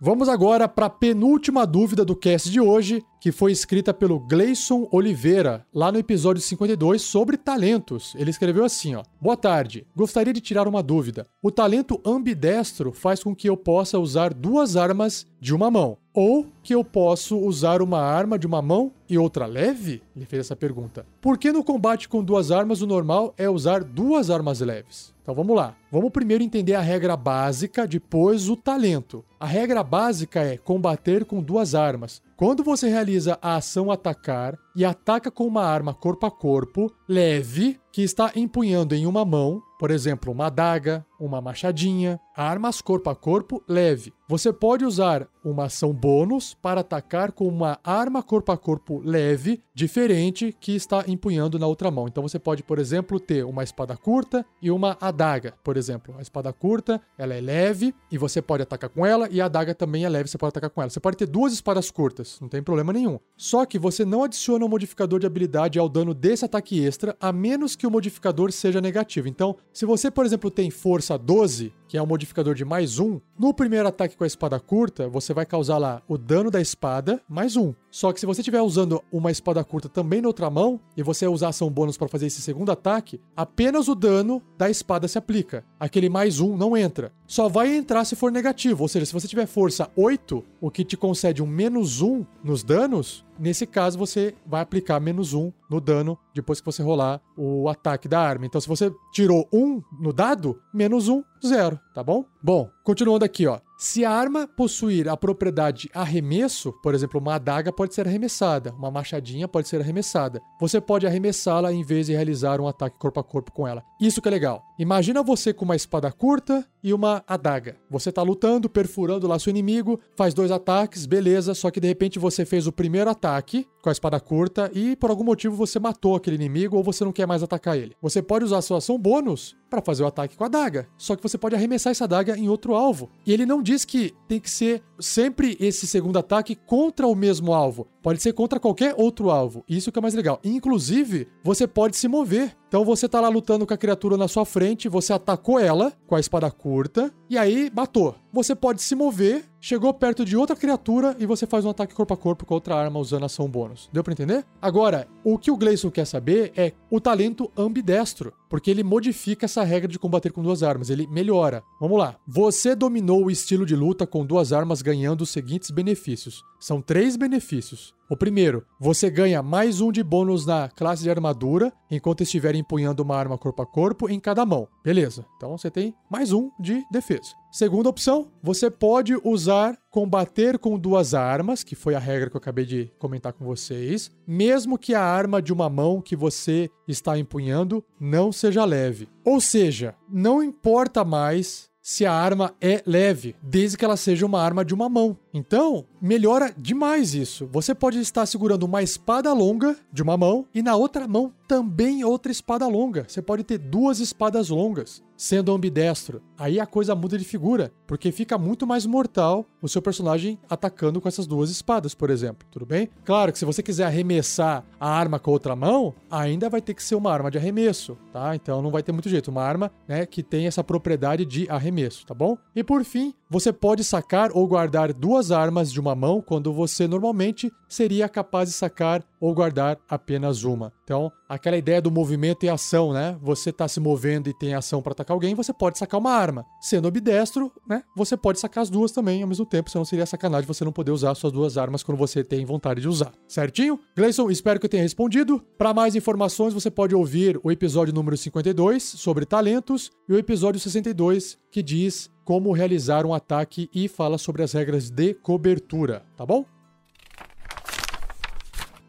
Vamos 0.00 0.28
agora 0.28 0.68
para 0.68 0.86
a 0.86 0.90
penúltima 0.90 1.66
dúvida 1.66 2.04
do 2.04 2.14
cast 2.14 2.50
de 2.50 2.60
hoje, 2.60 3.02
que 3.22 3.30
foi 3.30 3.52
escrita 3.52 3.94
pelo 3.94 4.18
Gleison 4.18 4.88
Oliveira, 4.90 5.64
lá 5.72 5.92
no 5.92 5.98
episódio 6.00 6.42
52 6.42 7.02
sobre 7.02 7.36
talentos. 7.36 8.16
Ele 8.16 8.30
escreveu 8.30 8.64
assim, 8.64 8.96
ó: 8.96 9.04
Boa 9.20 9.36
tarde. 9.36 9.86
Gostaria 9.94 10.32
de 10.32 10.40
tirar 10.40 10.66
uma 10.66 10.82
dúvida. 10.82 11.24
O 11.40 11.48
talento 11.48 12.00
ambidestro 12.04 12.90
faz 12.90 13.22
com 13.22 13.32
que 13.32 13.48
eu 13.48 13.56
possa 13.56 13.96
usar 13.96 14.34
duas 14.34 14.74
armas 14.74 15.24
de 15.40 15.54
uma 15.54 15.70
mão, 15.70 15.98
ou 16.12 16.48
que 16.64 16.74
eu 16.74 16.82
posso 16.82 17.38
usar 17.38 17.80
uma 17.80 18.00
arma 18.00 18.36
de 18.36 18.46
uma 18.46 18.60
mão 18.60 18.90
e 19.08 19.16
outra 19.16 19.46
leve? 19.46 20.02
Ele 20.16 20.26
fez 20.26 20.40
essa 20.40 20.56
pergunta. 20.56 21.06
Por 21.20 21.38
que 21.38 21.52
no 21.52 21.62
combate 21.62 22.08
com 22.08 22.24
duas 22.24 22.50
armas 22.50 22.82
o 22.82 22.88
normal 22.88 23.34
é 23.38 23.48
usar 23.48 23.84
duas 23.84 24.30
armas 24.30 24.60
leves? 24.60 25.12
Então 25.22 25.34
vamos 25.34 25.54
lá. 25.54 25.76
Vamos 25.90 26.10
primeiro 26.10 26.42
entender 26.42 26.74
a 26.74 26.80
regra 26.80 27.16
básica, 27.16 27.86
depois 27.86 28.48
o 28.48 28.56
talento. 28.56 29.24
A 29.38 29.46
regra 29.46 29.82
básica 29.84 30.40
é 30.40 30.56
combater 30.56 31.24
com 31.24 31.40
duas 31.40 31.76
armas. 31.76 32.20
Quando 32.42 32.64
você 32.64 32.88
realiza 32.88 33.38
a 33.40 33.54
ação 33.54 33.88
atacar 33.88 34.58
e 34.74 34.84
ataca 34.84 35.30
com 35.30 35.46
uma 35.46 35.62
arma 35.62 35.94
corpo 35.94 36.26
a 36.26 36.30
corpo, 36.32 36.92
leve, 37.08 37.78
que 37.92 38.02
está 38.02 38.32
empunhando 38.34 38.94
em 38.94 39.06
uma 39.06 39.24
mão, 39.24 39.62
por 39.78 39.90
exemplo, 39.90 40.32
uma 40.32 40.46
adaga, 40.46 41.04
uma 41.18 41.40
machadinha, 41.40 42.18
armas 42.36 42.80
corpo 42.80 43.10
a 43.10 43.16
corpo 43.16 43.62
leve. 43.68 44.12
Você 44.28 44.52
pode 44.52 44.84
usar 44.84 45.28
uma 45.44 45.64
ação 45.64 45.92
bônus 45.92 46.54
para 46.54 46.80
atacar 46.80 47.32
com 47.32 47.46
uma 47.46 47.78
arma 47.84 48.22
corpo 48.22 48.50
a 48.52 48.56
corpo 48.56 49.02
leve, 49.04 49.60
diferente, 49.74 50.56
que 50.58 50.74
está 50.74 51.04
empunhando 51.06 51.58
na 51.58 51.66
outra 51.66 51.90
mão. 51.90 52.06
Então 52.08 52.22
você 52.22 52.38
pode, 52.38 52.62
por 52.62 52.78
exemplo, 52.78 53.20
ter 53.20 53.44
uma 53.44 53.62
espada 53.62 53.96
curta 53.96 54.46
e 54.62 54.70
uma 54.70 54.96
adaga, 55.00 55.54
por 55.62 55.76
exemplo. 55.76 56.14
A 56.16 56.22
espada 56.22 56.52
curta, 56.52 57.00
ela 57.18 57.34
é 57.34 57.40
leve 57.40 57.94
e 58.10 58.16
você 58.16 58.40
pode 58.40 58.62
atacar 58.62 58.88
com 58.88 59.04
ela, 59.04 59.28
e 59.30 59.40
a 59.40 59.46
adaga 59.46 59.74
também 59.74 60.04
é 60.04 60.08
leve, 60.08 60.28
você 60.28 60.38
pode 60.38 60.50
atacar 60.50 60.70
com 60.70 60.80
ela. 60.80 60.90
Você 60.90 61.00
pode 61.00 61.16
ter 61.16 61.26
duas 61.26 61.52
espadas 61.52 61.90
curtas, 61.90 62.38
não 62.40 62.48
tem 62.48 62.62
problema 62.62 62.92
nenhum. 62.92 63.18
Só 63.36 63.66
que 63.66 63.78
você 63.78 64.04
não 64.04 64.22
adiciona 64.24 64.64
um 64.64 64.68
modificador 64.68 65.18
de 65.18 65.26
habilidade 65.26 65.78
ao 65.78 65.88
dano 65.88 66.14
desse 66.14 66.44
ataque 66.44 66.82
extra, 66.82 67.16
a 67.20 67.32
menos 67.32 67.74
que 67.74 67.81
que 67.82 67.86
o 67.86 67.90
modificador 67.90 68.52
seja 68.52 68.80
negativo. 68.80 69.26
Então, 69.26 69.56
se 69.72 69.84
você, 69.84 70.08
por 70.08 70.24
exemplo, 70.24 70.52
tem 70.52 70.70
força 70.70 71.18
12, 71.18 71.72
que 71.92 71.98
é 71.98 72.02
um 72.02 72.06
modificador 72.06 72.54
de 72.54 72.64
mais 72.64 72.98
um, 72.98 73.20
no 73.38 73.52
primeiro 73.52 73.86
ataque 73.86 74.16
com 74.16 74.24
a 74.24 74.26
espada 74.26 74.58
curta, 74.58 75.10
você 75.10 75.34
vai 75.34 75.44
causar 75.44 75.76
lá 75.76 76.00
o 76.08 76.16
dano 76.16 76.50
da 76.50 76.58
espada 76.58 77.20
mais 77.28 77.54
um. 77.54 77.74
Só 77.90 78.14
que 78.14 78.18
se 78.18 78.24
você 78.24 78.40
estiver 78.40 78.62
usando 78.62 79.04
uma 79.12 79.30
espada 79.30 79.62
curta 79.62 79.90
também 79.90 80.22
na 80.22 80.28
outra 80.28 80.48
mão, 80.48 80.80
e 80.96 81.02
você 81.02 81.26
usar 81.26 81.48
ação 81.48 81.68
bônus 81.68 81.98
para 81.98 82.08
fazer 82.08 82.28
esse 82.28 82.40
segundo 82.40 82.72
ataque, 82.72 83.20
apenas 83.36 83.88
o 83.88 83.94
dano 83.94 84.40
da 84.56 84.70
espada 84.70 85.06
se 85.06 85.18
aplica. 85.18 85.66
Aquele 85.78 86.08
mais 86.08 86.40
um 86.40 86.56
não 86.56 86.74
entra. 86.74 87.12
Só 87.26 87.46
vai 87.46 87.76
entrar 87.76 88.06
se 88.06 88.16
for 88.16 88.32
negativo. 88.32 88.84
Ou 88.84 88.88
seja, 88.88 89.04
se 89.04 89.12
você 89.12 89.28
tiver 89.28 89.44
força 89.44 89.90
8, 89.94 90.42
o 90.62 90.70
que 90.70 90.86
te 90.86 90.96
concede 90.96 91.42
um 91.42 91.46
menos 91.46 92.00
um 92.00 92.24
nos 92.42 92.62
danos, 92.62 93.22
Nesse 93.38 93.66
caso, 93.66 93.98
você 93.98 94.36
vai 94.46 94.60
aplicar 94.60 95.00
menos 95.00 95.32
um 95.32 95.50
no 95.68 95.80
dano 95.80 96.18
depois 96.32 96.60
que 96.60 96.66
você 96.66 96.80
rolar 96.80 97.20
o 97.36 97.68
ataque 97.68 98.06
da 98.06 98.20
arma. 98.20 98.46
Então, 98.46 98.60
se 98.60 98.68
você 98.68 98.92
tirou 99.12 99.48
um 99.52 99.82
no 100.00 100.12
dado, 100.12 100.60
menos 100.72 101.08
um, 101.08 101.24
zero, 101.42 101.80
tá 101.94 102.02
bom? 102.02 102.24
Bom, 102.42 102.68
continuando 102.84 103.24
aqui, 103.24 103.46
ó. 103.46 103.60
Se 103.82 104.04
a 104.04 104.12
arma 104.12 104.46
possuir 104.46 105.08
a 105.08 105.16
propriedade 105.16 105.90
arremesso, 105.92 106.72
por 106.84 106.94
exemplo, 106.94 107.20
uma 107.20 107.34
adaga 107.34 107.72
pode 107.72 107.92
ser 107.92 108.06
arremessada, 108.06 108.72
uma 108.78 108.92
machadinha 108.92 109.48
pode 109.48 109.66
ser 109.66 109.80
arremessada. 109.80 110.40
Você 110.60 110.80
pode 110.80 111.04
arremessá-la 111.04 111.72
em 111.72 111.82
vez 111.82 112.06
de 112.06 112.12
realizar 112.12 112.60
um 112.60 112.68
ataque 112.68 112.96
corpo 112.96 113.18
a 113.18 113.24
corpo 113.24 113.50
com 113.50 113.66
ela. 113.66 113.82
Isso 114.00 114.22
que 114.22 114.28
é 114.28 114.30
legal. 114.30 114.62
Imagina 114.78 115.20
você 115.20 115.52
com 115.52 115.64
uma 115.64 115.74
espada 115.74 116.12
curta 116.12 116.64
e 116.80 116.94
uma 116.94 117.24
adaga. 117.26 117.76
Você 117.90 118.12
tá 118.12 118.22
lutando, 118.22 118.70
perfurando 118.70 119.26
lá 119.26 119.36
seu 119.40 119.50
inimigo, 119.50 119.98
faz 120.16 120.32
dois 120.32 120.52
ataques, 120.52 121.04
beleza, 121.04 121.52
só 121.52 121.68
que 121.68 121.80
de 121.80 121.88
repente 121.88 122.20
você 122.20 122.44
fez 122.44 122.68
o 122.68 122.72
primeiro 122.72 123.10
ataque 123.10 123.66
com 123.82 123.88
a 123.88 123.92
espada 123.92 124.20
curta 124.20 124.70
e 124.72 124.94
por 124.94 125.10
algum 125.10 125.24
motivo 125.24 125.56
você 125.56 125.80
matou 125.80 126.14
aquele 126.14 126.36
inimigo 126.36 126.76
ou 126.76 126.84
você 126.84 127.04
não 127.04 127.10
quer 127.10 127.26
mais 127.26 127.42
atacar 127.42 127.76
ele. 127.76 127.96
Você 128.00 128.22
pode 128.22 128.44
usar 128.44 128.58
a 128.58 128.62
sua 128.62 128.78
ação 128.78 128.96
bônus 128.96 129.56
para 129.68 129.82
fazer 129.82 130.04
o 130.04 130.06
ataque 130.06 130.36
com 130.36 130.44
a 130.44 130.46
adaga. 130.46 130.86
Só 130.96 131.16
que 131.16 131.22
você 131.22 131.36
pode 131.36 131.56
arremessar 131.56 131.81
essa 131.90 132.04
adaga 132.04 132.36
em 132.36 132.48
outro 132.48 132.74
alvo. 132.74 133.10
E 133.26 133.32
ele 133.32 133.46
não 133.46 133.62
diz 133.62 133.84
que 133.84 134.14
tem 134.28 134.40
que 134.40 134.50
ser 134.50 134.82
sempre 134.98 135.56
esse 135.60 135.86
segundo 135.86 136.18
ataque 136.18 136.54
contra 136.54 137.06
o 137.06 137.14
mesmo 137.14 137.52
alvo. 137.52 137.86
Pode 138.02 138.22
ser 138.22 138.32
contra 138.32 138.60
qualquer 138.60 138.94
outro 138.96 139.30
alvo. 139.30 139.64
Isso 139.68 139.92
que 139.92 139.98
é 139.98 140.02
mais 140.02 140.14
legal. 140.14 140.40
Inclusive, 140.44 141.28
você 141.44 141.66
pode 141.66 141.96
se 141.96 142.08
mover. 142.08 142.56
Então 142.68 142.84
você 142.84 143.08
tá 143.08 143.20
lá 143.20 143.28
lutando 143.28 143.66
com 143.66 143.74
a 143.74 143.76
criatura 143.76 144.16
na 144.16 144.26
sua 144.26 144.44
frente, 144.46 144.88
você 144.88 145.12
atacou 145.12 145.58
ela 145.58 145.92
com 146.06 146.16
a 146.16 146.20
espada 146.20 146.50
curta 146.50 147.12
e 147.28 147.36
aí 147.36 147.70
matou. 147.74 148.14
Você 148.32 148.54
pode 148.54 148.80
se 148.80 148.94
mover, 148.94 149.44
chegou 149.62 149.94
perto 149.94 150.24
de 150.24 150.36
outra 150.36 150.56
criatura 150.56 151.14
e 151.20 151.24
você 151.24 151.46
faz 151.46 151.64
um 151.64 151.70
ataque 151.70 151.94
corpo 151.94 152.12
a 152.12 152.16
corpo 152.16 152.44
com 152.44 152.52
outra 152.52 152.74
arma 152.74 152.98
usando 152.98 153.24
ação 153.24 153.48
bônus. 153.48 153.88
Deu 153.92 154.02
para 154.02 154.12
entender? 154.12 154.44
Agora, 154.60 155.06
o 155.22 155.38
que 155.38 155.52
o 155.52 155.56
Gleison 155.56 155.88
quer 155.88 156.04
saber 156.04 156.52
é 156.56 156.72
o 156.90 157.00
talento 157.00 157.48
ambidestro, 157.56 158.32
porque 158.50 158.72
ele 158.72 158.82
modifica 158.82 159.44
essa 159.44 159.62
regra 159.62 159.88
de 159.88 160.00
combater 160.00 160.32
com 160.32 160.42
duas 160.42 160.64
armas, 160.64 160.90
ele 160.90 161.06
melhora. 161.06 161.62
Vamos 161.80 161.96
lá. 161.96 162.16
Você 162.26 162.74
dominou 162.74 163.24
o 163.24 163.30
estilo 163.30 163.64
de 163.64 163.76
luta 163.76 164.04
com 164.04 164.26
duas 164.26 164.52
armas 164.52 164.82
ganhando 164.82 165.20
os 165.20 165.30
seguintes 165.30 165.70
benefícios. 165.70 166.42
São 166.58 166.82
três 166.82 167.16
benefícios. 167.16 167.94
O 168.12 168.16
primeiro, 168.16 168.66
você 168.78 169.08
ganha 169.08 169.42
mais 169.42 169.80
um 169.80 169.90
de 169.90 170.02
bônus 170.02 170.44
na 170.44 170.68
classe 170.68 171.02
de 171.02 171.08
armadura 171.08 171.72
enquanto 171.90 172.22
estiver 172.22 172.54
empunhando 172.54 173.02
uma 173.02 173.16
arma 173.16 173.38
corpo 173.38 173.62
a 173.62 173.66
corpo 173.66 174.06
em 174.06 174.20
cada 174.20 174.44
mão. 174.44 174.68
Beleza, 174.84 175.24
então 175.38 175.56
você 175.56 175.70
tem 175.70 175.94
mais 176.10 176.30
um 176.30 176.50
de 176.60 176.84
defesa. 176.90 177.30
Segunda 177.50 177.88
opção, 177.88 178.30
você 178.42 178.70
pode 178.70 179.18
usar 179.24 179.78
combater 179.90 180.58
com 180.58 180.78
duas 180.78 181.14
armas, 181.14 181.64
que 181.64 181.74
foi 181.74 181.94
a 181.94 181.98
regra 181.98 182.28
que 182.28 182.36
eu 182.36 182.38
acabei 182.38 182.66
de 182.66 182.92
comentar 182.98 183.32
com 183.32 183.46
vocês, 183.46 184.10
mesmo 184.26 184.76
que 184.76 184.94
a 184.94 185.02
arma 185.02 185.40
de 185.40 185.50
uma 185.50 185.70
mão 185.70 186.02
que 186.02 186.14
você 186.14 186.68
está 186.86 187.16
empunhando 187.16 187.82
não 187.98 188.30
seja 188.30 188.62
leve. 188.66 189.08
Ou 189.24 189.40
seja, 189.40 189.94
não 190.06 190.42
importa 190.42 191.02
mais 191.02 191.70
se 191.80 192.06
a 192.06 192.12
arma 192.12 192.54
é 192.60 192.82
leve, 192.86 193.34
desde 193.42 193.76
que 193.76 193.84
ela 193.84 193.96
seja 193.96 194.24
uma 194.24 194.40
arma 194.40 194.64
de 194.64 194.74
uma 194.74 194.88
mão. 194.88 195.16
Então, 195.34 195.86
melhora 196.00 196.52
demais 196.56 197.14
isso. 197.14 197.48
Você 197.50 197.74
pode 197.74 197.98
estar 197.98 198.26
segurando 198.26 198.64
uma 198.64 198.82
espada 198.82 199.32
longa 199.32 199.76
de 199.92 200.02
uma 200.02 200.16
mão 200.16 200.46
e 200.54 200.62
na 200.62 200.76
outra 200.76 201.08
mão 201.08 201.32
também 201.48 202.04
outra 202.04 202.30
espada 202.30 202.66
longa. 202.66 203.04
Você 203.08 203.22
pode 203.22 203.44
ter 203.44 203.58
duas 203.58 203.98
espadas 203.98 204.48
longas 204.48 205.02
sendo 205.22 205.52
ambidestro. 205.52 206.20
Aí 206.36 206.58
a 206.58 206.66
coisa 206.66 206.96
muda 206.96 207.16
de 207.16 207.24
figura, 207.24 207.72
porque 207.86 208.10
fica 208.10 208.36
muito 208.36 208.66
mais 208.66 208.84
mortal 208.84 209.46
o 209.60 209.68
seu 209.68 209.80
personagem 209.80 210.36
atacando 210.50 211.00
com 211.00 211.06
essas 211.06 211.28
duas 211.28 211.48
espadas, 211.48 211.94
por 211.94 212.10
exemplo. 212.10 212.46
Tudo 212.50 212.66
bem? 212.66 212.88
Claro 213.04 213.30
que 213.30 213.38
se 213.38 213.44
você 213.44 213.62
quiser 213.62 213.84
arremessar 213.84 214.64
a 214.80 214.88
arma 214.88 215.20
com 215.20 215.30
a 215.30 215.34
outra 215.34 215.54
mão, 215.54 215.94
ainda 216.10 216.48
vai 216.48 216.60
ter 216.60 216.74
que 216.74 216.82
ser 216.82 216.96
uma 216.96 217.12
arma 217.12 217.30
de 217.30 217.38
arremesso, 217.38 217.96
tá? 218.12 218.34
Então 218.34 218.60
não 218.60 218.70
vai 218.70 218.82
ter 218.82 218.90
muito 218.90 219.08
jeito. 219.08 219.30
Uma 219.30 219.44
arma, 219.44 219.70
né, 219.86 220.06
que 220.06 220.24
tem 220.24 220.46
essa 220.46 220.64
propriedade 220.64 221.24
de 221.24 221.48
arremesso, 221.48 222.04
tá 222.04 222.14
bom? 222.14 222.36
E 222.56 222.64
por 222.64 222.82
fim, 222.84 223.14
você 223.32 223.50
pode 223.50 223.82
sacar 223.82 224.30
ou 224.34 224.46
guardar 224.46 224.92
duas 224.92 225.30
armas 225.30 225.72
de 225.72 225.80
uma 225.80 225.94
mão 225.94 226.20
quando 226.20 226.52
você 226.52 226.86
normalmente 226.86 227.50
seria 227.72 228.08
capaz 228.08 228.50
de 228.50 228.54
sacar 228.54 229.02
ou 229.18 229.34
guardar 229.34 229.78
apenas 229.88 230.44
uma. 230.44 230.72
Então, 230.84 231.10
aquela 231.28 231.56
ideia 231.56 231.80
do 231.80 231.90
movimento 231.90 232.44
e 232.44 232.48
ação, 232.48 232.92
né? 232.92 233.16
Você 233.22 233.50
está 233.50 233.66
se 233.66 233.80
movendo 233.80 234.28
e 234.28 234.38
tem 234.38 234.54
ação 234.54 234.82
para 234.82 234.92
atacar 234.92 235.14
alguém, 235.14 235.34
você 235.34 235.52
pode 235.52 235.78
sacar 235.78 235.98
uma 235.98 236.12
arma. 236.12 236.44
Sendo 236.60 236.88
ambidestro, 236.88 237.50
né? 237.66 237.82
Você 237.96 238.16
pode 238.16 238.38
sacar 238.38 238.62
as 238.62 238.68
duas 238.70 238.92
também 238.92 239.22
ao 239.22 239.28
mesmo 239.28 239.46
tempo, 239.46 239.70
senão 239.70 239.84
seria 239.84 240.04
sacanagem 240.04 240.46
você 240.46 240.64
não 240.64 240.72
poder 240.72 240.90
usar 240.90 241.14
suas 241.14 241.32
duas 241.32 241.56
armas 241.56 241.82
quando 241.82 241.96
você 241.96 242.22
tem 242.22 242.44
vontade 242.44 242.80
de 242.80 242.88
usar. 242.88 243.12
Certinho? 243.26 243.80
Gleison, 243.96 244.30
espero 244.30 244.60
que 244.60 244.66
eu 244.66 244.70
tenha 244.70 244.82
respondido. 244.82 245.42
Para 245.56 245.72
mais 245.72 245.96
informações, 245.96 246.52
você 246.52 246.70
pode 246.70 246.94
ouvir 246.94 247.40
o 247.42 247.50
episódio 247.50 247.94
número 247.94 248.16
52 248.16 248.82
sobre 248.82 249.24
talentos 249.24 249.90
e 250.08 250.12
o 250.12 250.18
episódio 250.18 250.60
62 250.60 251.38
que 251.50 251.62
diz 251.62 252.10
como 252.24 252.52
realizar 252.52 253.04
um 253.04 253.14
ataque 253.14 253.68
e 253.74 253.88
fala 253.88 254.18
sobre 254.18 254.42
as 254.42 254.52
regras 254.52 254.90
de 254.90 255.14
cobertura, 255.14 256.04
tá 256.16 256.24
bom? 256.24 256.44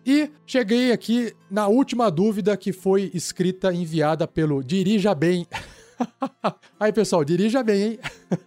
E 0.06 0.30
cheguei 0.46 0.92
aqui 0.92 1.34
na 1.50 1.68
última 1.68 2.10
dúvida 2.12 2.58
que 2.58 2.74
foi 2.74 3.10
escrita, 3.14 3.74
enviada 3.74 4.28
pelo 4.28 4.64
Dirija 4.64 5.16
Bem. 5.16 5.48
Aí, 6.80 6.92
pessoal, 6.92 7.24
dirija 7.24 7.64
bem, 7.64 7.84
hein? 7.84 8.00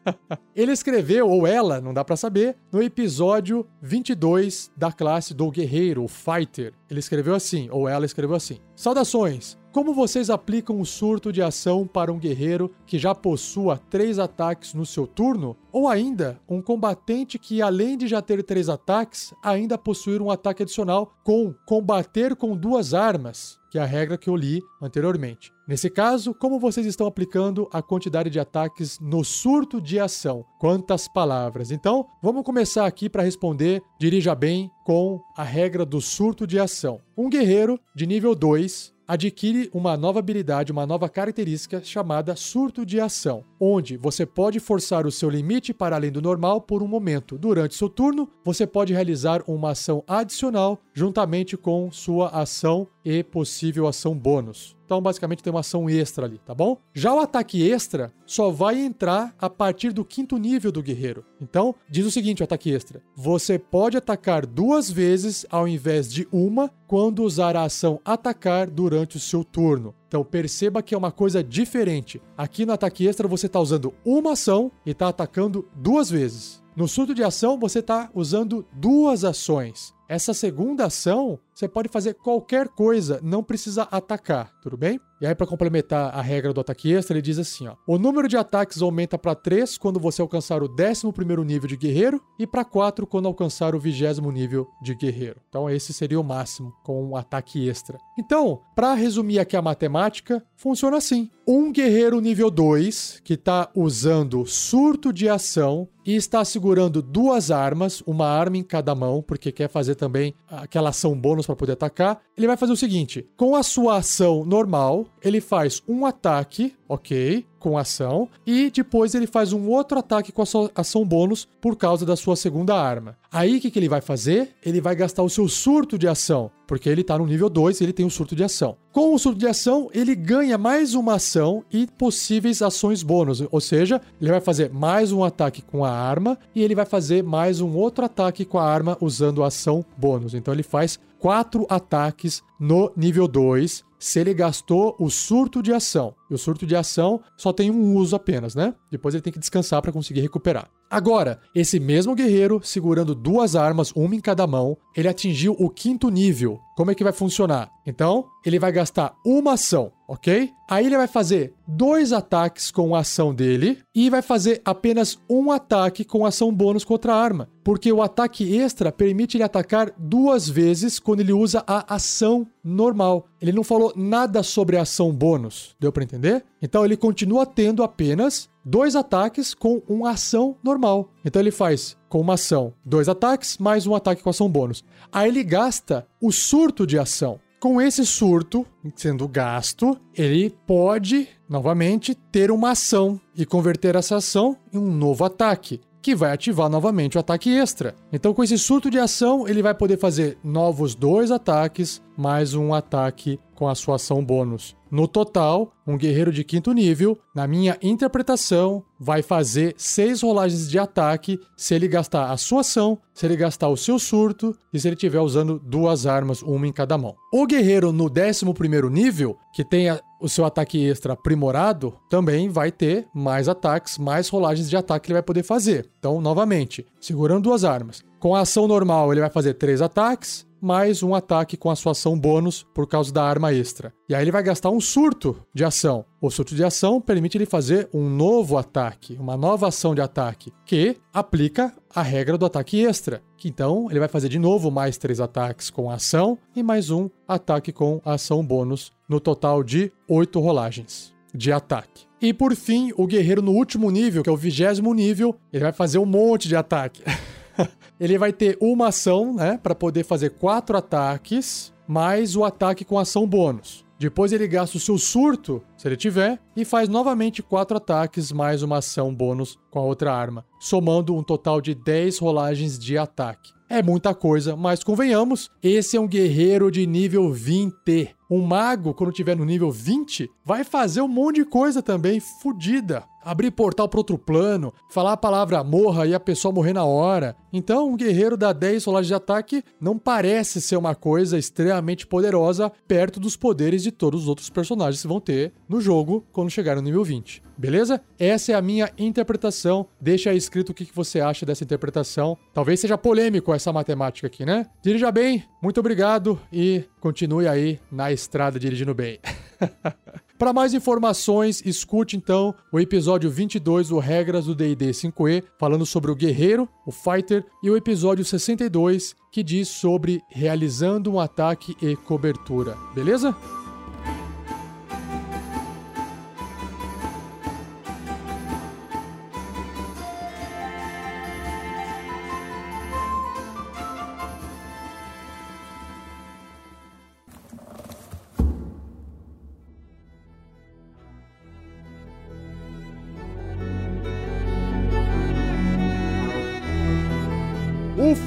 Ele 0.54 0.72
escreveu, 0.72 1.28
ou 1.28 1.46
ela, 1.46 1.80
não 1.80 1.94
dá 1.94 2.04
para 2.04 2.16
saber, 2.16 2.57
no 2.72 2.82
episódio 2.82 3.66
22 3.80 4.70
da 4.76 4.92
classe 4.92 5.34
do 5.34 5.50
Guerreiro, 5.50 6.04
o 6.04 6.09
Fighter. 6.09 6.72
Ele 6.90 7.00
escreveu 7.00 7.34
assim, 7.34 7.68
ou 7.70 7.88
ela 7.88 8.04
escreveu 8.07 8.36
assim: 8.36 8.59
Saudações! 8.74 9.57
Como 9.77 9.93
vocês 9.93 10.31
aplicam 10.31 10.81
o 10.81 10.87
surto 10.87 11.31
de 11.31 11.43
ação 11.43 11.87
para 11.87 12.11
um 12.11 12.18
guerreiro 12.18 12.74
que 12.87 12.99
já 12.99 13.14
possua 13.14 13.77
três 13.77 14.18
ataques 14.18 14.72
no 14.72 14.87
seu 14.87 15.07
turno? 15.07 15.55
Ou 15.70 15.87
ainda, 15.87 16.41
um 16.49 16.62
combatente 16.62 17.39
que, 17.39 17.61
além 17.61 17.99
de 17.99 18.09
já 18.09 18.22
ter 18.22 18.43
três 18.43 18.70
ataques, 18.70 19.35
ainda 19.43 19.77
possuir 19.77 20.22
um 20.22 20.31
ataque 20.31 20.62
adicional 20.62 21.14
com 21.22 21.53
combater 21.66 22.35
com 22.35 22.57
duas 22.57 22.95
armas, 22.95 23.59
que 23.70 23.77
é 23.79 23.83
a 23.83 23.85
regra 23.85 24.16
que 24.16 24.31
eu 24.31 24.35
li 24.35 24.62
anteriormente. 24.81 25.53
Nesse 25.68 25.91
caso, 25.91 26.33
como 26.33 26.59
vocês 26.59 26.87
estão 26.87 27.07
aplicando 27.07 27.68
a 27.70 27.83
quantidade 27.83 28.31
de 28.31 28.41
ataques 28.41 28.99
no 28.99 29.22
surto 29.22 29.79
de 29.79 30.01
ação? 30.01 30.43
Quantas 30.59 31.07
palavras? 31.07 31.70
Então, 31.70 32.07
vamos 32.22 32.45
começar 32.45 32.87
aqui 32.87 33.11
para 33.11 33.24
responder, 33.24 33.83
dirija 34.01 34.35
bem, 34.35 34.70
com 34.87 35.20
a 35.37 35.43
regra 35.43 35.85
do 35.85 36.01
surto 36.01 36.47
de 36.47 36.59
ação. 36.59 36.99
Um 37.14 37.29
guerreiro 37.29 37.79
de 37.95 38.07
nível 38.07 38.35
2 38.35 38.95
adquire 39.07 39.70
uma 39.72 39.96
nova 39.96 40.18
habilidade, 40.18 40.72
uma 40.72 40.86
nova 40.86 41.09
característica 41.09 41.82
chamada 41.82 42.36
surto 42.36 42.84
de 42.84 43.00
ação, 43.00 43.44
onde 43.59 43.96
você 43.96 44.26
pode 44.26 44.61
forçar 44.61 45.07
o 45.07 45.12
seu 45.12 45.30
limite 45.30 45.72
para 45.72 45.96
além 45.96 46.12
do 46.12 46.22
normal 46.22 46.61
por 46.61 46.82
um 46.82 46.88
momento. 46.88 47.38
Durante 47.38 47.74
seu 47.74 47.88
turno, 47.88 48.28
você 48.44 48.66
pode 48.66 48.92
realizar 48.92 49.42
uma 49.46 49.70
ação 49.70 50.04
adicional 50.07 50.78
juntamente 50.92 51.57
com 51.57 51.90
sua 51.90 52.28
ação 52.28 52.86
e 53.04 53.22
possível 53.22 53.86
ação 53.86 54.14
bônus. 54.14 54.76
Então, 54.87 55.03
basicamente, 55.03 55.43
tem 55.43 55.53
uma 55.53 55.61
ação 55.61 55.91
extra 55.91 56.24
ali, 56.24 56.39
tá 56.39 56.55
bom? 56.55 56.78
Já 56.95 57.12
o 57.12 57.18
ataque 57.18 57.68
extra 57.68 58.12
só 58.24 58.51
vai 58.51 58.78
entrar 58.78 59.34
a 59.39 59.51
partir 59.51 59.93
do 59.93 60.05
quinto 60.05 60.39
nível 60.39 60.70
do 60.70 60.82
guerreiro. 60.82 61.24
Então, 61.41 61.74
diz 61.91 62.07
o 62.07 62.11
seguinte: 62.11 62.41
o 62.41 62.45
ataque 62.45 62.70
extra. 62.70 63.03
Você 63.16 63.59
pode 63.59 63.97
atacar 63.97 64.47
duas 64.47 64.89
vezes 64.89 65.45
ao 65.51 65.66
invés 65.66 66.11
de 66.11 66.28
uma 66.32 66.70
quando 66.87 67.24
usar 67.24 67.57
a 67.57 67.64
ação 67.64 68.01
atacar 68.05 68.70
durante 68.70 69.16
o 69.16 69.20
seu 69.20 69.43
turno. 69.45 69.95
Então 70.09 70.24
perceba 70.24 70.82
que 70.82 70.95
é 70.95 70.99
uma 70.99 71.11
coisa 71.11 71.43
diferente. 71.43 72.22
Aqui 72.39 72.64
no 72.64 72.72
ataque 72.72 73.07
extra 73.07 73.26
você 73.26 73.47
está 73.47 73.61
usando 73.61 73.93
uma 74.05 74.32
ação 74.32 74.70
e 74.84 74.91
está 74.91 75.09
atacando 75.09 75.68
duas 75.74 76.09
vezes. 76.09 76.62
No 76.76 76.87
surto 76.87 77.14
de 77.14 77.24
ação 77.24 77.59
você 77.59 77.80
está 77.80 78.11
usando 78.14 78.66
duas 78.72 79.24
ações. 79.24 79.95
Essa 80.09 80.32
segunda 80.32 80.87
ação 80.87 81.39
você 81.57 81.66
pode 81.66 81.88
fazer 81.88 82.12
qualquer 82.12 82.68
coisa, 82.68 83.18
não 83.22 83.42
precisa 83.42 83.84
atacar, 83.84 84.52
tudo 84.61 84.76
bem? 84.76 85.00
E 85.18 85.26
aí, 85.26 85.34
para 85.34 85.46
complementar 85.46 86.14
a 86.14 86.20
regra 86.20 86.52
do 86.52 86.61
ataque 86.61 86.92
extra, 86.92 87.14
ele 87.14 87.22
diz 87.22 87.38
assim: 87.38 87.66
ó, 87.66 87.74
o 87.88 87.98
número 87.98 88.28
de 88.28 88.36
ataques 88.36 88.82
aumenta 88.82 89.16
para 89.16 89.34
3 89.34 89.78
quando 89.78 89.98
você 89.98 90.20
alcançar 90.20 90.62
o 90.62 90.68
11 90.68 91.07
nível 91.42 91.66
de 91.66 91.76
guerreiro 91.76 92.20
e 92.38 92.46
para 92.46 92.62
4 92.62 93.07
quando 93.07 93.26
alcançar 93.26 93.74
o 93.74 93.80
20 93.80 94.20
nível 94.30 94.68
de 94.82 94.94
guerreiro. 94.94 95.40
Então, 95.48 95.70
esse 95.70 95.94
seria 95.94 96.20
o 96.20 96.24
máximo 96.24 96.70
com 96.84 97.02
um 97.02 97.16
ataque 97.16 97.66
extra. 97.66 97.96
Então, 98.18 98.61
para 98.74 98.92
resumir 98.92 99.38
aqui 99.38 99.57
a 99.57 99.62
matemática, 99.62 100.44
funciona 100.54 100.98
assim: 100.98 101.30
um 101.48 101.72
guerreiro 101.72 102.20
nível 102.20 102.50
2 102.50 103.22
que 103.24 103.34
está 103.34 103.70
usando 103.74 104.44
surto 104.44 105.14
de 105.14 105.30
ação 105.30 105.88
e 106.04 106.14
está 106.14 106.44
segurando 106.44 107.02
duas 107.02 107.50
armas, 107.50 108.02
uma 108.07 108.28
arma 108.28 108.59
em 108.59 108.62
cada 108.62 108.94
mão, 108.94 109.22
porque 109.22 109.50
quer 109.50 109.68
fazer 109.68 109.96
também 109.96 110.34
aquela 110.46 110.90
ação 110.90 111.18
bônus 111.18 111.45
para 111.47 111.57
poder 111.57 111.72
atacar. 111.72 112.20
Ele 112.36 112.47
vai 112.47 112.57
fazer 112.57 112.72
o 112.72 112.76
seguinte: 112.76 113.26
com 113.36 113.57
a 113.57 113.62
sua 113.62 113.99
ação 113.99 114.44
normal, 114.44 115.07
ele 115.22 115.40
faz 115.40 115.82
um 115.88 116.05
ataque, 116.05 116.74
ok, 116.88 117.44
com 117.59 117.76
ação, 117.76 118.28
e 118.47 118.70
depois 118.70 119.12
ele 119.14 119.26
faz 119.26 119.53
um 119.53 119.68
outro 119.68 119.99
ataque 119.99 120.30
com 120.30 120.42
a 120.42 120.47
sua 120.47 120.70
ação 120.74 121.05
bônus 121.05 121.49
por 121.61 121.76
causa 121.76 122.07
da 122.07 122.14
sua 122.14 122.36
segunda 122.36 122.80
arma. 122.80 123.16
Aí 123.32 123.57
o 123.57 123.61
que, 123.61 123.72
que 123.72 123.78
ele 123.78 123.88
vai 123.88 124.01
fazer? 124.01 124.55
Ele 124.64 124.80
vai 124.80 124.94
gastar 124.94 125.24
o 125.24 125.28
seu 125.28 125.49
surto 125.49 125.99
de 125.99 126.07
ação, 126.07 126.49
porque 126.66 126.88
ele 126.88 127.01
está 127.01 127.18
no 127.18 127.26
nível 127.26 127.51
2 127.51 127.80
e 127.80 127.84
ele 127.84 127.92
tem 127.92 128.07
um 128.07 128.11
surto 128.11 128.36
de 128.36 128.44
ação. 128.44 128.76
Com 128.92 129.12
o 129.12 129.18
surto 129.18 129.38
de 129.38 129.49
ação, 129.49 129.90
ele 129.92 130.14
ganha 130.14 130.57
mais 130.57 130.94
uma 130.94 131.14
ação 131.14 131.64
e 131.72 131.86
possíveis 131.86 132.62
ações 132.62 133.03
bônus, 133.03 133.42
ou 133.51 133.61
seja, 133.61 134.01
ele 134.20 134.30
vai 134.30 134.40
fazer 134.40 134.70
mais 134.72 135.11
um 135.11 135.24
ataque 135.24 135.61
com 135.61 135.84
a 135.84 135.90
arma 135.90 136.38
e 136.55 136.62
ele 136.62 136.74
vai 136.74 136.86
fazer 136.86 137.24
mais 137.24 137.61
um 137.61 137.74
outro 137.74 138.05
ataque 138.05 138.44
com 138.44 138.59
a 138.59 138.64
arma 138.64 138.97
usando 139.01 139.42
a 139.42 139.49
ação 139.49 139.84
bônus. 139.99 140.34
Então 140.34 140.55
ele 140.55 140.62
faz 140.62 141.01
quatro 141.18 141.66
ataques 141.68 142.42
no 142.58 142.92
nível 142.96 143.26
2 143.28 143.84
se 143.98 144.20
ele 144.20 144.34
gastou 144.34 144.94
o 144.98 145.10
surto 145.10 145.62
de 145.62 145.72
ação. 145.72 146.14
E 146.31 146.35
o 146.35 146.39
surto 146.39 146.66
de 146.66 146.74
ação 146.74 147.20
só 147.37 147.53
tem 147.53 147.70
um 147.70 147.95
uso 147.95 148.16
apenas, 148.16 148.55
né? 148.55 148.74
Depois 148.91 149.14
ele 149.14 149.22
tem 149.22 149.33
que 149.33 149.39
descansar 149.39 149.81
para 149.83 149.93
conseguir 149.93 150.20
recuperar. 150.20 150.68
Agora, 150.89 151.41
esse 151.55 151.81
mesmo 151.81 152.14
guerreiro, 152.14 152.61
segurando 152.62 153.14
duas 153.14 153.57
armas, 153.57 153.93
uma 153.95 154.14
em 154.14 154.20
cada 154.20 154.47
mão, 154.47 154.79
ele 154.97 155.09
atingiu 155.09 155.57
o 155.59 155.68
quinto 155.68 156.09
nível. 156.09 156.61
Como 156.77 156.91
é 156.91 156.95
que 156.95 157.03
vai 157.03 157.12
funcionar? 157.12 157.70
Então, 157.85 158.27
ele 158.45 158.59
vai 158.59 158.70
gastar 158.70 159.14
uma 159.24 159.55
ação, 159.55 159.91
ok? 160.07 160.51
Aí 160.68 160.87
ele 160.87 160.97
vai 160.97 161.09
fazer 161.09 161.55
dois 161.66 162.12
ataques 162.12 162.70
com 162.70 162.95
a 162.95 163.01
ação 163.01 163.35
dele 163.35 163.79
e 163.95 164.09
vai 164.09 164.22
fazer 164.22 164.61
apenas 164.64 165.18
um 165.29 165.51
ataque 165.51 166.05
com 166.05 166.24
ação 166.24 166.53
bônus 166.53 166.85
contra 166.85 167.14
a 167.14 167.20
arma. 167.20 167.49
Porque 167.64 167.93
o 167.93 168.03
ataque 168.03 168.57
extra 168.57 168.93
permite 168.93 169.37
ele 169.37 169.45
atacar 169.45 169.93
duas 169.99 170.49
vezes 170.49 171.01
quando 171.01 171.20
ele 171.20 171.33
usa 171.33 171.64
a 171.66 171.95
ação 171.95 172.47
normal. 172.62 173.27
Ele 173.41 173.53
não 173.53 173.64
falou 173.64 173.93
nada 173.97 174.43
sobre 174.43 174.77
a 174.77 174.83
ação 174.83 175.12
bônus, 175.12 175.74
deu 175.81 175.91
para 175.91 176.05
entender? 176.05 176.15
Então 176.60 176.84
ele 176.84 176.96
continua 176.96 177.46
tendo 177.46 177.82
apenas 177.82 178.48
dois 178.64 178.96
ataques 178.96 179.54
com 179.54 179.82
uma 179.88 180.10
ação 180.10 180.56
normal. 180.62 181.12
Então 181.24 181.40
ele 181.40 181.50
faz 181.50 181.96
com 182.08 182.20
uma 182.20 182.34
ação 182.34 182.72
dois 182.84 183.08
ataques 183.08 183.58
mais 183.58 183.86
um 183.86 183.94
ataque 183.94 184.22
com 184.22 184.30
ação 184.30 184.48
bônus. 184.48 184.84
Aí 185.12 185.28
ele 185.28 185.44
gasta 185.44 186.06
o 186.20 186.32
surto 186.32 186.86
de 186.86 186.98
ação. 186.98 187.38
Com 187.58 187.80
esse 187.80 188.04
surto 188.04 188.66
sendo 188.94 189.26
gasto, 189.26 189.98
ele 190.14 190.54
pode 190.66 191.26
novamente 191.48 192.14
ter 192.14 192.50
uma 192.50 192.72
ação 192.72 193.18
e 193.34 193.46
converter 193.46 193.96
essa 193.96 194.16
ação 194.16 194.56
em 194.72 194.78
um 194.78 194.92
novo 194.92 195.24
ataque 195.24 195.80
que 196.06 196.14
vai 196.14 196.30
ativar 196.30 196.68
novamente 196.68 197.16
o 197.16 197.20
ataque 197.20 197.50
extra. 197.50 197.92
Então, 198.12 198.32
com 198.32 198.44
esse 198.44 198.56
surto 198.56 198.88
de 198.88 198.96
ação, 198.96 199.48
ele 199.48 199.60
vai 199.60 199.74
poder 199.74 199.98
fazer 199.98 200.38
novos 200.44 200.94
dois 200.94 201.32
ataques, 201.32 202.00
mais 202.16 202.54
um 202.54 202.72
ataque 202.72 203.38
com 203.54 203.68
a 203.68 203.74
sua 203.74 203.96
ação 203.96 204.24
bônus. 204.24 204.76
No 204.90 205.08
total, 205.08 205.72
um 205.86 205.96
guerreiro 205.96 206.32
de 206.32 206.44
quinto 206.44 206.72
nível, 206.72 207.18
na 207.34 207.46
minha 207.46 207.76
interpretação, 207.82 208.84
vai 209.00 209.20
fazer 209.20 209.74
seis 209.76 210.22
rolagens 210.22 210.70
de 210.70 210.78
ataque 210.78 211.40
se 211.56 211.74
ele 211.74 211.88
gastar 211.88 212.30
a 212.30 212.36
sua 212.36 212.60
ação, 212.60 212.98
se 213.12 213.26
ele 213.26 213.36
gastar 213.36 213.68
o 213.68 213.76
seu 213.76 213.98
surto 213.98 214.56
e 214.72 214.78
se 214.78 214.86
ele 214.86 214.94
estiver 214.94 215.20
usando 215.20 215.58
duas 215.58 216.06
armas, 216.06 216.40
uma 216.42 216.66
em 216.66 216.72
cada 216.72 216.96
mão. 216.96 217.16
O 217.32 217.46
guerreiro 217.46 217.92
no 217.92 218.04
11 218.04 218.44
nível, 218.90 219.36
que 219.52 219.64
tem 219.64 219.88
o 220.20 220.28
seu 220.28 220.44
ataque 220.44 220.86
extra 220.86 221.14
aprimorado, 221.14 221.94
também 222.08 222.48
vai 222.48 222.70
ter 222.70 223.06
mais 223.12 223.48
ataques, 223.48 223.98
mais 223.98 224.28
rolagens 224.28 224.70
de 224.70 224.76
ataque 224.76 225.06
que 225.06 225.08
ele 225.08 225.16
vai 225.18 225.22
poder 225.22 225.42
fazer. 225.42 225.88
Então, 225.98 226.20
novamente, 226.20 226.86
segurando 227.00 227.44
duas 227.44 227.64
armas. 227.64 228.02
Com 228.20 228.34
a 228.34 228.40
ação 228.40 228.66
normal, 228.68 229.12
ele 229.12 229.20
vai 229.20 229.30
fazer 229.30 229.54
três 229.54 229.82
ataques, 229.82 230.46
mais 230.66 231.00
um 231.00 231.14
ataque 231.14 231.56
com 231.56 231.70
a 231.70 231.76
sua 231.76 231.92
ação 231.92 232.18
bônus 232.18 232.66
por 232.74 232.88
causa 232.88 233.12
da 233.12 233.22
arma 233.22 233.54
extra. 233.54 233.92
E 234.08 234.14
aí 234.16 234.24
ele 234.24 234.32
vai 234.32 234.42
gastar 234.42 234.68
um 234.68 234.80
surto 234.80 235.40
de 235.54 235.64
ação. 235.64 236.04
O 236.20 236.28
surto 236.28 236.56
de 236.56 236.64
ação 236.64 237.00
permite 237.00 237.38
ele 237.38 237.46
fazer 237.46 237.88
um 237.94 238.10
novo 238.10 238.58
ataque, 238.58 239.16
uma 239.20 239.36
nova 239.36 239.68
ação 239.68 239.94
de 239.94 240.00
ataque, 240.00 240.52
que 240.64 240.96
aplica 241.14 241.72
a 241.94 242.02
regra 242.02 242.36
do 242.36 242.44
ataque 242.44 242.84
extra. 242.84 243.22
Que 243.36 243.48
então 243.48 243.86
ele 243.88 244.00
vai 244.00 244.08
fazer 244.08 244.28
de 244.28 244.40
novo 244.40 244.68
mais 244.68 244.98
três 244.98 245.20
ataques 245.20 245.70
com 245.70 245.88
a 245.88 245.94
ação 245.94 246.36
e 246.56 246.64
mais 246.64 246.90
um 246.90 247.08
ataque 247.28 247.70
com 247.70 248.00
a 248.04 248.14
ação 248.14 248.44
bônus, 248.44 248.90
no 249.08 249.20
total 249.20 249.62
de 249.62 249.92
oito 250.08 250.40
rolagens 250.40 251.14
de 251.32 251.52
ataque. 251.52 252.06
E 252.20 252.34
por 252.34 252.56
fim, 252.56 252.90
o 252.96 253.06
guerreiro 253.06 253.40
no 253.40 253.52
último 253.52 253.88
nível, 253.88 254.24
que 254.24 254.28
é 254.28 254.32
o 254.32 254.36
vigésimo 254.36 254.92
nível, 254.92 255.36
ele 255.52 255.62
vai 255.62 255.72
fazer 255.72 255.98
um 255.98 256.06
monte 256.06 256.48
de 256.48 256.56
ataque. 256.56 257.04
ele 257.98 258.18
vai 258.18 258.32
ter 258.32 258.57
uma 258.61 258.88
ação, 258.88 259.34
né, 259.34 259.59
para 259.62 259.74
poder 259.74 260.04
fazer 260.04 260.30
quatro 260.30 260.76
ataques, 260.76 261.72
mais 261.86 262.36
o 262.36 262.44
ataque 262.44 262.84
com 262.84 262.98
ação 262.98 263.26
bônus. 263.26 263.84
Depois 263.98 264.30
ele 264.30 264.46
gasta 264.46 264.76
o 264.76 264.80
seu 264.80 264.98
surto, 264.98 265.62
se 265.76 265.88
ele 265.88 265.96
tiver, 265.96 266.38
e 266.54 266.66
faz 266.66 266.86
novamente 266.86 267.42
quatro 267.42 267.78
ataques 267.78 268.30
mais 268.30 268.62
uma 268.62 268.78
ação 268.78 269.14
bônus 269.14 269.59
com 269.70 269.78
a 269.78 269.82
outra 269.82 270.12
arma, 270.12 270.44
somando 270.61 271.16
um 271.16 271.22
total 271.22 271.62
de 271.62 271.74
10 271.74 272.18
rolagens 272.18 272.78
de 272.78 272.98
ataque. 272.98 273.57
É 273.68 273.82
muita 273.82 274.14
coisa, 274.14 274.54
mas 274.54 274.84
convenhamos, 274.84 275.50
esse 275.62 275.96
é 275.96 276.00
um 276.00 276.07
guerreiro 276.07 276.70
de 276.70 276.86
nível 276.86 277.32
20. 277.32 278.14
Um 278.29 278.43
mago, 278.43 278.93
quando 278.93 279.12
tiver 279.12 279.37
no 279.37 279.45
nível 279.45 279.70
20, 279.70 280.29
vai 280.45 280.64
fazer 280.64 281.01
um 281.01 281.09
monte 281.09 281.37
de 281.37 281.45
coisa 281.45 281.81
também 281.81 282.18
fodida. 282.18 283.05
Abrir 283.22 283.51
portal 283.51 283.89
para 283.89 283.99
outro 283.99 284.16
plano, 284.16 284.72
falar 284.89 285.12
a 285.12 285.16
palavra 285.16 285.62
morra 285.64 286.07
e 286.07 286.14
a 286.14 286.20
pessoa 286.20 286.55
morrer 286.55 286.72
na 286.72 286.85
hora. 286.85 287.37
Então, 287.53 287.89
um 287.89 287.97
guerreiro 287.97 288.37
da 288.37 288.53
10 288.53 288.85
rolagens 288.85 289.09
de 289.09 289.14
ataque 289.14 289.64
não 289.81 289.99
parece 289.99 290.61
ser 290.61 290.77
uma 290.77 290.95
coisa 290.95 291.37
extremamente 291.37 292.07
poderosa 292.07 292.70
perto 292.87 293.18
dos 293.18 293.37
poderes 293.37 293.83
de 293.83 293.91
todos 293.91 294.22
os 294.22 294.29
outros 294.29 294.49
personagens 294.49 295.03
que 295.03 295.09
vão 295.09 295.20
ter 295.20 295.53
no 295.68 295.81
jogo 295.81 296.24
quando 296.33 296.51
chegar 296.51 296.77
no 296.77 296.83
nível 296.83 297.03
20. 297.03 297.43
Beleza? 297.59 298.01
Essa 298.18 298.53
é 298.53 298.55
a 298.55 298.62
minha 298.62 298.91
interpretação. 298.99 299.87
Deixa 300.01 300.31
aí 300.31 300.37
escrito 300.37 300.70
o 300.70 300.74
que 300.74 300.89
você 300.95 301.20
acha 301.20 301.47
dessa 301.47 301.64
interpretação. 301.64 302.37
Talvez 302.53 302.79
seja 302.79 302.99
polêmico 302.99 303.53
essa 303.53 303.72
matemática 303.72 304.27
aqui, 304.27 304.45
né? 304.45 304.66
Dirija 304.83 305.11
bem, 305.11 305.43
muito 305.61 305.81
obrigado 305.81 306.39
e 306.53 306.85
continue 307.01 307.49
aí 307.49 307.81
na 307.91 308.12
estrada 308.16 308.58
dirigindo 308.58 308.94
bem. 308.94 309.20
Para 310.38 310.52
mais 310.52 310.74
informações, 310.74 311.62
escute 311.64 312.16
então 312.16 312.54
o 312.70 312.78
episódio 312.78 313.30
22 313.30 313.88
do 313.88 313.98
Regras 313.98 314.44
do 314.44 314.54
D&D 314.54 314.90
5e, 314.90 315.42
falando 315.58 315.86
sobre 315.86 316.10
o 316.10 316.14
guerreiro, 316.14 316.68
o 316.86 316.92
fighter, 316.92 317.44
e 317.62 317.70
o 317.70 317.76
episódio 317.76 318.24
62, 318.24 319.14
que 319.32 319.42
diz 319.42 319.68
sobre 319.68 320.20
realizando 320.30 321.10
um 321.10 321.18
ataque 321.18 321.74
e 321.80 321.96
cobertura. 321.96 322.76
Beleza? 322.94 323.34